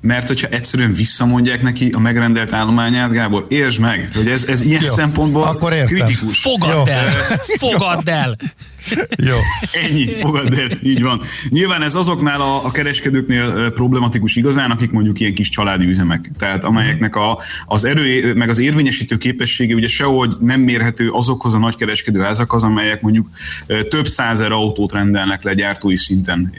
Mert 0.00 0.28
hogyha 0.28 0.48
egyszerűen 0.48 0.92
visszamondják 0.92 1.62
neki 1.62 1.90
a 1.90 1.98
megrendelt 1.98 2.52
állományát, 2.52 3.12
Gábor, 3.12 3.46
értsd 3.48 3.80
meg, 3.80 4.10
hogy 4.14 4.28
ez, 4.28 4.44
ez 4.44 4.62
ilyen 4.62 4.82
Jó, 4.82 4.92
szempontból 4.92 5.44
akkor 5.44 5.72
értem. 5.72 5.96
kritikus. 5.96 6.38
Fogadd 6.38 6.88
el! 6.88 7.08
Fogadd 7.58 8.08
el! 8.08 8.36
Jó. 9.28 9.36
Ennyi, 9.72 10.04
fogad 10.04 10.58
el, 10.58 10.68
így 10.82 11.02
van. 11.02 11.20
Nyilván 11.48 11.82
ez 11.82 11.94
azoknál 11.94 12.40
a, 12.40 12.64
a 12.64 12.70
kereskedőknél 12.70 13.70
problematikus 13.70 14.36
igazán, 14.36 14.70
akik 14.70 14.90
mondjuk 14.90 15.20
ilyen 15.20 15.34
kis 15.34 15.48
családi 15.48 15.86
üzemek, 15.86 16.30
tehát 16.38 16.64
amelyeknek 16.64 17.16
a, 17.16 17.38
az 17.66 17.84
erő, 17.84 18.34
meg 18.34 18.48
az 18.48 18.58
érvényesítő 18.58 19.16
képessége 19.16 19.74
ugye 19.74 19.88
sehogy 19.88 20.36
nem 20.40 20.60
mérhető 20.60 21.10
azokhoz 21.10 21.54
a 21.54 21.58
nagykereskedő 21.58 22.20
házakhoz, 22.20 22.62
amelyek 22.62 23.00
mondjuk 23.00 23.28
több 23.88 24.06
százer 24.06 24.52
autót 24.52 24.92
rendelnek 24.92 25.42
le 25.42 25.54
gyártói 25.54 25.96
szinten, 25.96 26.54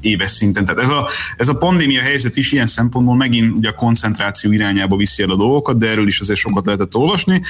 éves 0.00 0.30
szinten. 0.30 0.64
Tehát 0.64 0.80
ez 0.80 0.90
a, 0.90 1.08
ez 1.36 1.48
a 1.48 1.54
pandémia 1.56 2.00
helyzet 2.00 2.36
is 2.36 2.52
ilyen 2.52 2.66
szempontból 2.66 3.16
megint 3.16 3.56
ugye 3.56 3.68
a 3.68 3.74
koncentráció 3.74 4.52
irányába 4.52 4.96
viszi 4.96 5.22
el 5.22 5.30
a 5.30 5.36
dolgokat, 5.36 5.78
de 5.78 5.88
erről 5.88 6.06
is 6.06 6.20
azért 6.20 6.38
sokat 6.38 6.66
lehetett 6.66 6.94
olvasni. 6.94 7.40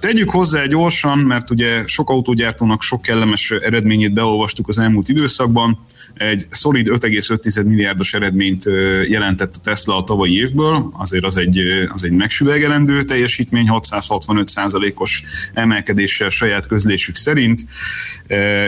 Tegyük 0.00 0.30
hozzá 0.30 0.66
gyorsan, 0.66 1.18
mert 1.18 1.50
ugye 1.50 1.82
sok 1.86 2.10
autógyártónak 2.10 2.82
sok 2.82 3.02
kellemes 3.14 3.50
eredményét 3.50 4.12
beolvastuk 4.12 4.68
az 4.68 4.78
elmúlt 4.78 5.08
időszakban. 5.08 5.78
Egy 6.14 6.46
szolid 6.50 6.88
5,5 6.90 7.64
milliárdos 7.64 8.14
eredményt 8.14 8.64
jelentett 9.08 9.54
a 9.56 9.60
Tesla 9.62 9.96
a 9.96 10.04
tavalyi 10.04 10.36
évből, 10.36 10.92
azért 10.92 11.24
az 11.24 11.36
egy, 11.36 11.58
az 11.88 12.04
egy 12.04 12.10
megsüvegelendő 12.10 13.02
teljesítmény, 13.02 13.68
665 13.68 14.50
os 14.94 15.22
emelkedéssel 15.54 16.28
saját 16.28 16.66
közlésük 16.66 17.14
szerint, 17.14 17.64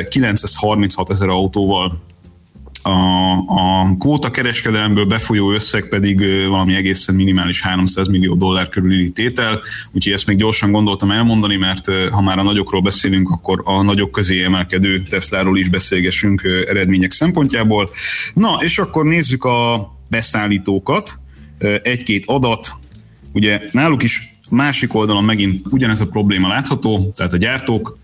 936 0.09 1.11
ezer 1.11 1.29
autóval 1.29 2.03
a, 2.87 3.37
a 3.47 3.97
kvóta 3.99 4.31
kereskedelemből 4.31 5.05
befolyó 5.05 5.53
összeg 5.53 5.89
pedig 5.89 6.47
valami 6.49 6.75
egészen 6.75 7.15
minimális 7.15 7.61
300 7.61 8.09
millió 8.09 8.35
dollár 8.35 8.69
körüli 8.69 9.11
tétel, 9.11 9.61
úgyhogy 9.93 10.13
ezt 10.13 10.27
még 10.27 10.37
gyorsan 10.37 10.73
gondoltam 10.73 11.11
elmondani, 11.11 11.57
mert 11.57 11.87
ha 12.11 12.21
már 12.21 12.39
a 12.39 12.43
nagyokról 12.43 12.81
beszélünk, 12.81 13.31
akkor 13.31 13.63
a 13.65 13.83
nagyok 13.83 14.11
közé 14.11 14.45
emelkedő 14.45 15.03
Tesláról 15.03 15.59
is 15.59 15.69
beszélgessünk 15.69 16.43
eredmények 16.69 17.11
szempontjából. 17.11 17.91
Na, 18.35 18.59
és 18.61 18.79
akkor 18.79 19.05
nézzük 19.05 19.45
a 19.45 19.91
beszállítókat. 20.09 21.21
Egy-két 21.83 22.25
adat, 22.27 22.73
ugye 23.33 23.61
náluk 23.73 24.03
is 24.03 24.37
másik 24.51 24.95
oldalon 24.95 25.25
megint 25.25 25.61
ugyanez 25.71 26.01
a 26.01 26.07
probléma 26.07 26.49
látható, 26.49 27.13
tehát 27.15 27.33
a 27.33 27.37
gyártók 27.37 27.99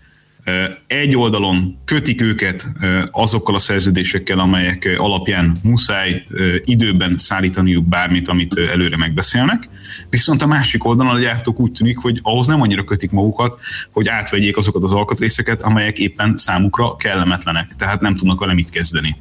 egy 0.87 1.15
oldalon 1.15 1.77
kötik 1.85 2.21
őket 2.21 2.67
azokkal 3.11 3.55
a 3.55 3.59
szerződésekkel, 3.59 4.39
amelyek 4.39 4.95
alapján 4.97 5.57
muszáj 5.63 6.23
időben 6.65 7.17
szállítaniuk 7.17 7.87
bármit, 7.87 8.27
amit 8.27 8.53
előre 8.73 8.97
megbeszélnek. 8.97 9.69
Viszont 10.09 10.41
a 10.41 10.47
másik 10.47 10.85
oldalon 10.85 11.15
a 11.15 11.19
gyártók 11.19 11.59
úgy 11.59 11.71
tűnik, 11.71 11.97
hogy 11.97 12.19
ahhoz 12.21 12.47
nem 12.47 12.61
annyira 12.61 12.83
kötik 12.83 13.11
magukat, 13.11 13.59
hogy 13.91 14.07
átvegyék 14.07 14.57
azokat 14.57 14.83
az 14.83 14.91
alkatrészeket, 14.91 15.61
amelyek 15.61 15.99
éppen 15.99 16.37
számukra 16.37 16.95
kellemetlenek, 16.95 17.71
tehát 17.77 18.01
nem 18.01 18.15
tudnak 18.15 18.39
vele 18.39 18.53
mit 18.53 18.69
kezdeni. 18.69 19.17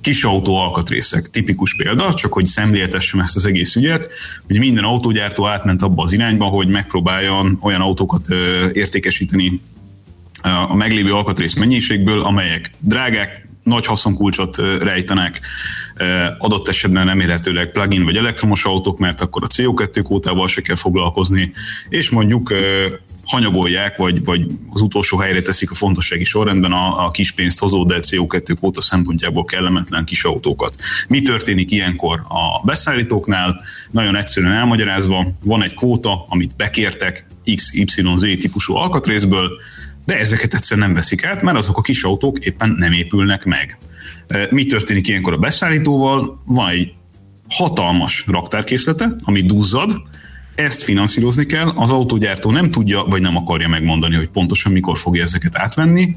Kis 0.00 0.24
autó 0.24 0.56
alkatrészek, 0.56 1.30
tipikus 1.30 1.74
példa, 1.76 2.14
csak 2.14 2.32
hogy 2.32 2.46
szemléltessem 2.46 3.20
ezt 3.20 3.36
az 3.36 3.44
egész 3.44 3.76
ügyet, 3.76 4.10
hogy 4.46 4.58
minden 4.58 4.84
autógyártó 4.84 5.46
átment 5.46 5.82
abba 5.82 6.02
az 6.02 6.12
irányba, 6.12 6.44
hogy 6.44 6.68
megpróbáljon 6.68 7.58
olyan 7.60 7.80
autókat 7.80 8.26
értékesíteni 8.72 9.60
a 10.68 10.74
meglévő 10.74 11.12
alkatrész 11.12 11.54
mennyiségből, 11.54 12.22
amelyek 12.22 12.70
drágák, 12.78 13.48
nagy 13.62 13.86
haszonkulcsot 13.86 14.56
rejtenek, 14.82 15.40
adott 16.38 16.68
esetben 16.68 17.06
remélhetőleg 17.06 17.70
plug-in 17.70 18.04
vagy 18.04 18.16
elektromos 18.16 18.64
autók, 18.64 18.98
mert 18.98 19.20
akkor 19.20 19.42
a 19.42 19.46
CO2 19.46 20.00
kótával 20.02 20.48
se 20.48 20.60
kell 20.60 20.76
foglalkozni, 20.76 21.52
és 21.88 22.10
mondjuk 22.10 22.52
hanyagolják, 23.24 23.96
vagy, 23.96 24.24
vagy 24.24 24.46
az 24.70 24.80
utolsó 24.80 25.18
helyre 25.18 25.42
teszik 25.42 25.70
a 25.70 25.74
fontossági 25.74 26.24
sorrendben 26.24 26.72
a, 26.72 27.04
a 27.04 27.10
kis 27.10 27.32
pénzt 27.32 27.58
hozó, 27.58 27.84
de 27.84 27.98
CO2 28.00 28.56
kóta 28.60 28.80
szempontjából 28.80 29.44
kellemetlen 29.44 30.04
kis 30.04 30.24
autókat. 30.24 30.76
Mi 31.08 31.22
történik 31.22 31.70
ilyenkor 31.70 32.22
a 32.28 32.64
beszállítóknál? 32.64 33.60
Nagyon 33.90 34.16
egyszerűen 34.16 34.52
elmagyarázva, 34.52 35.26
van 35.44 35.62
egy 35.62 35.74
kvóta, 35.74 36.24
amit 36.28 36.56
bekértek 36.56 37.26
XYZ 37.54 38.36
típusú 38.38 38.74
alkatrészből, 38.74 39.50
de 40.04 40.18
ezeket 40.18 40.54
egyszerűen 40.54 40.86
nem 40.86 40.96
veszik 40.96 41.24
át, 41.24 41.42
mert 41.42 41.56
azok 41.56 41.78
a 41.78 41.80
kis 41.80 42.02
autók 42.02 42.38
éppen 42.38 42.74
nem 42.78 42.92
épülnek 42.92 43.44
meg. 43.44 43.78
Mi 44.50 44.64
történik 44.64 45.08
ilyenkor 45.08 45.32
a 45.32 45.36
beszállítóval? 45.38 46.42
Van 46.44 46.68
egy 46.68 46.92
hatalmas 47.48 48.24
raktárkészlete, 48.26 49.14
ami 49.24 49.42
duzzad, 49.42 50.02
ezt 50.54 50.82
finanszírozni 50.82 51.46
kell, 51.46 51.68
az 51.68 51.90
autógyártó 51.90 52.50
nem 52.50 52.70
tudja, 52.70 53.02
vagy 53.02 53.20
nem 53.20 53.36
akarja 53.36 53.68
megmondani, 53.68 54.16
hogy 54.16 54.28
pontosan 54.28 54.72
mikor 54.72 54.98
fogja 54.98 55.22
ezeket 55.22 55.58
átvenni, 55.58 56.16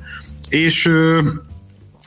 és 0.50 0.90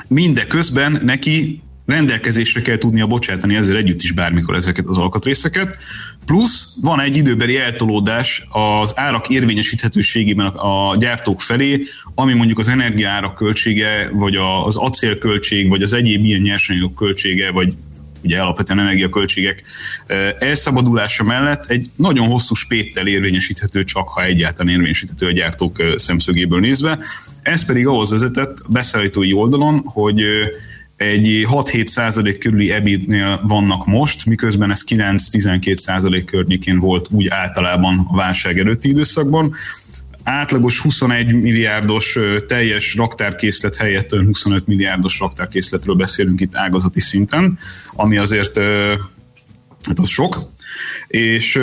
mindeközben 0.08 1.00
neki 1.02 1.62
rendelkezésre 1.90 2.62
kell 2.62 2.78
tudnia 2.78 3.06
bocsátani 3.06 3.54
ezzel 3.54 3.76
együtt 3.76 4.02
is 4.02 4.12
bármikor 4.12 4.54
ezeket 4.54 4.86
az 4.86 4.98
alkatrészeket. 4.98 5.78
Plusz 6.26 6.66
van 6.80 7.00
egy 7.00 7.16
időbeli 7.16 7.58
eltolódás 7.58 8.44
az 8.48 8.92
árak 8.94 9.28
érvényesíthetőségében 9.28 10.46
a 10.46 10.96
gyártók 10.96 11.40
felé, 11.40 11.82
ami 12.14 12.34
mondjuk 12.34 12.58
az 12.58 12.68
energiaárak 12.68 13.34
költsége, 13.34 14.10
vagy 14.12 14.36
az 14.64 14.76
acélköltség, 14.76 15.68
vagy 15.68 15.82
az 15.82 15.92
egyéb 15.92 16.24
ilyen 16.24 16.40
nyersanyagok 16.40 16.94
költsége, 16.94 17.50
vagy 17.50 17.74
ugye 18.22 18.40
alapvetően 18.40 18.78
energiaköltségek 18.78 19.62
elszabadulása 20.38 21.24
mellett 21.24 21.66
egy 21.66 21.90
nagyon 21.96 22.26
hosszú 22.26 22.54
spéttel 22.54 23.06
érvényesíthető, 23.06 23.84
csak 23.84 24.08
ha 24.08 24.24
egyáltalán 24.24 24.72
érvényesíthető 24.72 25.26
a 25.26 25.32
gyártók 25.32 25.82
szemszögéből 25.96 26.60
nézve. 26.60 26.98
Ez 27.42 27.64
pedig 27.64 27.86
ahhoz 27.86 28.10
vezetett 28.10 28.56
beszállítói 28.68 29.32
oldalon, 29.32 29.82
hogy 29.84 30.22
egy 31.00 31.46
6-7 31.50 31.86
százalék 31.86 32.38
körüli 32.38 32.72
ebitnél 32.72 33.40
vannak 33.46 33.86
most, 33.86 34.26
miközben 34.26 34.70
ez 34.70 34.84
9-12 34.88 35.74
százalék 35.74 36.24
környékén 36.24 36.78
volt 36.78 37.08
úgy 37.10 37.28
általában 37.28 38.06
a 38.10 38.16
válság 38.16 38.58
előtti 38.58 38.88
időszakban. 38.88 39.54
Átlagos 40.22 40.80
21 40.80 41.32
milliárdos 41.32 42.18
teljes 42.46 42.94
raktárkészlet 42.94 43.76
helyett 43.76 44.10
25 44.10 44.66
milliárdos 44.66 45.18
raktárkészletről 45.18 45.94
beszélünk 45.94 46.40
itt 46.40 46.56
ágazati 46.56 47.00
szinten, 47.00 47.58
ami 47.92 48.16
azért 48.16 48.58
hát 49.82 49.98
az 49.98 50.08
sok, 50.08 50.50
és 51.06 51.60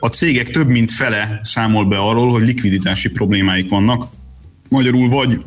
a 0.00 0.08
cégek 0.08 0.50
több 0.50 0.68
mint 0.68 0.90
fele 0.90 1.40
számol 1.42 1.84
be 1.84 1.98
arról, 1.98 2.30
hogy 2.30 2.42
likviditási 2.42 3.08
problémáik 3.08 3.68
vannak. 3.68 4.06
Magyarul 4.68 5.08
vagy 5.08 5.40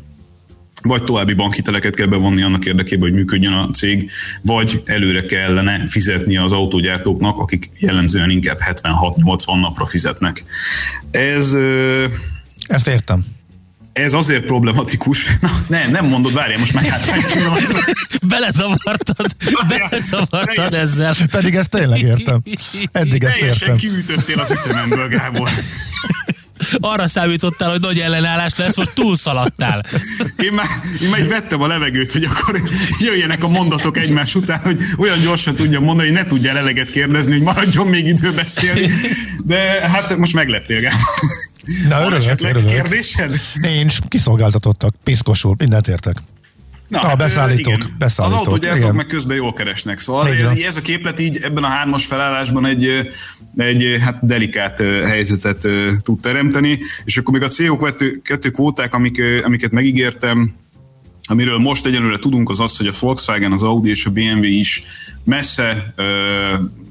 vagy 0.83 1.03
további 1.03 1.33
bankhiteleket 1.33 1.95
kell 1.95 2.07
bevonni 2.07 2.41
annak 2.41 2.65
érdekében, 2.65 3.09
hogy 3.09 3.17
működjön 3.17 3.53
a 3.53 3.69
cég, 3.69 4.11
vagy 4.41 4.81
előre 4.85 5.25
kellene 5.25 5.87
fizetni 5.87 6.37
az 6.37 6.51
autógyártóknak, 6.51 7.37
akik 7.37 7.71
jellemzően 7.77 8.29
inkább 8.29 8.59
76-80 8.65 9.59
napra 9.61 9.85
fizetnek. 9.85 10.43
Ez... 11.11 11.57
Ezt 12.67 12.87
értem. 12.87 13.25
Ez 13.93 14.13
azért 14.13 14.45
problematikus. 14.45 15.37
Na, 15.41 15.49
nem, 15.67 15.91
nem 15.91 16.05
mondod, 16.05 16.33
várjál, 16.33 16.59
most 16.59 16.73
meg 16.73 16.85
hát 16.85 17.11
Belezavartad, 18.27 19.35
belezavartad 19.67 20.73
ezzel. 20.73 21.15
Pedig 21.31 21.55
ezt 21.55 21.69
tényleg 21.69 22.01
értem. 22.01 22.41
Eddig 22.91 23.23
ezt 23.23 23.37
Teljesen 23.37 23.69
értem. 23.69 23.89
kiütöttél 23.89 24.39
az 24.39 24.51
ütememből, 24.51 25.07
Gábor 25.07 25.49
arra 26.79 27.07
számítottál, 27.07 27.69
hogy 27.69 27.79
nagy 27.79 27.99
ellenállás 27.99 28.53
lesz, 28.55 28.75
most 28.75 28.91
túlszaladtál. 28.93 29.85
Én 30.37 30.53
már, 30.53 30.67
én 31.01 31.09
már 31.09 31.27
vettem 31.27 31.61
a 31.61 31.67
levegőt, 31.67 32.11
hogy 32.11 32.23
akkor 32.23 32.61
jöjjenek 32.99 33.43
a 33.43 33.47
mondatok 33.47 33.97
egymás 33.97 34.35
után, 34.35 34.59
hogy 34.59 34.77
olyan 34.97 35.21
gyorsan 35.21 35.55
tudja 35.55 35.79
mondani, 35.79 36.07
hogy 36.07 36.17
ne 36.17 36.25
tudja 36.25 36.57
eleget 36.57 36.89
kérdezni, 36.89 37.31
hogy 37.31 37.41
maradjon 37.41 37.87
még 37.87 38.07
idő 38.07 38.33
beszélni. 38.33 38.89
De 39.43 39.89
hát 39.89 40.17
most 40.17 40.33
meglettél, 40.33 40.81
Gábor. 40.81 40.99
Na, 41.89 42.05
örülök, 42.05 42.41
örülök. 42.41 42.65
kérdésed? 42.65 43.41
Nincs, 43.53 43.97
kiszolgáltatottak, 44.07 44.95
piszkosul, 45.03 45.55
mindent 45.57 45.87
értek. 45.87 46.15
Na, 46.93 46.99
a 46.99 47.07
hát, 47.07 47.17
beszállítók, 47.17 47.73
igen. 47.73 47.95
beszállítók. 47.97 48.39
Az 48.39 48.47
autógyártók 48.47 48.93
meg 48.93 49.07
közben 49.07 49.37
jól 49.37 49.53
keresnek. 49.53 49.99
Szóval 49.99 50.27
ez, 50.27 50.59
ez 50.59 50.75
a 50.75 50.81
képlet 50.81 51.19
így 51.19 51.39
ebben 51.41 51.63
a 51.63 51.67
hármas 51.67 52.05
felállásban 52.05 52.65
egy, 52.65 52.89
egy 53.55 53.97
hát 54.01 54.25
delikát 54.25 54.79
helyzetet 55.05 55.67
tud 56.01 56.19
teremteni, 56.19 56.79
és 57.05 57.17
akkor 57.17 57.33
még 57.33 57.43
a 57.43 57.47
CO2 57.47 58.49
kvóták, 58.53 58.93
amik, 58.93 59.23
amiket 59.43 59.71
megígértem, 59.71 60.53
Amiről 61.27 61.57
most 61.57 61.85
egyenlőre 61.85 62.17
tudunk, 62.17 62.49
az 62.49 62.59
az, 62.59 62.77
hogy 62.77 62.87
a 62.87 62.91
Volkswagen, 62.99 63.51
az 63.51 63.63
Audi 63.63 63.89
és 63.89 64.05
a 64.05 64.09
BMW 64.09 64.43
is 64.43 64.83
messze, 65.23 65.93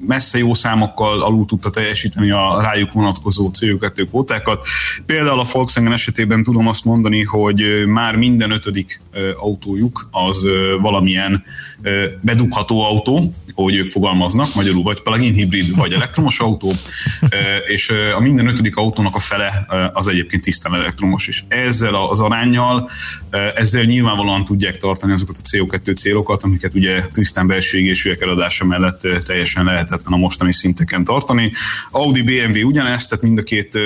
messze 0.06 0.38
jó 0.38 0.54
számokkal 0.54 1.22
alul 1.22 1.46
tudta 1.46 1.70
teljesíteni 1.70 2.30
a 2.30 2.60
rájuk 2.62 2.92
vonatkozó 2.92 3.50
CO2 3.60 4.06
kvótákat. 4.08 4.66
Például 5.06 5.40
a 5.40 5.46
Volkswagen 5.52 5.92
esetében 5.92 6.42
tudom 6.42 6.68
azt 6.68 6.84
mondani, 6.84 7.22
hogy 7.22 7.84
már 7.86 8.16
minden 8.16 8.50
ötödik 8.50 9.00
autójuk 9.36 10.08
az 10.10 10.46
valamilyen 10.80 11.44
bedugható 12.20 12.84
autó, 12.84 13.34
hogy 13.54 13.76
ők 13.76 13.86
fogalmaznak, 13.86 14.54
magyarul 14.54 14.82
vagy 14.82 15.00
plug-in 15.02 15.34
hibrid, 15.34 15.76
vagy 15.76 15.92
elektromos 15.92 16.40
autó, 16.40 16.72
és 17.66 17.92
a 18.16 18.20
minden 18.20 18.46
ötödik 18.46 18.76
autónak 18.76 19.14
a 19.14 19.18
fele 19.18 19.66
az 19.92 20.08
egyébként 20.08 20.42
tisztán 20.42 20.74
elektromos, 20.74 21.28
és 21.28 21.42
ezzel 21.48 21.94
az 21.94 22.20
arányjal, 22.20 22.90
ezzel 23.54 23.82
nyilvánvalóan 23.82 24.44
tudják 24.44 24.76
tartani 24.76 25.12
azokat 25.12 25.36
a 25.42 25.48
CO2 25.48 25.96
célokat, 25.96 26.42
amiket 26.42 26.74
ugye 26.74 27.00
tisztán 27.12 27.46
belső 27.46 27.78
égésűek 27.78 28.20
eladása 28.20 28.64
mellett 28.64 29.00
teljesen 29.00 29.64
lehetetlen 29.64 30.12
a 30.12 30.16
mostani 30.16 30.52
szinteken 30.52 31.04
tartani. 31.04 31.52
Audi, 31.90 32.22
BMW 32.22 32.66
ugyanezt, 32.66 33.08
tehát 33.08 33.24
mind 33.24 33.38
a 33.38 33.42
két 33.42 33.78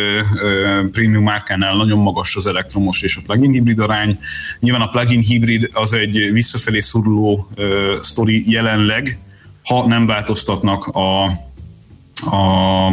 prémium 0.90 1.22
márkánál 1.22 1.76
nagyon 1.76 1.98
magas 1.98 2.36
az 2.36 2.46
elektromos 2.46 3.02
és 3.02 3.16
a 3.16 3.20
plug-in 3.26 3.50
hibrid 3.50 3.78
arány. 3.78 4.18
Nyilván 4.60 4.82
a 4.82 4.88
plug-in 4.88 5.20
hibrid 5.20 5.68
az 5.72 5.92
egy 5.92 6.32
visszafelé 6.32 6.80
szoruló 6.80 7.50
sztori 8.00 8.50
jelenleg, 8.50 9.18
ha 9.66 9.86
nem 9.86 10.06
változtatnak 10.06 10.86
a, 10.86 11.24
a 12.24 12.92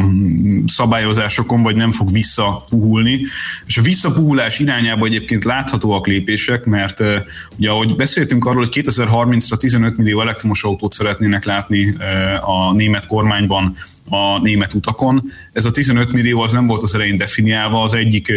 szabályozásokon, 0.66 1.64
vagy 1.64 1.76
nem 1.76 1.92
fog 1.92 2.12
visszapuhulni. 2.12 3.22
És 3.66 3.78
a 3.78 3.82
visszapuhulás 3.82 4.60
irányába 4.60 5.06
egyébként 5.06 5.44
láthatóak 5.44 6.08
lépések, 6.08 6.66
mert 6.66 7.00
ugye 7.58 7.70
ahogy 7.70 7.96
beszéltünk 7.96 8.46
arról, 8.46 8.64
hogy 8.64 8.84
2030-ra 8.86 9.56
15 9.56 9.98
millió 9.98 10.22
elektromos 10.22 10.64
autót 10.64 10.92
szeretnének 10.92 11.46
látni 11.46 11.96
a 12.42 12.74
német 12.74 13.08
kormányban 13.08 13.76
a 14.10 14.40
német 14.40 14.74
utakon. 14.74 15.24
Ez 15.54 15.66
a 15.66 15.72
15 15.72 16.12
millió 16.12 16.42
az 16.42 16.52
nem 16.52 16.68
volt 16.68 16.84
az 16.84 16.96
elején 16.96 17.18
definiálva, 17.18 17.84
az 17.84 17.94
egyik 17.94 18.32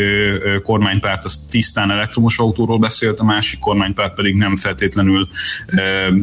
kormánypárt 0.62 1.25
az 1.25 1.41
tisztán 1.51 1.91
elektromos 1.91 2.39
autóról 2.39 2.79
beszélt, 2.79 3.21
a 3.21 3.25
másik 3.25 3.59
kormánypárt 3.59 4.14
pedig 4.14 4.35
nem 4.35 4.57
feltétlenül 4.57 5.29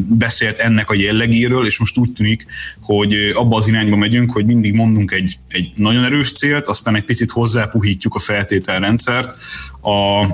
beszélt 0.07 0.57
ennek 0.57 0.89
a 0.89 0.93
jellegéről, 0.93 1.65
és 1.65 1.79
most 1.79 1.97
úgy 1.97 2.11
tűnik, 2.11 2.45
hogy 2.81 3.13
abba 3.33 3.57
az 3.57 3.67
irányba 3.67 3.95
megyünk, 3.95 4.31
hogy 4.31 4.45
mindig 4.45 4.73
mondunk 4.73 5.11
egy, 5.11 5.39
egy 5.47 5.71
nagyon 5.75 6.03
erős 6.03 6.31
célt, 6.31 6.67
aztán 6.67 6.95
egy 6.95 7.05
picit 7.05 7.31
hozzápuhítjuk 7.31 8.15
a 8.15 8.19
feltételrendszert. 8.19 9.37
A, 9.81 10.25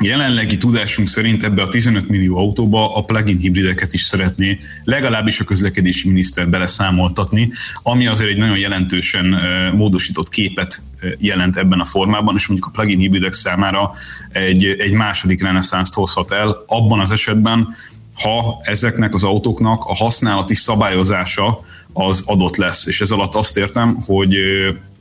jelenlegi 0.00 0.56
tudásunk 0.56 1.08
szerint 1.08 1.44
ebbe 1.44 1.62
a 1.62 1.68
15 1.68 2.08
millió 2.08 2.36
autóba 2.36 2.94
a 2.94 3.04
plug-in 3.04 3.38
hibrideket 3.38 3.92
is 3.92 4.02
szeretné 4.02 4.58
legalábbis 4.84 5.40
a 5.40 5.44
közlekedési 5.44 6.08
miniszter 6.08 6.48
beleszámoltatni, 6.48 7.50
ami 7.82 8.06
azért 8.06 8.30
egy 8.30 8.36
nagyon 8.36 8.58
jelentősen 8.58 9.38
módosított 9.74 10.28
képet 10.28 10.82
jelent 11.18 11.56
ebben 11.56 11.80
a 11.80 11.84
formában, 11.84 12.34
és 12.36 12.46
mondjuk 12.46 12.68
a 12.68 12.72
plug-in 12.72 12.98
hibridek 12.98 13.32
számára 13.32 13.92
egy, 14.32 14.64
egy 14.64 14.92
második 14.92 15.42
reneszánszt 15.42 15.94
hozhat 15.94 16.32
el, 16.32 16.64
abban 16.66 17.00
az 17.00 17.10
esetben, 17.10 17.74
ha 18.22 18.60
ezeknek 18.62 19.14
az 19.14 19.24
autóknak 19.24 19.84
a 19.84 19.94
használati 19.94 20.54
szabályozása 20.54 21.60
az 21.92 22.22
adott 22.26 22.56
lesz. 22.56 22.86
És 22.86 23.00
ez 23.00 23.10
alatt 23.10 23.34
azt 23.34 23.56
értem, 23.56 24.02
hogy, 24.06 24.36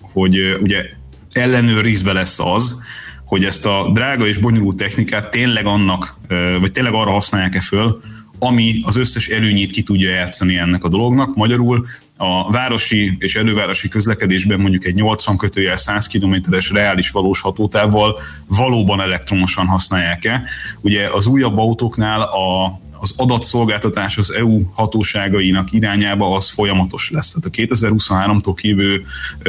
hogy 0.01 0.57
ugye 0.61 0.85
ellenőrizve 1.31 2.13
lesz 2.13 2.39
az, 2.39 2.79
hogy 3.25 3.43
ezt 3.43 3.65
a 3.65 3.89
drága 3.93 4.27
és 4.27 4.37
bonyolult 4.37 4.77
technikát 4.77 5.29
tényleg 5.29 5.65
annak, 5.65 6.15
vagy 6.59 6.71
tényleg 6.71 6.93
arra 6.93 7.11
használják-e 7.11 7.61
föl, 7.61 8.01
ami 8.39 8.79
az 8.83 8.95
összes 8.95 9.27
előnyét 9.27 9.71
ki 9.71 9.83
tudja 9.83 10.09
játszani 10.09 10.57
ennek 10.57 10.83
a 10.83 10.89
dolognak. 10.89 11.35
Magyarul 11.35 11.85
a 12.17 12.51
városi 12.51 13.15
és 13.19 13.35
elővárosi 13.35 13.87
közlekedésben 13.87 14.59
mondjuk 14.59 14.85
egy 14.85 14.93
80 14.93 15.37
kötőjel 15.37 15.75
100 15.75 16.07
kilométeres 16.07 16.69
reális 16.69 17.11
valós 17.11 17.41
hatótávval 17.41 18.19
valóban 18.47 19.01
elektromosan 19.01 19.65
használják-e. 19.65 20.43
Ugye 20.81 21.07
az 21.07 21.27
újabb 21.27 21.57
autóknál 21.57 22.21
a 22.21 22.79
az 23.05 23.13
adatszolgáltatás 23.17 24.17
az 24.17 24.33
EU 24.33 24.61
hatóságainak 24.73 25.71
irányába 25.71 26.35
az 26.35 26.49
folyamatos 26.49 27.09
lesz. 27.11 27.33
Tehát 27.33 27.71
a 27.71 27.75
2023-tól 27.75 28.53
kívül 28.55 29.01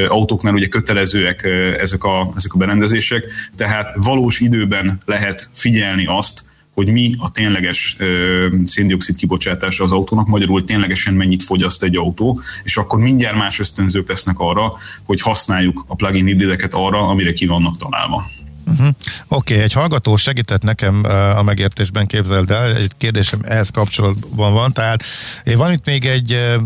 autóknál 0.09 0.54
ugye 0.54 0.66
kötelezőek 0.66 1.42
ezek 1.78 2.04
a, 2.04 2.32
ezek 2.36 2.54
a 2.54 2.59
berendezések, 2.59 3.24
tehát 3.57 3.92
valós 3.94 4.40
időben 4.40 5.00
lehet 5.04 5.50
figyelni 5.52 6.07
azt, 6.07 6.44
hogy 6.74 6.92
mi 6.92 7.14
a 7.18 7.30
tényleges 7.30 7.96
ö, 7.98 8.46
széndiokszid 8.64 9.16
kibocsátása 9.16 9.84
az 9.84 9.92
autónak, 9.92 10.26
magyarul 10.26 10.64
ténylegesen 10.64 11.14
mennyit 11.14 11.42
fogyaszt 11.42 11.82
egy 11.82 11.96
autó, 11.96 12.40
és 12.64 12.76
akkor 12.76 12.98
mindjárt 12.98 13.36
más 13.36 13.59
ösztönzők 13.59 14.09
lesznek 14.09 14.38
arra, 14.38 14.72
hogy 15.04 15.20
használjuk 15.20 15.84
a 15.86 15.94
plug-in 15.94 16.26
hibrideket 16.26 16.74
arra, 16.74 16.98
amire 16.98 17.32
ki 17.32 17.46
vannak 17.46 17.78
találva. 17.78 18.24
Uh-huh. 18.66 18.86
Oké, 19.28 19.52
okay, 19.52 19.64
egy 19.64 19.72
hallgató 19.72 20.16
segített 20.16 20.62
nekem 20.62 21.04
a 21.36 21.42
megértésben, 21.42 22.06
képzeld 22.06 22.50
el, 22.50 22.74
egy 22.74 22.90
kérdésem 22.98 23.40
ehhez 23.42 23.70
kapcsolatban 23.70 24.52
van, 24.52 24.72
tehát 24.72 25.02
van 25.44 25.72
itt 25.72 25.84
még 25.84 26.04
egy 26.04 26.56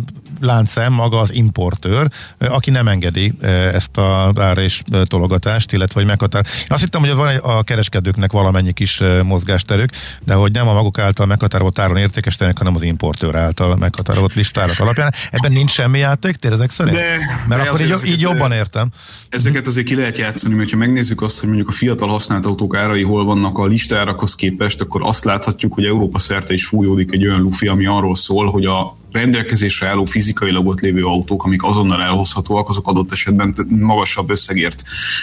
láncem 0.40 0.92
maga 0.92 1.20
az 1.20 1.32
importőr, 1.32 2.08
aki 2.38 2.70
nem 2.70 2.88
engedi 2.88 3.32
ezt 3.72 3.96
a 3.96 4.32
ár 4.36 4.58
és 4.58 4.82
tologatást, 5.04 5.72
illetve 5.72 6.00
hogy 6.00 6.08
meghatár. 6.08 6.46
Én 6.58 6.66
azt 6.68 6.82
hittem, 6.82 7.00
hogy 7.00 7.14
van 7.14 7.36
a 7.36 7.62
kereskedőknek 7.62 8.32
valamennyi 8.32 8.72
kis 8.72 9.00
mozgásterük, 9.24 9.90
de 10.24 10.34
hogy 10.34 10.52
nem 10.52 10.68
a 10.68 10.72
maguk 10.72 10.98
által 10.98 11.26
meghatározott 11.26 11.78
áron 11.78 11.96
értékesítenek, 11.96 12.58
hanem 12.58 12.74
az 12.74 12.82
importőr 12.82 13.34
által 13.34 13.76
meghatározott 13.76 14.34
listárat 14.34 14.78
alapján. 14.78 15.14
Ebben 15.30 15.52
nincs 15.52 15.70
semmi 15.70 15.98
játék, 15.98 16.36
tér 16.36 16.52
ezek 16.52 16.70
szerint? 16.70 16.96
De, 16.96 17.16
Mert 17.48 17.62
de 17.62 17.68
akkor 17.68 17.80
így, 17.80 18.06
így 18.06 18.20
jobban 18.20 18.52
értem. 18.52 18.88
Ezeket 19.28 19.66
azért 19.66 19.86
ki 19.86 19.94
lehet 19.94 20.18
játszani, 20.18 20.54
mert 20.54 20.70
ha 20.70 20.76
megnézzük 20.76 21.22
azt, 21.22 21.38
hogy 21.38 21.48
mondjuk 21.48 21.68
a 21.68 21.72
fiatal 21.72 22.08
használt 22.08 22.46
autók 22.46 22.76
árai 22.76 23.02
hol 23.02 23.24
vannak 23.24 23.58
a 23.58 23.66
listárakhoz 23.66 24.34
képest, 24.34 24.80
akkor 24.80 25.00
azt 25.04 25.24
láthatjuk, 25.24 25.74
hogy 25.74 25.84
Európa 25.84 26.18
szerte 26.18 26.52
is 26.52 26.66
fújódik 26.66 27.12
egy 27.12 27.26
olyan 27.26 27.40
lufi, 27.40 27.66
ami 27.66 27.86
arról 27.86 28.14
szól, 28.14 28.50
hogy 28.50 28.64
a 28.64 28.98
rendelkezésre 29.12 29.86
álló 29.86 30.04
fizikailag 30.04 30.66
ott 30.66 30.80
lévő 30.80 31.04
autók, 31.04 31.44
amik 31.44 31.62
azonnal 31.62 32.02
elhozhatóak, 32.02 32.68
azok 32.68 32.88
adott 32.88 33.12
esetben 33.12 33.54
magasabb 33.68 34.30
összegért 34.30 34.82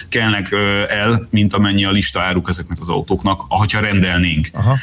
kelnek 0.10 0.52
el, 0.88 1.28
mint 1.30 1.54
amennyi 1.54 1.86
a 1.86 1.92
lista 1.92 2.22
áruk 2.22 2.50
ezeknek 2.50 2.78
az 2.82 2.90
autóknak, 2.90 3.42
ahogyha 3.48 3.80
rendelnénk. 3.80 4.50
Aha. 4.54 4.76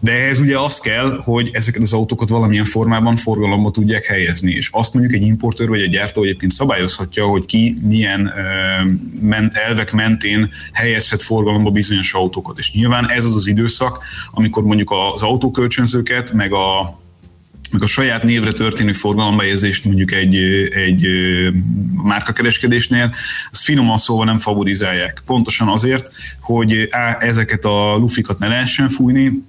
De 0.00 0.12
ehhez 0.12 0.38
ugye 0.38 0.58
az 0.58 0.78
kell, 0.78 1.20
hogy 1.24 1.50
ezeket 1.52 1.82
az 1.82 1.92
autókat 1.92 2.28
valamilyen 2.28 2.64
formában 2.64 3.16
forgalomba 3.16 3.70
tudják 3.70 4.04
helyezni, 4.04 4.52
és 4.52 4.68
azt 4.72 4.94
mondjuk 4.94 5.14
egy 5.14 5.26
importőr 5.26 5.68
vagy 5.68 5.80
egy 5.80 5.90
gyártó 5.90 6.22
egyébként 6.22 6.52
szabályozhatja, 6.52 7.26
hogy 7.26 7.46
ki 7.46 7.78
milyen 7.82 8.32
elvek 9.52 9.92
mentén 9.92 10.50
helyezhet 10.72 11.22
forgalomba 11.22 11.70
bizonyos 11.70 12.14
autókat. 12.14 12.58
És 12.58 12.72
nyilván 12.72 13.10
ez 13.10 13.24
az 13.24 13.34
az 13.34 13.46
időszak, 13.46 14.04
amikor 14.30 14.62
mondjuk 14.62 14.92
az 15.14 15.22
autókölcsönzőket, 15.22 16.32
meg 16.32 16.52
a 16.52 17.00
meg 17.72 17.82
a 17.82 17.86
saját 17.86 18.22
névre 18.22 18.52
történő 18.52 18.92
forgalombejegyzést 18.92 19.84
mondjuk 19.84 20.12
egy, 20.12 20.36
egy 20.70 21.06
márkakereskedésnél, 22.02 23.14
az 23.50 23.60
finoman 23.62 23.96
szóval 23.96 24.24
nem 24.24 24.38
favorizálják. 24.38 25.22
Pontosan 25.26 25.68
azért, 25.68 26.10
hogy 26.40 26.88
A, 26.90 27.24
ezeket 27.24 27.64
a 27.64 27.96
lufikat 27.96 28.38
ne 28.38 28.48
lehessen 28.48 28.88
fújni, 28.88 29.44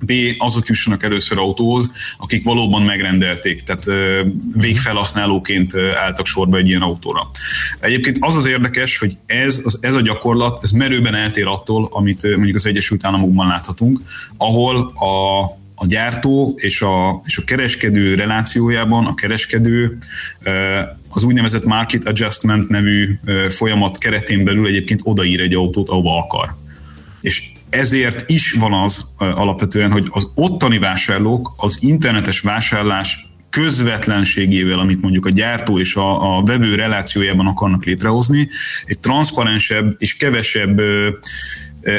B. 0.00 0.12
azok 0.38 0.66
jussanak 0.66 1.02
először 1.02 1.38
autóhoz, 1.38 1.90
akik 2.18 2.44
valóban 2.44 2.82
megrendelték, 2.82 3.62
tehát 3.62 3.84
végfelhasználóként 4.54 5.76
álltak 5.76 6.26
sorba 6.26 6.56
egy 6.56 6.68
ilyen 6.68 6.82
autóra. 6.82 7.30
Egyébként 7.80 8.16
az 8.20 8.36
az 8.36 8.46
érdekes, 8.46 8.98
hogy 8.98 9.18
ez, 9.26 9.62
ez 9.80 9.94
a 9.94 10.00
gyakorlat, 10.00 10.58
ez 10.62 10.70
merőben 10.70 11.14
eltér 11.14 11.46
attól, 11.46 11.88
amit 11.92 12.22
mondjuk 12.22 12.56
az 12.56 12.66
Egyesült 12.66 13.04
Államokban 13.04 13.46
láthatunk, 13.46 14.00
ahol 14.36 14.76
a 14.78 15.44
a 15.82 15.86
gyártó 15.86 16.54
és 16.56 16.82
a, 16.82 17.22
és 17.24 17.38
a 17.38 17.44
kereskedő 17.44 18.14
relációjában 18.14 19.06
a 19.06 19.14
kereskedő 19.14 19.96
az 21.08 21.24
úgynevezett 21.24 21.64
market 21.64 22.04
adjustment 22.04 22.68
nevű 22.68 23.18
folyamat 23.48 23.98
keretén 23.98 24.44
belül 24.44 24.66
egyébként 24.66 25.00
odaír 25.04 25.40
egy 25.40 25.54
autót, 25.54 25.88
ahova 25.88 26.18
akar. 26.18 26.54
És 27.20 27.50
ezért 27.70 28.30
is 28.30 28.52
van 28.52 28.72
az 28.72 29.08
alapvetően, 29.18 29.90
hogy 29.90 30.08
az 30.10 30.30
ottani 30.34 30.78
vásárlók 30.78 31.52
az 31.56 31.78
internetes 31.80 32.40
vásárlás 32.40 33.30
közvetlenségével, 33.50 34.78
amit 34.78 35.00
mondjuk 35.00 35.26
a 35.26 35.30
gyártó 35.30 35.78
és 35.78 35.94
a, 35.94 36.36
a 36.36 36.42
vevő 36.42 36.74
relációjában 36.74 37.46
akarnak 37.46 37.84
létrehozni, 37.84 38.48
egy 38.84 38.98
transzparensebb 38.98 39.94
és 39.98 40.16
kevesebb 40.16 40.80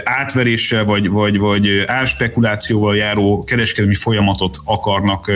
átveréssel 0.03 0.85
vagy, 0.85 1.09
vagy, 1.09 1.37
vagy 1.37 1.83
árspekulációval 1.85 2.95
járó 2.95 3.43
kereskedelmi 3.43 3.95
folyamatot 3.95 4.57
akarnak, 4.65 5.31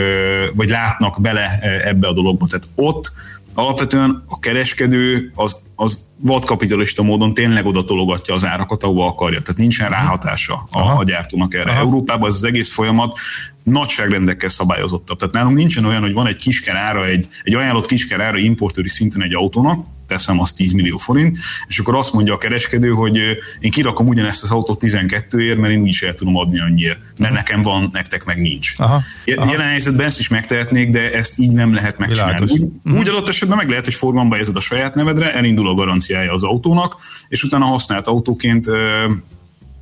vagy 0.54 0.68
látnak 0.68 1.20
bele 1.20 1.58
ebbe 1.84 2.06
a 2.08 2.12
dologba. 2.12 2.46
Tehát 2.46 2.68
ott 2.74 3.12
alapvetően 3.54 4.24
a 4.28 4.38
kereskedő 4.38 5.32
az, 5.34 5.62
az 5.76 6.08
vadkapitalista 6.18 7.02
módon 7.02 7.34
tényleg 7.34 7.66
oda 7.66 7.84
tologatja 7.84 8.34
az 8.34 8.44
árakat, 8.44 8.82
ahova 8.82 9.06
akarja. 9.06 9.40
Tehát 9.40 9.60
nincsen 9.60 9.90
ráhatása 9.90 10.68
a, 10.70 10.80
a 10.80 11.04
gyártónak 11.04 11.54
erre. 11.54 11.70
Aha. 11.70 11.80
Európában 11.80 12.28
ez 12.28 12.34
az 12.34 12.44
egész 12.44 12.72
folyamat 12.72 13.18
nagyságrendekkel 13.62 14.48
szabályozottabb. 14.48 15.18
Tehát 15.18 15.34
nálunk 15.34 15.56
nincsen 15.56 15.84
olyan, 15.84 16.00
hogy 16.00 16.12
van 16.12 16.26
egy 16.26 16.36
kisker 16.36 16.76
ára, 16.76 17.06
egy, 17.06 17.28
egy 17.42 17.54
ajánlott 17.54 17.86
kisker 17.86 18.20
ára 18.20 18.38
importőri 18.38 18.88
szinten 18.88 19.22
egy 19.22 19.34
autónak, 19.34 19.86
teszem 20.06 20.40
az 20.40 20.52
10 20.52 20.72
millió 20.72 20.96
forint, 20.96 21.36
és 21.68 21.78
akkor 21.78 21.94
azt 21.94 22.12
mondja 22.12 22.34
a 22.34 22.36
kereskedő, 22.36 22.88
hogy 22.88 23.16
én 23.60 23.70
kirakom 23.70 24.06
ugyanezt 24.06 24.42
az 24.42 24.50
autót 24.50 24.78
12 24.78 25.42
ér, 25.42 25.56
mert 25.56 25.72
én 25.72 25.80
úgyis 25.80 26.02
el 26.02 26.14
tudom 26.14 26.36
adni 26.36 26.60
annyiért, 26.60 26.98
mert 27.18 27.32
nekem 27.32 27.62
van, 27.62 27.88
nektek 27.92 28.24
meg 28.24 28.40
nincs. 28.40 28.74
Aha. 28.76 29.02
Aha. 29.36 29.50
Jelen 29.50 29.66
helyzetben 29.66 30.06
ezt 30.06 30.18
is 30.18 30.28
megtehetnék, 30.28 30.90
de 30.90 31.12
ezt 31.12 31.38
így 31.38 31.52
nem 31.52 31.74
lehet 31.74 31.98
megcsinálni. 31.98 32.52
Úgy, 32.52 32.60
mm. 32.60 32.96
úgy 32.96 33.08
adott 33.08 33.28
esetben 33.28 33.56
meg 33.56 33.68
lehet, 33.68 33.84
hogy 33.84 33.94
forgalomba 33.94 34.36
a 34.54 34.60
saját 34.60 34.94
nevedre, 34.94 35.34
elindul 35.34 35.65
a 35.68 35.74
garanciája 35.74 36.32
az 36.32 36.42
autónak, 36.42 36.96
és 37.28 37.42
utána 37.42 37.64
használt 37.64 38.06
autóként 38.06 38.66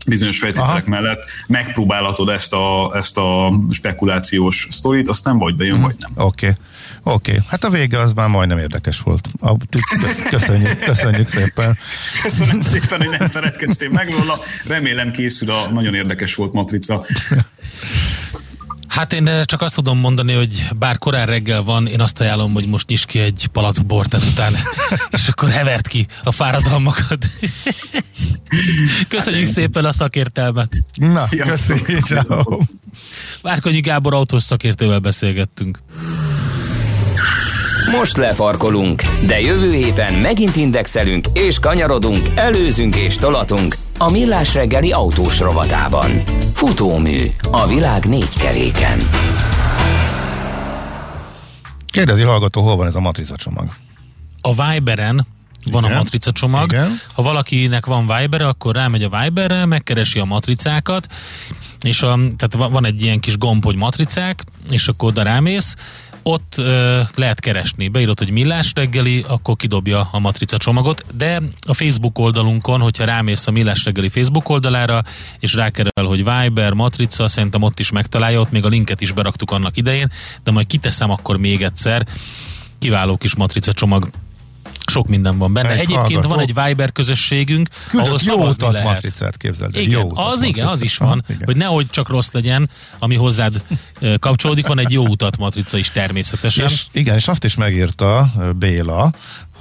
bizonyos 0.07 0.39
feltételek 0.39 0.87
Aha. 0.87 0.91
mellett 0.91 1.25
megpróbálhatod 1.47 2.29
ezt 2.29 2.53
a, 2.53 2.93
ezt 2.97 3.19
a 3.19 3.53
spekulációs 3.71 4.69
sztorit, 4.71 5.09
aztán 5.09 5.39
vagy 5.39 5.57
bejön, 5.57 5.79
mm. 5.79 5.83
vagy 5.83 5.97
nem. 5.99 6.27
Oké. 6.27 6.47
Okay. 6.47 6.59
Oké, 7.07 7.31
okay. 7.33 7.45
hát 7.49 7.65
a 7.65 7.71
vége 7.71 8.01
az 8.01 8.13
már 8.13 8.29
majdnem 8.29 8.59
érdekes 8.59 9.01
volt. 9.01 9.29
Köszönjük, 10.31 10.79
köszönjük 10.79 11.29
szépen. 11.29 11.79
Köszönöm 12.23 12.61
szépen, 12.61 13.03
hogy 13.03 13.19
nem 13.19 13.27
szeretkeztél 13.27 13.91
meg 13.91 14.11
róla. 14.11 14.41
Remélem 14.67 15.11
készül 15.11 15.51
a 15.51 15.69
nagyon 15.71 15.95
érdekes 15.95 16.35
volt 16.35 16.53
matrica. 16.53 17.05
Hát 18.95 19.13
én 19.13 19.31
csak 19.45 19.63
azt 19.63 19.75
tudom 19.75 19.99
mondani, 19.99 20.33
hogy 20.33 20.69
bár 20.79 20.99
korán 20.99 21.27
reggel 21.27 21.63
van, 21.63 21.87
én 21.87 22.01
azt 22.01 22.21
ajánlom, 22.21 22.53
hogy 22.53 22.67
most 22.67 22.91
is 22.91 23.05
ki 23.05 23.19
egy 23.19 23.49
palack 23.53 23.87
bort 23.87 24.15
ezután, 24.15 24.53
és 25.11 25.29
akkor 25.29 25.51
hevert 25.51 25.87
ki 25.89 26.07
a 26.23 26.33
fáradalmakat. 26.33 27.27
Köszönjük 29.09 29.47
hát 29.47 29.55
szépen 29.55 29.85
a 29.85 29.93
szakértelmet. 29.93 30.77
Na, 30.95 31.25
köszönjük. 31.29 32.07
Várkonyi 33.43 33.81
Gábor 33.81 34.15
autós 34.15 34.43
szakértővel 34.43 34.99
beszélgettünk. 34.99 35.79
Most 37.91 38.17
lefarkolunk, 38.17 39.03
de 39.27 39.41
jövő 39.41 39.73
héten 39.73 40.15
megint 40.15 40.57
indexelünk 40.57 41.27
és 41.33 41.59
kanyarodunk, 41.59 42.29
előzünk 42.35 42.97
és 42.97 43.17
tolatunk 43.17 43.77
a 43.99 44.11
Millás 44.11 44.55
reggeli 44.55 44.93
autós 44.93 45.39
rovatában. 45.41 46.11
Futómű 46.53 47.19
a 47.51 47.67
világ 47.67 48.05
négy 48.05 48.37
keréken. 48.39 48.99
Kérdezi 51.87 52.23
hallgató, 52.23 52.63
hol 52.63 52.77
van 52.77 52.87
ez 52.87 52.95
a 52.95 53.01
matrica 53.01 53.37
csomag? 53.37 53.69
A 54.41 54.51
Viberen 54.55 55.27
van 55.73 55.85
Igen. 55.85 55.97
a 55.97 55.99
matrica 55.99 56.33
csomag. 56.33 56.73
Igen. 56.73 57.01
Ha 57.13 57.23
valakinek 57.23 57.87
van 57.87 58.13
Viber, 58.17 58.43
akkor 58.43 58.75
rámegy 58.75 59.03
a 59.03 59.21
Viberre, 59.21 59.67
megkeresi 59.67 60.19
a 60.19 60.25
matricákat, 60.25 61.07
és 61.81 62.03
a, 62.03 62.19
tehát 62.37 62.71
van 62.71 62.87
egy 62.87 63.03
ilyen 63.03 63.21
kis 63.21 63.39
gomb, 63.39 63.65
hogy 63.65 63.77
matricák, 63.77 64.45
és 64.71 64.89
akkor 64.89 65.09
oda 65.09 65.23
rámész, 65.23 65.75
ott 66.27 66.55
ö, 66.59 67.01
lehet 67.15 67.41
keresni. 67.41 67.89
Beírod, 67.89 68.19
hogy 68.19 68.31
millás 68.31 68.73
reggeli, 68.75 69.25
akkor 69.29 69.57
kidobja 69.57 70.09
a 70.13 70.19
matrica 70.19 70.57
csomagot, 70.57 71.05
de 71.17 71.41
a 71.67 71.75
Facebook 71.75 72.19
oldalunkon, 72.19 72.81
hogyha 72.81 73.05
rámész 73.05 73.47
a 73.47 73.51
millás 73.51 73.85
reggeli 73.85 74.09
Facebook 74.09 74.49
oldalára, 74.49 75.03
és 75.39 75.55
rákerel, 75.55 76.05
hogy 76.05 76.25
Viber, 76.25 76.73
matrica, 76.73 77.29
szerintem 77.29 77.63
ott 77.63 77.79
is 77.79 77.91
megtalálja, 77.91 78.41
ott 78.41 78.51
még 78.51 78.65
a 78.65 78.69
linket 78.69 79.01
is 79.01 79.13
beraktuk 79.13 79.51
annak 79.51 79.77
idején, 79.77 80.11
de 80.43 80.51
majd 80.51 80.67
kiteszem 80.67 81.11
akkor 81.11 81.37
még 81.37 81.63
egyszer. 81.63 82.07
Kiváló 82.79 83.17
kis 83.17 83.35
matrica 83.35 83.73
csomag 83.73 84.09
sok 84.87 85.09
minden 85.09 85.39
van 85.39 85.53
benne. 85.53 85.69
Egy 85.69 85.75
Egyébként 85.75 86.01
hallgató. 86.01 86.29
van 86.29 86.41
egy 86.41 86.55
Viber 86.55 86.93
közösségünk, 86.93 87.69
Küldött 87.89 88.09
ahol 88.09 88.19
jó 88.25 88.49
utat 88.49 88.73
lehet. 88.73 88.89
matricát 88.89 89.37
képzeld. 89.37 89.77
Igen, 89.77 90.01
jó 90.01 90.11
az 90.17 90.43
igen, 90.43 90.67
az 90.67 90.83
is 90.83 90.97
van, 90.97 91.25
igen. 91.29 91.43
hogy 91.45 91.57
nehogy 91.57 91.91
csak 91.91 92.09
rossz 92.09 92.31
legyen, 92.33 92.71
ami 92.99 93.15
hozzád 93.15 93.63
kapcsolódik, 94.19 94.67
van 94.67 94.79
egy 94.79 94.93
jó 94.93 95.07
utat 95.07 95.39
matrica 95.39 95.77
is 95.77 95.91
természetesen. 95.91 96.65
És, 96.65 96.85
igen, 96.93 97.15
és 97.15 97.29
azt 97.29 97.45
is 97.45 97.55
megírta 97.55 98.33
Béla, 98.57 99.13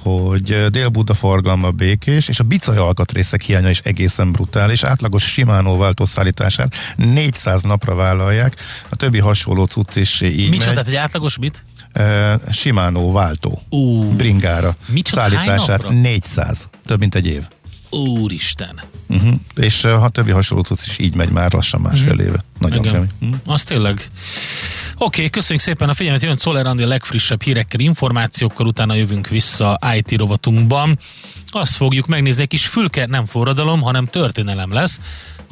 hogy 0.04 0.70
Dél-Buda 0.70 1.14
forgalma 1.14 1.70
békés, 1.70 2.28
és 2.28 2.40
a 2.40 2.44
bicaj 2.44 2.76
alkatrészek 2.76 3.42
hiánya 3.42 3.70
is 3.70 3.78
egészen 3.78 4.32
brutális. 4.32 4.82
Átlagos 4.82 5.22
Shimano 5.24 5.76
váltószállítását 5.76 6.74
400 6.96 7.62
napra 7.62 7.94
vállalják, 7.94 8.56
a 8.88 8.96
többi 8.96 9.18
hasonló 9.18 9.64
cucc 9.64 9.96
is 9.96 10.20
így 10.20 10.50
Mit 10.50 10.66
megy. 10.66 10.78
egy 10.86 10.94
átlagos 10.94 11.38
mit? 11.38 11.64
Uh, 11.98 12.52
Shimano 12.52 13.12
váltó. 13.12 13.62
Uh, 13.68 14.14
bringára. 14.14 14.76
Micsoda, 14.86 15.20
szállítását 15.20 15.88
400, 15.88 16.68
több 16.86 16.98
mint 16.98 17.14
egy 17.14 17.26
év. 17.26 17.42
Úristen. 17.90 18.80
Uh-huh. 19.08 19.34
És 19.54 19.80
ha 19.80 20.08
többi 20.08 20.30
hasonló 20.30 20.64
is 20.86 20.98
így 20.98 21.14
megy 21.14 21.30
már 21.30 21.52
lassan 21.52 21.80
másfél 21.80 22.12
uh-huh. 22.12 22.26
éve. 22.26 22.44
Nagyon 22.58 22.82
kemény. 22.82 23.08
Uh-huh. 23.20 23.36
Az 23.44 23.62
tényleg. 23.62 24.06
Oké, 24.94 25.16
okay, 25.16 25.30
köszönjük 25.30 25.64
szépen 25.64 25.88
a 25.88 25.94
figyelmet, 25.94 26.22
jön 26.22 26.36
Czoller 26.36 26.66
Andi 26.66 26.82
a 26.82 26.86
legfrissebb 26.86 27.42
hírekkel, 27.42 27.80
információkkal, 27.80 28.66
utána 28.66 28.94
jövünk 28.94 29.28
vissza 29.28 29.78
IT 29.96 30.16
rovatunkban. 30.16 30.98
Azt 31.48 31.74
fogjuk 31.74 32.06
megnézni, 32.06 32.42
egy 32.42 32.48
kis 32.48 32.66
fülke 32.66 33.06
nem 33.06 33.26
forradalom, 33.26 33.80
hanem 33.80 34.06
történelem 34.06 34.72
lesz, 34.72 35.00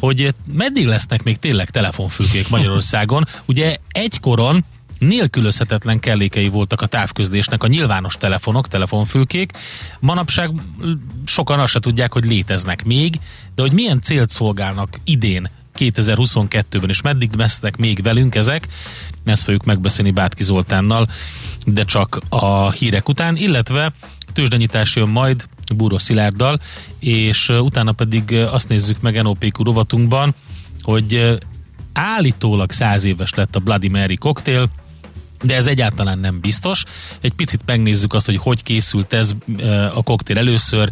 hogy 0.00 0.34
meddig 0.52 0.86
lesznek 0.86 1.22
még 1.22 1.38
tényleg 1.38 1.70
telefonfülkék 1.70 2.48
Magyarországon. 2.48 3.26
Ugye 3.44 3.76
egykoron 3.90 4.64
nélkülözhetetlen 5.02 6.00
kellékei 6.00 6.48
voltak 6.48 6.80
a 6.80 6.86
távközlésnek 6.86 7.62
a 7.62 7.66
nyilvános 7.66 8.16
telefonok, 8.16 8.68
telefonfülkék. 8.68 9.52
Manapság 10.00 10.50
sokan 11.24 11.60
azt 11.60 11.72
se 11.72 11.80
tudják, 11.80 12.12
hogy 12.12 12.24
léteznek 12.24 12.84
még, 12.84 13.20
de 13.54 13.62
hogy 13.62 13.72
milyen 13.72 14.00
célt 14.00 14.30
szolgálnak 14.30 14.98
idén 15.04 15.50
2022-ben, 15.78 16.88
és 16.88 17.00
meddig 17.00 17.36
vesznek 17.36 17.76
még 17.76 18.02
velünk 18.02 18.34
ezek, 18.34 18.68
ezt 19.24 19.42
fogjuk 19.42 19.64
megbeszélni 19.64 20.10
Bátki 20.10 20.42
Zoltánnal, 20.42 21.08
de 21.66 21.84
csak 21.84 22.20
a 22.28 22.70
hírek 22.70 23.08
után, 23.08 23.36
illetve 23.36 23.92
tőzsdenyítás 24.32 24.96
jön 24.96 25.08
majd 25.08 25.48
Búró 25.76 25.98
Szilárddal, 25.98 26.60
és 26.98 27.48
utána 27.48 27.92
pedig 27.92 28.34
azt 28.34 28.68
nézzük 28.68 29.00
meg 29.00 29.22
NOPQ 29.22 29.62
rovatunkban, 29.62 30.34
hogy 30.82 31.38
állítólag 31.92 32.70
száz 32.70 33.04
éves 33.04 33.34
lett 33.34 33.56
a 33.56 33.60
Bloody 33.60 33.88
Mary 33.88 34.16
koktél, 34.16 34.70
de 35.42 35.54
ez 35.54 35.66
egyáltalán 35.66 36.18
nem 36.18 36.40
biztos. 36.40 36.84
Egy 37.20 37.32
picit 37.32 37.60
megnézzük 37.66 38.14
azt, 38.14 38.26
hogy 38.26 38.36
hogy 38.36 38.62
készült 38.62 39.12
ez 39.12 39.32
a 39.94 40.02
koktél 40.02 40.38
először, 40.38 40.90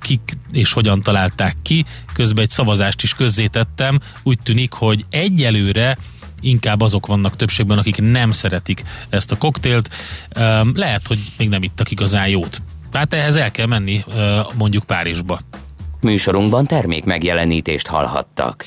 kik 0.00 0.36
és 0.52 0.72
hogyan 0.72 1.02
találták 1.02 1.56
ki. 1.62 1.84
Közben 2.14 2.44
egy 2.44 2.50
szavazást 2.50 3.02
is 3.02 3.14
közzétettem. 3.14 4.00
Úgy 4.22 4.38
tűnik, 4.44 4.72
hogy 4.72 5.04
egyelőre 5.10 5.96
inkább 6.40 6.80
azok 6.80 7.06
vannak 7.06 7.36
többségben, 7.36 7.78
akik 7.78 7.96
nem 8.00 8.30
szeretik 8.30 8.82
ezt 9.08 9.32
a 9.32 9.36
koktélt. 9.36 9.88
Lehet, 10.74 11.06
hogy 11.06 11.18
még 11.36 11.48
nem 11.48 11.62
ittak 11.62 11.90
igazán 11.90 12.28
jót. 12.28 12.62
Hát 12.92 13.14
ehhez 13.14 13.36
el 13.36 13.50
kell 13.50 13.66
menni 13.66 14.04
mondjuk 14.54 14.84
Párizsba. 14.84 15.40
Műsorunkban 16.00 16.66
termék 16.66 17.04
megjelenítést 17.04 17.86
hallhattak. 17.86 18.64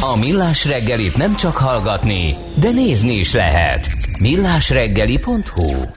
A 0.00 0.16
Millás 0.16 0.64
reggelit 0.64 1.16
nem 1.16 1.36
csak 1.36 1.56
hallgatni, 1.56 2.36
de 2.54 2.70
nézni 2.70 3.12
is 3.12 3.32
lehet. 3.32 3.97
millásreggeli.hu 4.20 5.88